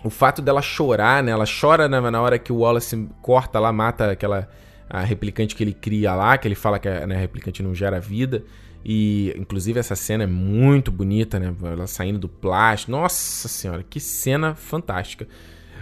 O 0.03 0.09
fato 0.09 0.41
dela 0.41 0.61
chorar, 0.61 1.21
né? 1.21 1.31
Ela 1.31 1.45
chora 1.45 1.89
na, 1.89 2.09
na 2.09 2.21
hora 2.21 2.39
que 2.39 2.51
o 2.53 2.57
Wallace 2.57 3.09
corta 3.21 3.59
lá, 3.59 3.71
mata 3.71 4.11
aquela 4.11 4.49
a 4.89 5.01
replicante 5.01 5.55
que 5.55 5.63
ele 5.63 5.73
cria 5.73 6.15
lá, 6.15 6.37
que 6.37 6.47
ele 6.47 6.55
fala 6.55 6.79
que 6.79 6.87
a, 6.87 7.05
né, 7.05 7.15
replicante 7.15 7.61
não 7.61 7.75
gera 7.75 7.99
vida. 7.99 8.43
E, 8.83 9.33
inclusive, 9.37 9.79
essa 9.79 9.95
cena 9.95 10.23
é 10.23 10.27
muito 10.27 10.91
bonita, 10.91 11.37
né? 11.37 11.53
Ela 11.63 11.85
saindo 11.85 12.17
do 12.17 12.29
plástico. 12.29 12.91
Nossa 12.91 13.47
senhora, 13.47 13.83
que 13.87 13.99
cena 13.99 14.55
fantástica. 14.55 15.25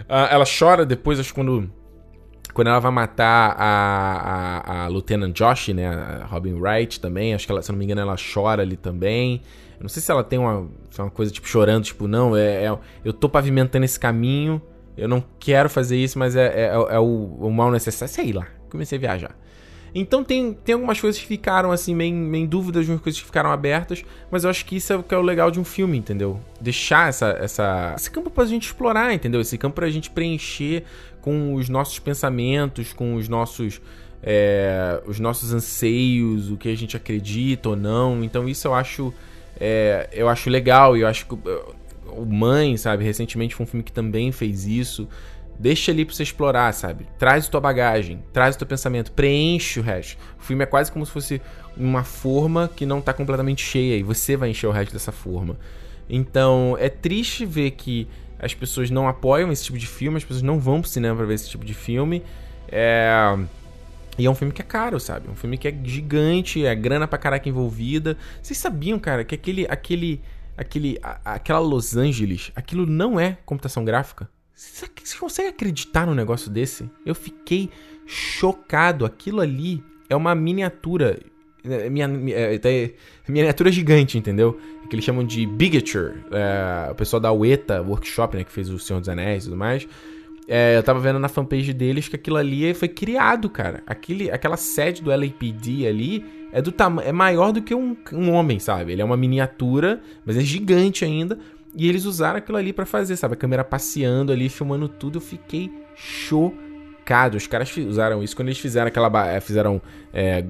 Uh, 0.00 0.28
ela 0.30 0.44
chora 0.44 0.84
depois, 0.84 1.18
acho 1.18 1.32
quando, 1.32 1.70
quando 2.52 2.68
ela 2.68 2.80
vai 2.80 2.90
matar 2.90 3.54
a, 3.56 4.58
a, 4.58 4.84
a 4.84 4.88
Lieutenant 4.88 5.32
Josh, 5.32 5.68
né? 5.68 5.88
A 5.88 6.26
Robin 6.26 6.54
Wright 6.54 7.00
também. 7.00 7.34
Acho 7.34 7.46
que, 7.46 7.52
ela, 7.52 7.62
se 7.62 7.70
não 7.70 7.78
me 7.78 7.84
engano, 7.84 8.00
ela 8.00 8.16
chora 8.16 8.62
ali 8.62 8.76
também. 8.76 9.42
Não 9.80 9.88
sei 9.88 10.02
se 10.02 10.10
ela 10.10 10.24
tem 10.24 10.38
uma, 10.38 10.68
uma 10.98 11.10
coisa, 11.10 11.32
tipo, 11.32 11.46
chorando, 11.46 11.84
tipo, 11.84 12.08
não, 12.08 12.36
é, 12.36 12.64
é, 12.64 12.78
eu 13.04 13.12
tô 13.12 13.28
pavimentando 13.28 13.84
esse 13.84 13.98
caminho, 13.98 14.60
eu 14.96 15.08
não 15.08 15.22
quero 15.38 15.70
fazer 15.70 15.96
isso, 15.96 16.18
mas 16.18 16.34
é, 16.34 16.46
é, 16.46 16.66
é 16.66 16.98
o, 16.98 17.36
o 17.40 17.50
mal 17.50 17.70
necessário. 17.70 18.12
Sei 18.12 18.32
lá, 18.32 18.48
comecei 18.68 18.98
a 18.98 19.00
viajar. 19.00 19.36
Então 19.94 20.22
tem, 20.22 20.52
tem 20.52 20.74
algumas 20.74 21.00
coisas 21.00 21.20
que 21.20 21.26
ficaram 21.26 21.72
assim, 21.72 21.94
meio, 21.94 22.14
meio 22.14 22.44
em 22.44 22.46
dúvidas, 22.46 22.82
algumas 22.82 23.02
coisas 23.02 23.20
que 23.20 23.26
ficaram 23.26 23.50
abertas, 23.50 24.04
mas 24.30 24.44
eu 24.44 24.50
acho 24.50 24.64
que 24.64 24.76
isso 24.76 24.92
é 24.92 24.96
o 24.96 25.02
que 25.02 25.14
é 25.14 25.18
o 25.18 25.22
legal 25.22 25.50
de 25.50 25.58
um 25.58 25.64
filme, 25.64 25.96
entendeu? 25.96 26.40
Deixar 26.60 27.08
essa, 27.08 27.28
essa, 27.40 27.94
esse 27.96 28.10
campo 28.10 28.30
pra 28.30 28.44
gente 28.44 28.66
explorar, 28.66 29.12
entendeu? 29.14 29.40
Esse 29.40 29.56
campo 29.56 29.76
pra 29.76 29.88
gente 29.88 30.10
preencher 30.10 30.84
com 31.20 31.54
os 31.54 31.68
nossos 31.68 31.98
pensamentos, 31.98 32.92
com 32.92 33.14
os 33.14 33.28
nossos. 33.28 33.80
É, 34.20 35.00
os 35.06 35.20
nossos 35.20 35.52
anseios, 35.52 36.50
o 36.50 36.56
que 36.56 36.68
a 36.68 36.76
gente 36.76 36.96
acredita 36.96 37.68
ou 37.68 37.76
não. 37.76 38.24
Então 38.24 38.48
isso 38.48 38.66
eu 38.66 38.74
acho. 38.74 39.14
É, 39.60 40.08
eu 40.12 40.28
acho 40.28 40.48
legal 40.48 40.96
e 40.96 41.00
eu 41.00 41.06
acho 41.06 41.26
que. 41.26 41.34
O 42.06 42.24
Mãe, 42.24 42.76
sabe? 42.76 43.04
Recentemente 43.04 43.54
foi 43.54 43.64
um 43.64 43.66
filme 43.66 43.84
que 43.84 43.92
também 43.92 44.32
fez 44.32 44.66
isso. 44.66 45.08
Deixa 45.58 45.90
ali 45.90 46.04
pra 46.04 46.14
você 46.14 46.22
explorar, 46.22 46.72
sabe? 46.72 47.06
Traz 47.18 47.48
tua 47.48 47.60
bagagem, 47.60 48.22
traz 48.32 48.54
o 48.54 48.58
teu 48.58 48.66
pensamento, 48.66 49.10
preenche 49.12 49.80
o 49.80 49.82
resto. 49.82 50.16
O 50.38 50.42
filme 50.42 50.62
é 50.62 50.66
quase 50.66 50.90
como 50.90 51.04
se 51.04 51.12
fosse 51.12 51.42
uma 51.76 52.04
forma 52.04 52.70
que 52.74 52.86
não 52.86 53.00
tá 53.00 53.12
completamente 53.12 53.64
cheia 53.64 53.96
e 53.96 54.02
você 54.02 54.36
vai 54.36 54.50
encher 54.50 54.68
o 54.68 54.70
resto 54.70 54.92
dessa 54.92 55.12
forma. 55.12 55.58
Então, 56.08 56.76
é 56.78 56.88
triste 56.88 57.44
ver 57.44 57.72
que 57.72 58.08
as 58.38 58.54
pessoas 58.54 58.88
não 58.90 59.08
apoiam 59.08 59.50
esse 59.50 59.64
tipo 59.64 59.76
de 59.76 59.86
filme, 59.86 60.16
as 60.16 60.24
pessoas 60.24 60.42
não 60.42 60.60
vão 60.60 60.80
pro 60.80 60.88
cinema 60.88 61.16
pra 61.16 61.26
ver 61.26 61.34
esse 61.34 61.50
tipo 61.50 61.64
de 61.64 61.74
filme. 61.74 62.22
É... 62.68 63.36
E 64.18 64.26
é 64.26 64.30
um 64.30 64.34
filme 64.34 64.52
que 64.52 64.60
é 64.60 64.64
caro, 64.64 64.98
sabe? 64.98 65.28
É 65.28 65.30
um 65.30 65.36
filme 65.36 65.56
que 65.56 65.68
é 65.68 65.80
gigante, 65.84 66.66
é 66.66 66.74
grana 66.74 67.06
pra 67.06 67.18
caraca 67.18 67.48
envolvida. 67.48 68.16
Vocês 68.42 68.58
sabiam, 68.58 68.98
cara, 68.98 69.24
que 69.24 69.34
aquele. 69.34 69.66
aquele. 69.68 70.20
aquele. 70.56 70.98
A, 71.02 71.34
aquela 71.34 71.60
Los 71.60 71.96
Angeles, 71.96 72.50
aquilo 72.56 72.84
não 72.84 73.18
é 73.18 73.38
computação 73.46 73.84
gráfica? 73.84 74.28
Você 74.54 75.16
consegue 75.20 75.48
acreditar 75.48 76.04
num 76.04 76.14
negócio 76.14 76.50
desse? 76.50 76.90
Eu 77.06 77.14
fiquei 77.14 77.70
chocado. 78.04 79.06
Aquilo 79.06 79.40
ali 79.40 79.84
é 80.10 80.16
uma 80.16 80.34
miniatura. 80.34 81.20
É, 81.64 81.88
minha, 81.88 82.10
é, 82.30 82.60
é, 82.62 82.94
miniatura 83.28 83.70
gigante, 83.70 84.18
entendeu? 84.18 84.58
Que 84.90 84.96
eles 84.96 85.04
chamam 85.04 85.24
de 85.24 85.46
Bigature. 85.46 86.24
É, 86.32 86.90
o 86.90 86.94
pessoal 86.96 87.20
da 87.20 87.32
UETA 87.32 87.80
Workshop, 87.82 88.36
né? 88.36 88.42
Que 88.42 88.50
fez 88.50 88.68
o 88.68 88.80
Senhor 88.80 88.98
dos 88.98 89.08
Anéis 89.08 89.44
e 89.44 89.46
tudo 89.46 89.56
mais. 89.56 89.86
É, 90.48 90.78
eu 90.78 90.82
tava 90.82 90.98
vendo 90.98 91.18
na 91.18 91.28
fanpage 91.28 91.74
deles 91.74 92.08
que 92.08 92.16
aquilo 92.16 92.38
ali 92.38 92.72
foi 92.72 92.88
criado, 92.88 93.50
cara. 93.50 93.82
Aquele, 93.86 94.30
aquela 94.30 94.56
sede 94.56 95.02
do 95.02 95.10
LAPD 95.10 95.86
ali 95.86 96.24
é, 96.50 96.62
do 96.62 96.74
é 97.04 97.12
maior 97.12 97.52
do 97.52 97.60
que 97.60 97.74
um, 97.74 97.94
um 98.12 98.32
homem, 98.32 98.58
sabe? 98.58 98.92
Ele 98.92 99.02
é 99.02 99.04
uma 99.04 99.16
miniatura, 99.16 100.00
mas 100.24 100.38
é 100.38 100.40
gigante 100.40 101.04
ainda. 101.04 101.38
E 101.76 101.86
eles 101.86 102.06
usaram 102.06 102.38
aquilo 102.38 102.56
ali 102.56 102.72
para 102.72 102.86
fazer, 102.86 103.16
sabe? 103.16 103.34
A 103.34 103.36
câmera 103.36 103.62
passeando 103.62 104.32
ali, 104.32 104.48
filmando 104.48 104.88
tudo. 104.88 105.18
Eu 105.18 105.20
fiquei 105.20 105.70
chocado. 105.94 107.36
Os 107.36 107.46
caras 107.46 107.76
usaram 107.76 108.22
isso 108.22 108.34
quando 108.34 108.48
eles 108.48 108.58
fizeram 108.58 108.88
aquela. 108.88 109.10
Eh, 109.28 109.40
fizeram. 109.40 109.82
É, 110.12 110.44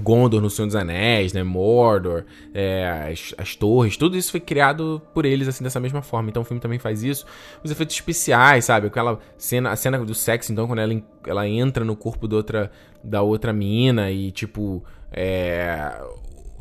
Gondor 0.00 0.40
no 0.40 0.50
Senhor 0.50 0.66
dos 0.66 0.76
Anéis, 0.76 1.32
né? 1.32 1.42
Mordor, 1.42 2.24
é, 2.52 3.10
as, 3.12 3.34
as, 3.38 3.56
torres, 3.56 3.96
tudo 3.96 4.16
isso 4.16 4.30
foi 4.30 4.40
criado 4.40 5.00
por 5.14 5.24
eles, 5.24 5.48
assim, 5.48 5.64
dessa 5.64 5.80
mesma 5.80 6.02
forma. 6.02 6.28
Então 6.28 6.42
o 6.42 6.44
filme 6.44 6.60
também 6.60 6.78
faz 6.78 7.02
isso. 7.02 7.24
Os 7.64 7.70
efeitos 7.70 7.96
especiais, 7.96 8.66
sabe? 8.66 8.86
Aquela 8.86 9.18
cena, 9.38 9.70
a 9.70 9.76
cena 9.76 9.98
do 10.04 10.14
sexo, 10.14 10.52
então, 10.52 10.66
quando 10.66 10.80
ela, 10.80 11.02
ela 11.26 11.48
entra 11.48 11.84
no 11.84 11.96
corpo 11.96 12.28
da 12.28 12.36
outra, 12.36 12.70
da 13.02 13.22
outra 13.22 13.52
mina 13.52 14.10
e, 14.10 14.30
tipo, 14.30 14.84
é, 15.12 15.98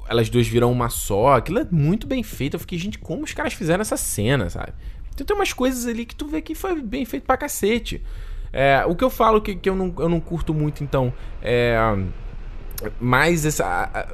elas 0.07 0.29
duas 0.29 0.47
viram 0.47 0.71
uma 0.71 0.89
só. 0.89 1.35
Aquilo 1.35 1.59
é 1.59 1.67
muito 1.69 2.07
bem 2.07 2.23
feito. 2.23 2.55
Eu 2.55 2.59
fiquei, 2.59 2.77
gente, 2.77 2.99
como 2.99 3.23
os 3.23 3.33
caras 3.33 3.53
fizeram 3.53 3.81
essa 3.81 3.97
cena, 3.97 4.49
sabe? 4.49 4.73
Então 5.13 5.25
tem 5.25 5.35
umas 5.35 5.53
coisas 5.53 5.85
ali 5.85 6.05
que 6.05 6.15
tu 6.15 6.27
vê 6.27 6.41
que 6.41 6.53
foi 6.53 6.81
bem 6.81 7.05
feito 7.05 7.23
pra 7.23 7.37
cacete. 7.37 8.03
É, 8.51 8.85
o 8.85 8.95
que 8.95 9.03
eu 9.03 9.09
falo 9.09 9.41
que, 9.41 9.55
que 9.55 9.69
eu, 9.69 9.75
não, 9.75 9.93
eu 9.97 10.07
não 10.07 10.19
curto 10.19 10.53
muito, 10.53 10.83
então, 10.83 11.13
é. 11.41 11.77
Mas 12.99 13.45
essa. 13.45 14.07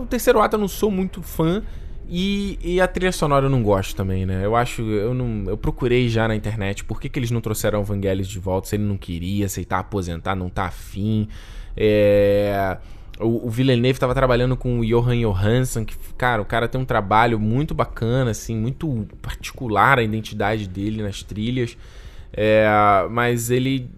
o 0.00 0.06
terceiro 0.06 0.40
ato 0.40 0.56
eu 0.56 0.60
não 0.60 0.68
sou 0.68 0.90
muito 0.90 1.22
fã. 1.22 1.62
E, 2.08 2.58
e, 2.62 2.80
a 2.80 2.86
trilha 2.86 3.12
sonora 3.12 3.46
eu 3.46 3.50
não 3.50 3.62
gosto 3.62 3.96
também, 3.96 4.26
né? 4.26 4.44
Eu 4.44 4.54
acho. 4.54 4.82
Eu 4.82 5.14
não. 5.14 5.48
Eu 5.48 5.56
procurei 5.56 6.08
já 6.08 6.28
na 6.28 6.34
internet 6.34 6.84
por 6.84 7.00
que, 7.00 7.08
que 7.08 7.18
eles 7.18 7.30
não 7.30 7.40
trouxeram 7.40 7.80
o 7.80 7.84
Vangelis 7.84 8.28
de 8.28 8.38
volta, 8.38 8.68
se 8.68 8.76
ele 8.76 8.82
não 8.82 8.98
queria 8.98 9.46
aceitar 9.46 9.78
aposentar, 9.78 10.34
não 10.34 10.50
tá 10.50 10.66
afim. 10.66 11.28
É. 11.76 12.76
O, 13.18 13.46
o 13.46 13.50
Villeneuve 13.50 13.96
estava 13.96 14.14
trabalhando 14.14 14.56
com 14.56 14.80
o 14.80 14.84
Johan 14.86 15.16
Johansson, 15.20 15.84
que, 15.84 15.96
cara, 16.18 16.42
o 16.42 16.44
cara 16.44 16.66
tem 16.66 16.80
um 16.80 16.84
trabalho 16.84 17.38
muito 17.38 17.74
bacana, 17.74 18.32
assim, 18.32 18.56
muito 18.56 19.06
particular 19.22 19.98
a 19.98 20.02
identidade 20.02 20.68
dele 20.68 21.02
nas 21.02 21.22
trilhas. 21.22 21.76
É, 22.32 22.66
mas 23.10 23.50
ele 23.50 23.88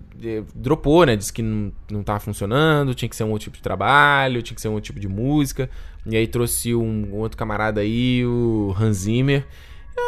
dropou, 0.54 1.04
né? 1.04 1.16
Disse 1.16 1.32
que 1.32 1.42
não, 1.42 1.72
não 1.90 2.02
tava 2.02 2.20
funcionando, 2.20 2.94
tinha 2.94 3.08
que 3.08 3.16
ser 3.16 3.24
um 3.24 3.30
outro 3.30 3.44
tipo 3.44 3.56
de 3.56 3.62
trabalho, 3.62 4.42
tinha 4.42 4.54
que 4.54 4.60
ser 4.60 4.68
um 4.68 4.72
outro 4.72 4.86
tipo 4.86 5.00
de 5.00 5.08
música. 5.08 5.68
E 6.06 6.16
aí 6.16 6.26
trouxe 6.26 6.74
um, 6.74 7.10
um 7.12 7.16
outro 7.16 7.36
camarada 7.36 7.80
aí, 7.80 8.24
o 8.24 8.74
Hans 8.78 8.98
Zimmer. 8.98 9.46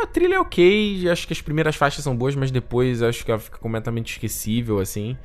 A 0.03 0.07
trilha 0.07 0.35
é 0.35 0.41
ok, 0.41 1.09
acho 1.09 1.27
que 1.27 1.33
as 1.33 1.41
primeiras 1.41 1.77
faixas 1.77 2.03
são 2.03 2.17
boas, 2.17 2.35
mas 2.35 2.51
depois 2.51 3.03
acho 3.03 3.25
que 3.25 3.31
ela 3.31 3.41
fica 3.41 3.59
completamente 3.59 4.13
esquecível, 4.13 4.81
assim. 4.81 5.17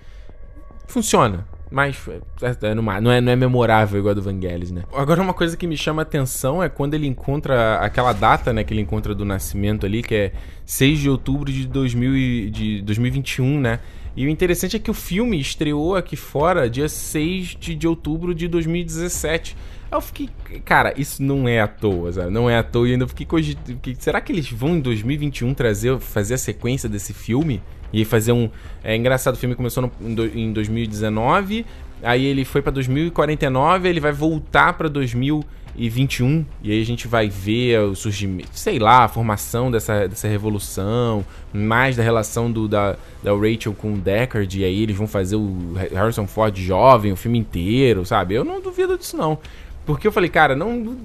Funciona, 0.88 1.48
mas 1.72 1.98
é, 2.42 2.68
é, 2.68 2.76
não, 2.76 2.92
é, 2.92 3.22
não 3.22 3.32
é 3.32 3.36
memorável 3.36 4.00
igual 4.00 4.12
a 4.12 4.16
do 4.16 4.22
Vangelis, 4.22 4.72
né? 4.72 4.84
Agora, 4.94 5.22
uma 5.22 5.34
coisa 5.34 5.58
que 5.58 5.66
me 5.66 5.78
chama 5.78 6.02
a 6.02 6.04
atenção 6.04 6.62
é 6.62 6.70
quando 6.70 6.94
ele 6.94 7.08
encontra 7.08 7.78
aquela 7.78 8.14
data, 8.14 8.52
né? 8.54 8.64
Que 8.64 8.74
ele 8.74 8.82
encontra 8.82 9.16
do 9.16 9.24
nascimento 9.26 9.86
ali, 9.86 10.04
que 10.04 10.14
é 10.14 10.34
6 10.66 11.00
de 11.00 11.10
outubro 11.10 11.52
de, 11.52 11.66
2000, 11.66 12.52
de 12.52 12.82
2021, 12.82 13.60
né? 13.60 13.80
E 14.16 14.26
o 14.26 14.30
interessante 14.30 14.76
é 14.76 14.80
que 14.80 14.92
o 14.92 14.94
filme 14.94 15.40
estreou 15.40 15.96
aqui 15.96 16.16
fora 16.16 16.70
dia 16.70 16.90
6 16.90 17.58
de, 17.60 17.76
de 17.76 17.88
outubro 17.88 18.36
de 18.36 18.48
2017. 18.48 19.56
Aí 19.90 19.98
eu 19.98 20.02
fiquei, 20.02 20.30
cara, 20.66 20.94
isso 20.98 21.24
não 21.24 21.48
é 21.48 21.62
à 21.62 21.68
toa, 21.68 22.12
sabe? 22.12 22.30
Não 22.30 22.50
é 22.50 22.58
à 22.58 22.64
toa. 22.64 22.88
E 22.88 22.94
ainda 22.94 23.08
fiquei 23.08 23.26
cogitando. 23.26 23.80
Será 24.00 24.20
que 24.20 24.32
eles 24.32 24.50
vão 24.52 24.76
em 24.76 24.82
2021 24.82 25.54
trazer, 25.54 25.98
fazer 26.00 26.34
a 26.34 26.38
sequência 26.38 26.90
desse 26.90 27.14
filme? 27.14 27.62
E 27.94 28.06
fazer 28.06 28.32
um. 28.32 28.50
É 28.84 28.96
engraçado, 28.96 29.36
o 29.36 29.38
filme 29.38 29.54
começou 29.54 29.92
no, 30.00 30.26
em 30.26 30.54
2019, 30.54 31.66
aí 32.02 32.26
ele 32.26 32.46
foi 32.46 32.62
para 32.62 32.72
2049, 32.72 33.90
ele 33.90 34.00
vai 34.00 34.14
voltar 34.14 34.74
para 34.74 34.88
2021, 34.88 35.61
e 35.76 36.72
aí 36.72 36.82
a 36.82 36.86
gente 36.86 37.08
vai 37.08 37.30
ver 37.30 37.80
o 37.80 37.96
surgimento, 37.96 38.50
sei 38.54 38.78
lá, 38.78 39.06
a 39.06 39.08
formação 39.08 39.72
dessa, 39.72 40.08
dessa 40.08 40.28
revolução, 40.28 41.26
mais 41.54 41.96
da 41.96 42.04
relação 42.04 42.52
do, 42.52 42.68
da, 42.68 42.98
da 43.24 43.32
Rachel 43.34 43.74
com 43.74 43.94
o 43.94 43.98
Deckard, 43.98 44.60
e 44.60 44.64
aí 44.64 44.84
eles 44.84 44.96
vão 44.96 45.08
fazer 45.08 45.38
o 45.38 45.74
Harrison 45.94 46.28
Ford 46.28 46.58
jovem, 46.58 47.12
o 47.12 47.16
filme 47.16 47.40
inteiro, 47.40 48.06
sabe? 48.06 48.36
Eu 48.36 48.44
não 48.44 48.62
duvido 48.62 48.98
disso, 48.98 49.16
não. 49.16 49.40
Porque 49.86 50.08
eu 50.08 50.12
falei, 50.12 50.30
cara, 50.30 50.56
não. 50.56 50.98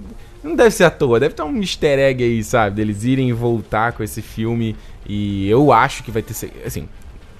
Não 0.42 0.54
deve 0.54 0.70
ser 0.70 0.84
à 0.84 0.90
toa, 0.90 1.18
deve 1.18 1.34
ter 1.34 1.42
um 1.42 1.56
easter 1.58 1.98
egg 1.98 2.22
aí, 2.22 2.44
sabe? 2.44 2.76
Deles 2.76 3.02
irem 3.02 3.32
voltar 3.32 3.92
com 3.92 4.02
esse 4.02 4.22
filme 4.22 4.76
e 5.04 5.48
eu 5.48 5.72
acho 5.72 6.04
que 6.04 6.10
vai 6.10 6.22
ter. 6.22 6.34
Assim, 6.64 6.88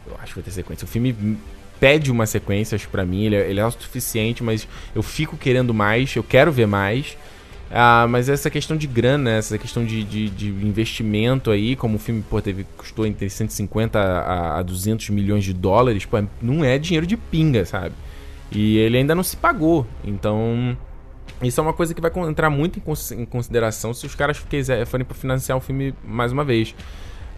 eu 0.06 0.16
acho 0.20 0.32
que 0.32 0.40
vai 0.40 0.44
ter 0.44 0.50
sequência. 0.50 0.84
O 0.84 0.88
filme 0.88 1.14
pede 1.80 2.10
uma 2.10 2.26
sequência, 2.26 2.76
acho 2.76 2.88
pra 2.88 3.04
mim. 3.04 3.24
Ele 3.24 3.36
é, 3.36 3.50
ele 3.50 3.60
é 3.60 3.66
o 3.66 3.70
suficiente, 3.70 4.42
mas 4.42 4.66
eu 4.94 5.02
fico 5.02 5.36
querendo 5.36 5.72
mais, 5.74 6.14
eu 6.14 6.22
quero 6.22 6.50
ver 6.52 6.66
mais. 6.66 7.16
Ah, 7.70 8.06
mas 8.08 8.28
essa 8.28 8.48
questão 8.48 8.76
de 8.76 8.86
grana, 8.86 9.30
essa 9.30 9.58
questão 9.58 9.84
de, 9.84 10.04
de, 10.04 10.30
de, 10.30 10.48
investimento 10.48 11.50
aí, 11.50 11.74
como 11.74 11.96
o 11.96 11.98
filme 11.98 12.22
pô, 12.28 12.40
teve, 12.40 12.64
custou 12.76 13.04
entre 13.04 13.28
150 13.28 13.98
a, 13.98 14.58
a 14.58 14.62
200 14.62 15.10
milhões 15.10 15.42
de 15.42 15.52
dólares, 15.52 16.04
pô, 16.04 16.22
não 16.40 16.64
é 16.64 16.78
dinheiro 16.78 17.06
de 17.06 17.16
pinga, 17.16 17.64
sabe? 17.64 17.94
E 18.52 18.78
ele 18.78 18.98
ainda 18.98 19.14
não 19.16 19.24
se 19.24 19.36
pagou. 19.36 19.84
Então, 20.04 20.76
isso 21.42 21.60
é 21.60 21.62
uma 21.62 21.72
coisa 21.72 21.92
que 21.92 22.00
vai 22.00 22.10
entrar 22.28 22.50
muito 22.50 22.80
em 23.14 23.24
consideração 23.26 23.92
se 23.92 24.06
os 24.06 24.14
caras 24.14 24.38
forem 24.86 25.04
para 25.04 25.16
financiar 25.16 25.58
o 25.58 25.60
filme 25.60 25.92
mais 26.04 26.30
uma 26.30 26.44
vez. 26.44 26.72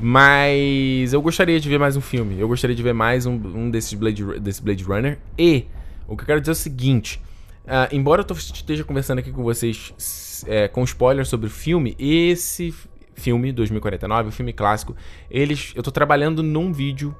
Mas 0.00 1.12
eu 1.12 1.20
gostaria 1.20 1.58
de 1.58 1.68
ver 1.68 1.78
mais 1.78 1.96
um 1.96 2.00
filme. 2.00 2.38
Eu 2.38 2.46
gostaria 2.46 2.74
de 2.74 2.82
ver 2.82 2.92
mais 2.92 3.26
um, 3.26 3.34
um 3.34 3.70
desses 3.70 3.94
Blade, 3.94 4.24
desse 4.38 4.62
Blade 4.62 4.84
Runner. 4.84 5.18
E 5.36 5.64
o 6.06 6.16
que 6.16 6.22
eu 6.22 6.26
quero 6.26 6.40
dizer 6.40 6.52
é 6.52 6.52
o 6.52 6.56
seguinte: 6.56 7.20
uh, 7.64 7.92
embora 7.92 8.24
eu 8.28 8.36
esteja 8.36 8.84
conversando 8.84 9.18
aqui 9.18 9.32
com 9.32 9.42
vocês 9.42 10.44
é, 10.46 10.68
com 10.68 10.84
spoilers 10.84 11.28
sobre 11.28 11.48
o 11.48 11.50
filme, 11.50 11.96
esse 11.98 12.72
filme, 13.14 13.50
2049, 13.52 14.28
o 14.28 14.32
filme 14.32 14.52
clássico, 14.52 14.94
eles, 15.30 15.72
eu 15.74 15.82
tô 15.82 15.90
trabalhando 15.90 16.42
num 16.42 16.72
vídeo 16.72 17.16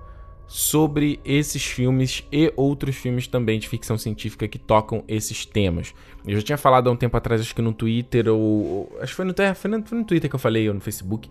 sobre 0.46 1.20
esses 1.24 1.64
filmes 1.64 2.24
e 2.32 2.52
outros 2.56 2.96
filmes 2.96 3.26
também 3.26 3.58
de 3.58 3.68
ficção 3.68 3.98
científica 3.98 4.48
que 4.48 4.58
tocam 4.58 5.04
esses 5.06 5.44
temas. 5.44 5.92
Eu 6.26 6.36
já 6.36 6.42
tinha 6.42 6.58
falado 6.58 6.88
há 6.88 6.92
um 6.92 6.96
tempo 6.96 7.16
atrás, 7.16 7.40
acho 7.40 7.54
que 7.54 7.60
no 7.60 7.72
Twitter, 7.72 8.28
ou. 8.28 8.90
Acho 9.00 9.12
que 9.12 9.16
foi 9.16 9.24
no, 9.24 9.34
foi 9.54 9.70
no, 9.70 9.84
foi 9.84 9.98
no 9.98 10.04
Twitter 10.04 10.30
que 10.30 10.36
eu 10.36 10.40
falei, 10.40 10.68
ou 10.68 10.74
no 10.74 10.80
Facebook. 10.80 11.28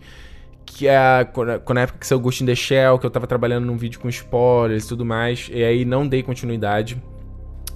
Que 0.72 0.86
é 0.86 1.24
quando, 1.32 1.60
na 1.74 1.80
época 1.80 1.98
que 1.98 2.06
saiu 2.06 2.20
Ghost 2.20 2.42
in 2.42 2.46
the 2.46 2.54
Shell, 2.54 2.98
que 2.98 3.06
eu 3.06 3.10
tava 3.10 3.26
trabalhando 3.26 3.64
num 3.64 3.76
vídeo 3.76 3.98
com 3.98 4.08
spoilers 4.08 4.84
e 4.84 4.88
tudo 4.88 5.04
mais. 5.04 5.50
E 5.52 5.64
aí 5.64 5.84
não 5.84 6.06
dei 6.06 6.22
continuidade. 6.22 7.02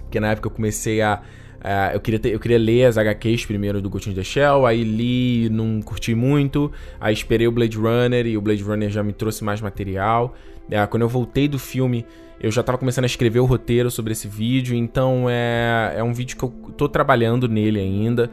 Porque 0.02 0.20
na 0.20 0.30
época 0.30 0.46
eu 0.46 0.50
comecei 0.50 1.00
a. 1.00 1.20
Uh, 1.58 1.94
eu, 1.94 2.00
queria 2.00 2.18
ter, 2.18 2.34
eu 2.34 2.40
queria 2.40 2.58
ler 2.58 2.86
as 2.86 2.98
HQs 2.98 3.46
primeiro 3.46 3.80
do 3.80 3.88
Ghost 3.88 4.10
in 4.10 4.14
the 4.14 4.24
Shell, 4.24 4.66
aí 4.66 4.82
li, 4.82 5.48
não 5.48 5.80
curti 5.80 6.12
muito, 6.12 6.72
aí 7.00 7.14
esperei 7.14 7.46
o 7.46 7.52
Blade 7.52 7.78
Runner 7.78 8.26
e 8.26 8.36
o 8.36 8.40
Blade 8.40 8.64
Runner 8.64 8.90
já 8.90 9.00
me 9.00 9.12
trouxe 9.12 9.44
mais 9.44 9.60
material. 9.60 10.34
É, 10.68 10.84
quando 10.86 11.02
eu 11.02 11.08
voltei 11.08 11.46
do 11.46 11.60
filme, 11.60 12.04
eu 12.42 12.50
já 12.50 12.60
estava 12.60 12.76
começando 12.76 13.04
a 13.04 13.06
escrever 13.06 13.38
o 13.38 13.44
roteiro 13.44 13.92
sobre 13.92 14.10
esse 14.10 14.26
vídeo, 14.26 14.74
então 14.74 15.26
é, 15.30 15.94
é 15.96 16.02
um 16.02 16.12
vídeo 16.12 16.36
que 16.36 16.42
eu 16.42 16.50
tô 16.76 16.88
trabalhando 16.88 17.48
nele 17.48 17.78
ainda, 17.78 18.28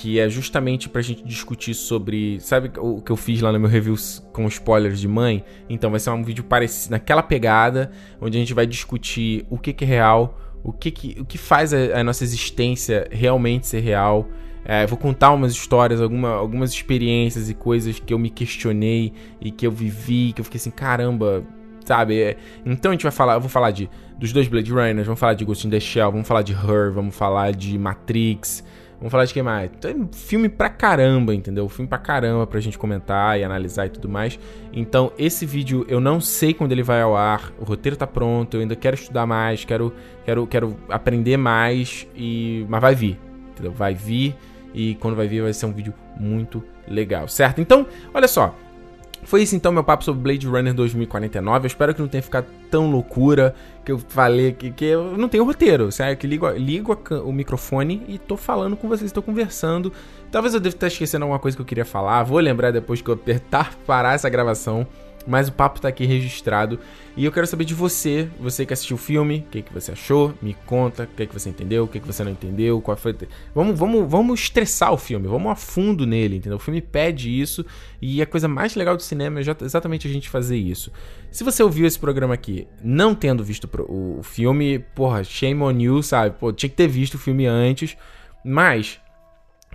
que 0.00 0.18
é 0.18 0.30
justamente 0.30 0.88
pra 0.88 1.02
gente 1.02 1.22
discutir 1.22 1.74
sobre. 1.74 2.40
Sabe 2.40 2.70
o 2.78 3.02
que 3.02 3.12
eu 3.12 3.16
fiz 3.16 3.42
lá 3.42 3.52
no 3.52 3.60
meu 3.60 3.68
review 3.68 3.94
com 4.32 4.46
spoilers 4.48 4.98
de 4.98 5.06
mãe? 5.06 5.44
Então 5.68 5.90
vai 5.90 6.00
ser 6.00 6.08
um 6.08 6.24
vídeo 6.24 6.42
parecido, 6.42 6.92
naquela 6.92 7.22
pegada, 7.22 7.90
onde 8.18 8.38
a 8.38 8.40
gente 8.40 8.54
vai 8.54 8.66
discutir 8.66 9.44
o 9.50 9.58
que, 9.58 9.74
que 9.74 9.84
é 9.84 9.86
real, 9.86 10.38
o 10.64 10.72
que, 10.72 10.90
que, 10.90 11.20
o 11.20 11.24
que 11.26 11.36
faz 11.36 11.74
a, 11.74 12.00
a 12.00 12.02
nossa 12.02 12.24
existência 12.24 13.08
realmente 13.10 13.66
ser 13.66 13.80
real. 13.80 14.26
É, 14.64 14.86
vou 14.86 14.96
contar 14.96 15.32
umas 15.32 15.52
histórias, 15.52 16.00
alguma, 16.00 16.30
algumas 16.30 16.72
experiências 16.72 17.50
e 17.50 17.54
coisas 17.54 17.98
que 17.98 18.14
eu 18.14 18.18
me 18.18 18.30
questionei 18.30 19.12
e 19.38 19.50
que 19.50 19.66
eu 19.66 19.70
vivi, 19.70 20.32
que 20.32 20.40
eu 20.40 20.44
fiquei 20.46 20.58
assim, 20.58 20.70
caramba, 20.70 21.44
sabe? 21.84 22.22
É, 22.22 22.36
então 22.64 22.90
a 22.90 22.94
gente 22.94 23.02
vai 23.02 23.12
falar, 23.12 23.34
eu 23.34 23.40
vou 23.40 23.50
falar 23.50 23.70
de 23.70 23.90
dos 24.18 24.32
dois 24.32 24.48
Blade 24.48 24.72
Runners, 24.72 25.06
vamos 25.06 25.20
falar 25.20 25.34
de 25.34 25.44
Ghost 25.44 25.66
in 25.66 25.70
the 25.70 25.80
Shell, 25.80 26.10
vamos 26.10 26.26
falar 26.26 26.40
de 26.40 26.52
Her, 26.52 26.90
vamos 26.90 27.14
falar 27.14 27.52
de 27.52 27.78
Matrix, 27.78 28.64
vamos 29.00 29.10
falar 29.10 29.24
de 29.24 29.34
que 29.34 29.42
mais? 29.42 29.70
Tem 29.80 30.08
filme 30.12 30.48
pra 30.48 30.68
caramba, 30.68 31.34
entendeu? 31.34 31.68
Filme 31.68 31.88
pra 31.88 31.98
caramba 31.98 32.46
pra 32.46 32.60
gente 32.60 32.78
comentar 32.78 33.40
e 33.40 33.42
analisar 33.42 33.86
e 33.86 33.88
tudo 33.88 34.08
mais. 34.08 34.38
Então 34.72 35.12
esse 35.18 35.44
vídeo 35.44 35.84
eu 35.88 36.00
não 36.00 36.20
sei 36.20 36.54
quando 36.54 36.70
ele 36.72 36.82
vai 36.82 37.00
ao 37.00 37.16
ar, 37.16 37.52
o 37.58 37.64
roteiro 37.64 37.96
tá 37.96 38.06
pronto, 38.06 38.56
eu 38.56 38.60
ainda 38.60 38.76
quero 38.76 38.94
estudar 38.94 39.26
mais, 39.26 39.64
quero 39.64 39.92
quero 40.24 40.46
quero 40.46 40.76
aprender 40.88 41.36
mais 41.36 42.06
e 42.14 42.64
mas 42.68 42.80
vai 42.80 42.94
vir, 42.94 43.18
entendeu? 43.50 43.72
Vai 43.72 43.94
vir 43.94 44.36
e 44.72 44.94
quando 44.96 45.16
vai 45.16 45.26
vir 45.26 45.42
vai 45.42 45.52
ser 45.52 45.66
um 45.66 45.72
vídeo 45.72 45.94
muito 46.18 46.62
legal, 46.86 47.26
certo? 47.26 47.60
Então, 47.60 47.86
olha 48.12 48.28
só, 48.28 48.54
foi 49.24 49.42
isso 49.42 49.54
então 49.54 49.70
meu 49.70 49.84
papo 49.84 50.04
sobre 50.04 50.22
Blade 50.22 50.46
Runner 50.46 50.74
2049. 50.74 51.64
Eu 51.64 51.66
espero 51.66 51.94
que 51.94 52.00
não 52.00 52.08
tenha 52.08 52.22
ficado 52.22 52.46
tão 52.70 52.90
loucura 52.90 53.54
que 53.84 53.92
eu 53.92 53.98
falei 53.98 54.52
que, 54.52 54.70
que 54.70 54.84
eu 54.84 55.16
não 55.16 55.28
tenho 55.28 55.44
roteiro, 55.44 55.90
certo? 55.92 56.20
Que 56.20 56.26
ligo, 56.26 56.48
ligo 56.50 56.92
a, 56.92 57.14
o 57.22 57.32
microfone 57.32 58.02
e 58.08 58.18
tô 58.18 58.36
falando 58.36 58.76
com 58.76 58.88
vocês, 58.88 59.12
tô 59.12 59.22
conversando. 59.22 59.92
Talvez 60.30 60.54
eu 60.54 60.60
deva 60.60 60.74
estar 60.74 60.86
esquecendo 60.86 61.24
alguma 61.24 61.38
coisa 61.38 61.56
que 61.56 61.60
eu 61.60 61.66
queria 61.66 61.84
falar. 61.84 62.22
Vou 62.22 62.38
lembrar 62.38 62.70
depois 62.70 63.02
que 63.02 63.08
eu 63.08 63.14
apertar 63.14 63.74
parar 63.86 64.14
essa 64.14 64.28
gravação. 64.28 64.86
Mas 65.26 65.48
o 65.48 65.52
papo 65.52 65.80
tá 65.80 65.88
aqui 65.88 66.04
registrado. 66.06 66.78
E 67.16 67.24
eu 67.24 67.32
quero 67.32 67.46
saber 67.46 67.64
de 67.64 67.74
você, 67.74 68.28
você 68.38 68.64
que 68.64 68.72
assistiu 68.72 68.94
o 68.94 68.98
filme, 68.98 69.44
o 69.46 69.50
que, 69.50 69.62
que 69.62 69.72
você 69.72 69.92
achou, 69.92 70.32
me 70.40 70.54
conta, 70.64 71.04
o 71.04 71.06
que, 71.06 71.26
que 71.26 71.34
você 71.34 71.50
entendeu, 71.50 71.84
o 71.84 71.88
que, 71.88 72.00
que 72.00 72.06
você 72.06 72.24
não 72.24 72.30
entendeu, 72.30 72.80
qual 72.80 72.96
foi. 72.96 73.14
Vamos, 73.54 73.78
vamos, 73.78 74.10
vamos 74.10 74.40
estressar 74.40 74.92
o 74.92 74.96
filme, 74.96 75.28
vamos 75.28 75.52
a 75.52 75.54
fundo 75.54 76.06
nele, 76.06 76.36
entendeu? 76.36 76.56
O 76.56 76.60
filme 76.60 76.80
pede 76.80 77.28
isso 77.28 77.66
e 78.00 78.22
a 78.22 78.26
coisa 78.26 78.48
mais 78.48 78.74
legal 78.74 78.96
do 78.96 79.02
cinema 79.02 79.40
é 79.40 79.42
exatamente 79.62 80.06
a 80.06 80.10
gente 80.10 80.30
fazer 80.30 80.56
isso. 80.56 80.90
Se 81.30 81.44
você 81.44 81.62
ouviu 81.62 81.86
esse 81.86 81.98
programa 81.98 82.34
aqui 82.34 82.66
não 82.82 83.14
tendo 83.14 83.44
visto 83.44 83.68
o 83.88 84.22
filme, 84.22 84.78
porra, 84.94 85.22
shame 85.22 85.62
on 85.62 85.78
you, 85.78 86.02
sabe? 86.02 86.36
Pô, 86.38 86.52
tinha 86.52 86.70
que 86.70 86.76
ter 86.76 86.88
visto 86.88 87.14
o 87.14 87.18
filme 87.18 87.46
antes, 87.46 87.96
mas, 88.44 88.98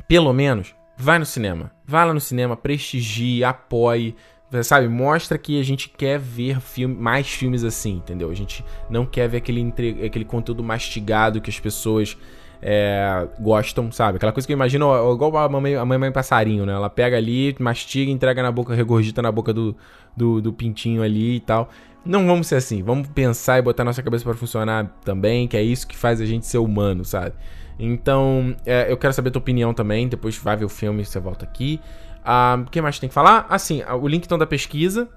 pelo 0.08 0.34
menos, 0.34 0.74
vai 0.98 1.20
no 1.20 1.26
cinema. 1.26 1.72
Vá 1.86 2.04
lá 2.04 2.14
no 2.14 2.22
cinema, 2.22 2.58
prestigie, 2.58 3.44
apoie 3.44 4.16
sabe, 4.64 4.88
mostra 4.88 5.38
que 5.38 5.60
a 5.60 5.64
gente 5.64 5.90
quer 5.90 6.20
ver 6.20 6.60
filme, 6.60 6.96
mais 6.96 7.28
filmes 7.28 7.64
assim, 7.64 7.96
entendeu? 7.96 8.30
A 8.30 8.34
gente 8.34 8.64
não 8.90 9.06
quer 9.06 9.28
ver 9.28 9.38
aquele, 9.38 9.60
entre, 9.60 10.06
aquele 10.06 10.26
conteúdo 10.26 10.64
mastigado 10.64 11.42
que 11.42 11.50
as 11.50 11.60
pessoas 11.60 12.18
é, 12.62 13.28
gostam, 13.40 13.92
sabe? 13.92 14.18
Aquela 14.18 14.32
coisa 14.32 14.48
que 14.48 14.54
eu 14.54 14.56
imagino, 14.56 14.86
igual 15.14 15.38
a 15.38 15.50
mamãe, 15.50 15.76
a 15.76 15.86
mamãe 15.86 16.12
passarinho, 16.12 16.66
né? 16.66 16.74
Ela 16.74 16.90
pega 16.90 17.18
ali, 17.18 17.56
mastiga, 17.60 18.12
entrega 18.12 18.42
na 18.42 18.52
boca, 18.52 18.74
regurgita 18.74 19.22
na 19.22 19.32
boca 19.32 19.54
do, 19.54 19.76
do, 20.16 20.42
do 20.42 20.54
pintinho 20.54 21.04
ali 21.04 21.36
e 21.36 21.40
tal. 21.40 21.70
Não 22.06 22.26
vamos 22.28 22.48
ser 22.48 22.56
assim, 22.56 22.84
vamos 22.84 23.08
pensar 23.08 23.58
e 23.58 23.62
botar 23.62 23.84
nossa 23.84 24.02
cabeça 24.04 24.24
para 24.24 24.36
funcionar 24.36 24.96
também, 25.04 25.48
que 25.48 25.58
é 25.58 25.64
isso 25.64 25.88
que 25.88 25.98
faz 25.98 26.22
a 26.22 26.26
gente 26.26 26.46
ser 26.46 26.60
humano, 26.60 27.04
sabe? 27.04 27.34
Então, 27.80 28.56
é, 28.66 28.92
eu 28.92 28.98
quero 28.98 29.14
saber 29.14 29.30
a 29.30 29.32
tua 29.32 29.40
opinião 29.40 29.74
também, 29.74 30.08
depois 30.08 30.38
vai 30.38 30.56
ver 30.56 30.66
o 30.66 30.70
filme, 30.70 31.04
você 31.04 31.20
volta 31.20 31.44
aqui. 31.44 31.80
Ah, 32.26 32.58
o 32.60 32.70
que 32.70 32.82
mais 32.82 32.98
tem 32.98 33.08
que 33.08 33.14
falar? 33.14 33.46
Assim, 33.50 33.84
o 33.84 34.08
link 34.08 34.26
então 34.26 34.38
da 34.38 34.48
pesquisa 34.48 35.08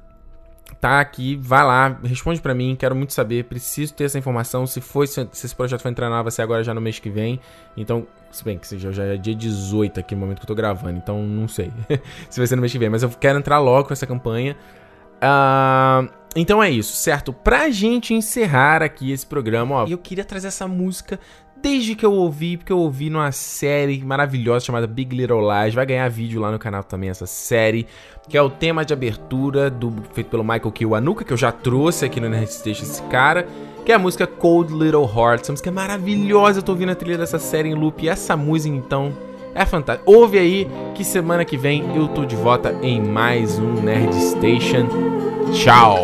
tá 0.80 1.00
aqui, 1.00 1.36
vai 1.36 1.64
lá, 1.64 1.98
responde 2.04 2.40
para 2.40 2.54
mim, 2.54 2.76
quero 2.78 2.94
muito 2.94 3.12
saber, 3.12 3.44
preciso 3.44 3.94
ter 3.94 4.04
essa 4.04 4.18
informação, 4.18 4.66
se 4.66 4.80
foi 4.80 5.06
se, 5.06 5.26
esse 5.32 5.54
projeto 5.54 5.80
for 5.80 5.88
entrar 5.88 6.08
na 6.08 6.22
vai 6.22 6.30
ser 6.30 6.42
agora 6.42 6.62
já 6.62 6.72
no 6.72 6.80
mês 6.80 6.98
que 6.98 7.10
vem. 7.10 7.40
Então, 7.76 8.06
se 8.30 8.44
bem 8.44 8.58
que 8.58 8.66
seja 8.66 8.92
já 8.92 9.04
é 9.04 9.16
dia 9.16 9.34
18 9.34 9.98
aqui 9.98 10.14
no 10.14 10.20
momento 10.20 10.38
que 10.38 10.44
eu 10.44 10.48
tô 10.48 10.54
gravando, 10.54 10.96
então 10.98 11.22
não 11.22 11.48
sei 11.48 11.72
se 12.28 12.38
vai 12.38 12.46
ser 12.46 12.56
no 12.56 12.60
mês 12.60 12.72
que 12.72 12.78
vem, 12.78 12.88
mas 12.88 13.02
eu 13.02 13.10
quero 13.10 13.38
entrar 13.38 13.58
logo 13.58 13.88
com 13.88 13.92
essa 13.92 14.06
campanha. 14.06 14.56
Uh, 15.18 16.08
então 16.36 16.62
é 16.62 16.70
isso, 16.70 16.94
certo? 16.94 17.32
Pra 17.32 17.70
gente 17.70 18.14
encerrar 18.14 18.82
aqui 18.82 19.10
esse 19.10 19.26
programa, 19.26 19.74
ó, 19.74 19.86
eu 19.86 19.98
queria 19.98 20.24
trazer 20.24 20.48
essa 20.48 20.68
música 20.68 21.18
desde 21.62 21.94
que 21.94 22.04
eu 22.04 22.12
ouvi, 22.12 22.56
porque 22.56 22.72
eu 22.72 22.78
ouvi 22.78 23.10
numa 23.10 23.32
série 23.32 24.02
maravilhosa 24.04 24.64
chamada 24.64 24.86
Big 24.86 25.14
Little 25.14 25.40
Lies. 25.40 25.74
Vai 25.74 25.86
ganhar 25.86 26.08
vídeo 26.08 26.40
lá 26.40 26.50
no 26.50 26.58
canal 26.58 26.82
também 26.84 27.10
essa 27.10 27.26
série, 27.26 27.86
que 28.28 28.36
é 28.36 28.42
o 28.42 28.50
tema 28.50 28.84
de 28.84 28.92
abertura 28.92 29.70
do 29.70 29.92
feito 30.12 30.30
pelo 30.30 30.42
Michael 30.42 30.72
Kiwanuka, 30.72 31.24
que 31.24 31.32
eu 31.32 31.36
já 31.36 31.52
trouxe 31.52 32.04
aqui 32.04 32.20
no 32.20 32.28
Nerd 32.28 32.52
Station 32.52 32.82
esse 32.82 33.02
cara, 33.04 33.46
que 33.84 33.92
é 33.92 33.94
a 33.94 33.98
música 33.98 34.26
Cold 34.26 34.72
Little 34.72 35.04
Heart. 35.04 35.42
Essa 35.42 35.52
música 35.52 35.70
é 35.70 35.72
maravilhosa, 35.72 36.58
eu 36.58 36.62
tô 36.62 36.72
ouvindo 36.72 36.92
a 36.92 36.94
trilha 36.94 37.18
dessa 37.18 37.38
série 37.38 37.68
em 37.68 37.74
loop 37.74 38.04
e 38.04 38.08
essa 38.08 38.36
música 38.36 38.74
então 38.74 39.12
é 39.54 39.64
fantástica. 39.64 40.08
Ouve 40.08 40.38
aí 40.38 40.68
que 40.94 41.04
semana 41.04 41.44
que 41.44 41.56
vem 41.56 41.96
eu 41.96 42.08
tô 42.08 42.24
de 42.24 42.36
volta 42.36 42.72
em 42.82 43.02
mais 43.02 43.58
um 43.58 43.72
Nerd 43.74 44.14
Station. 44.14 44.86
Tchau. 45.52 46.02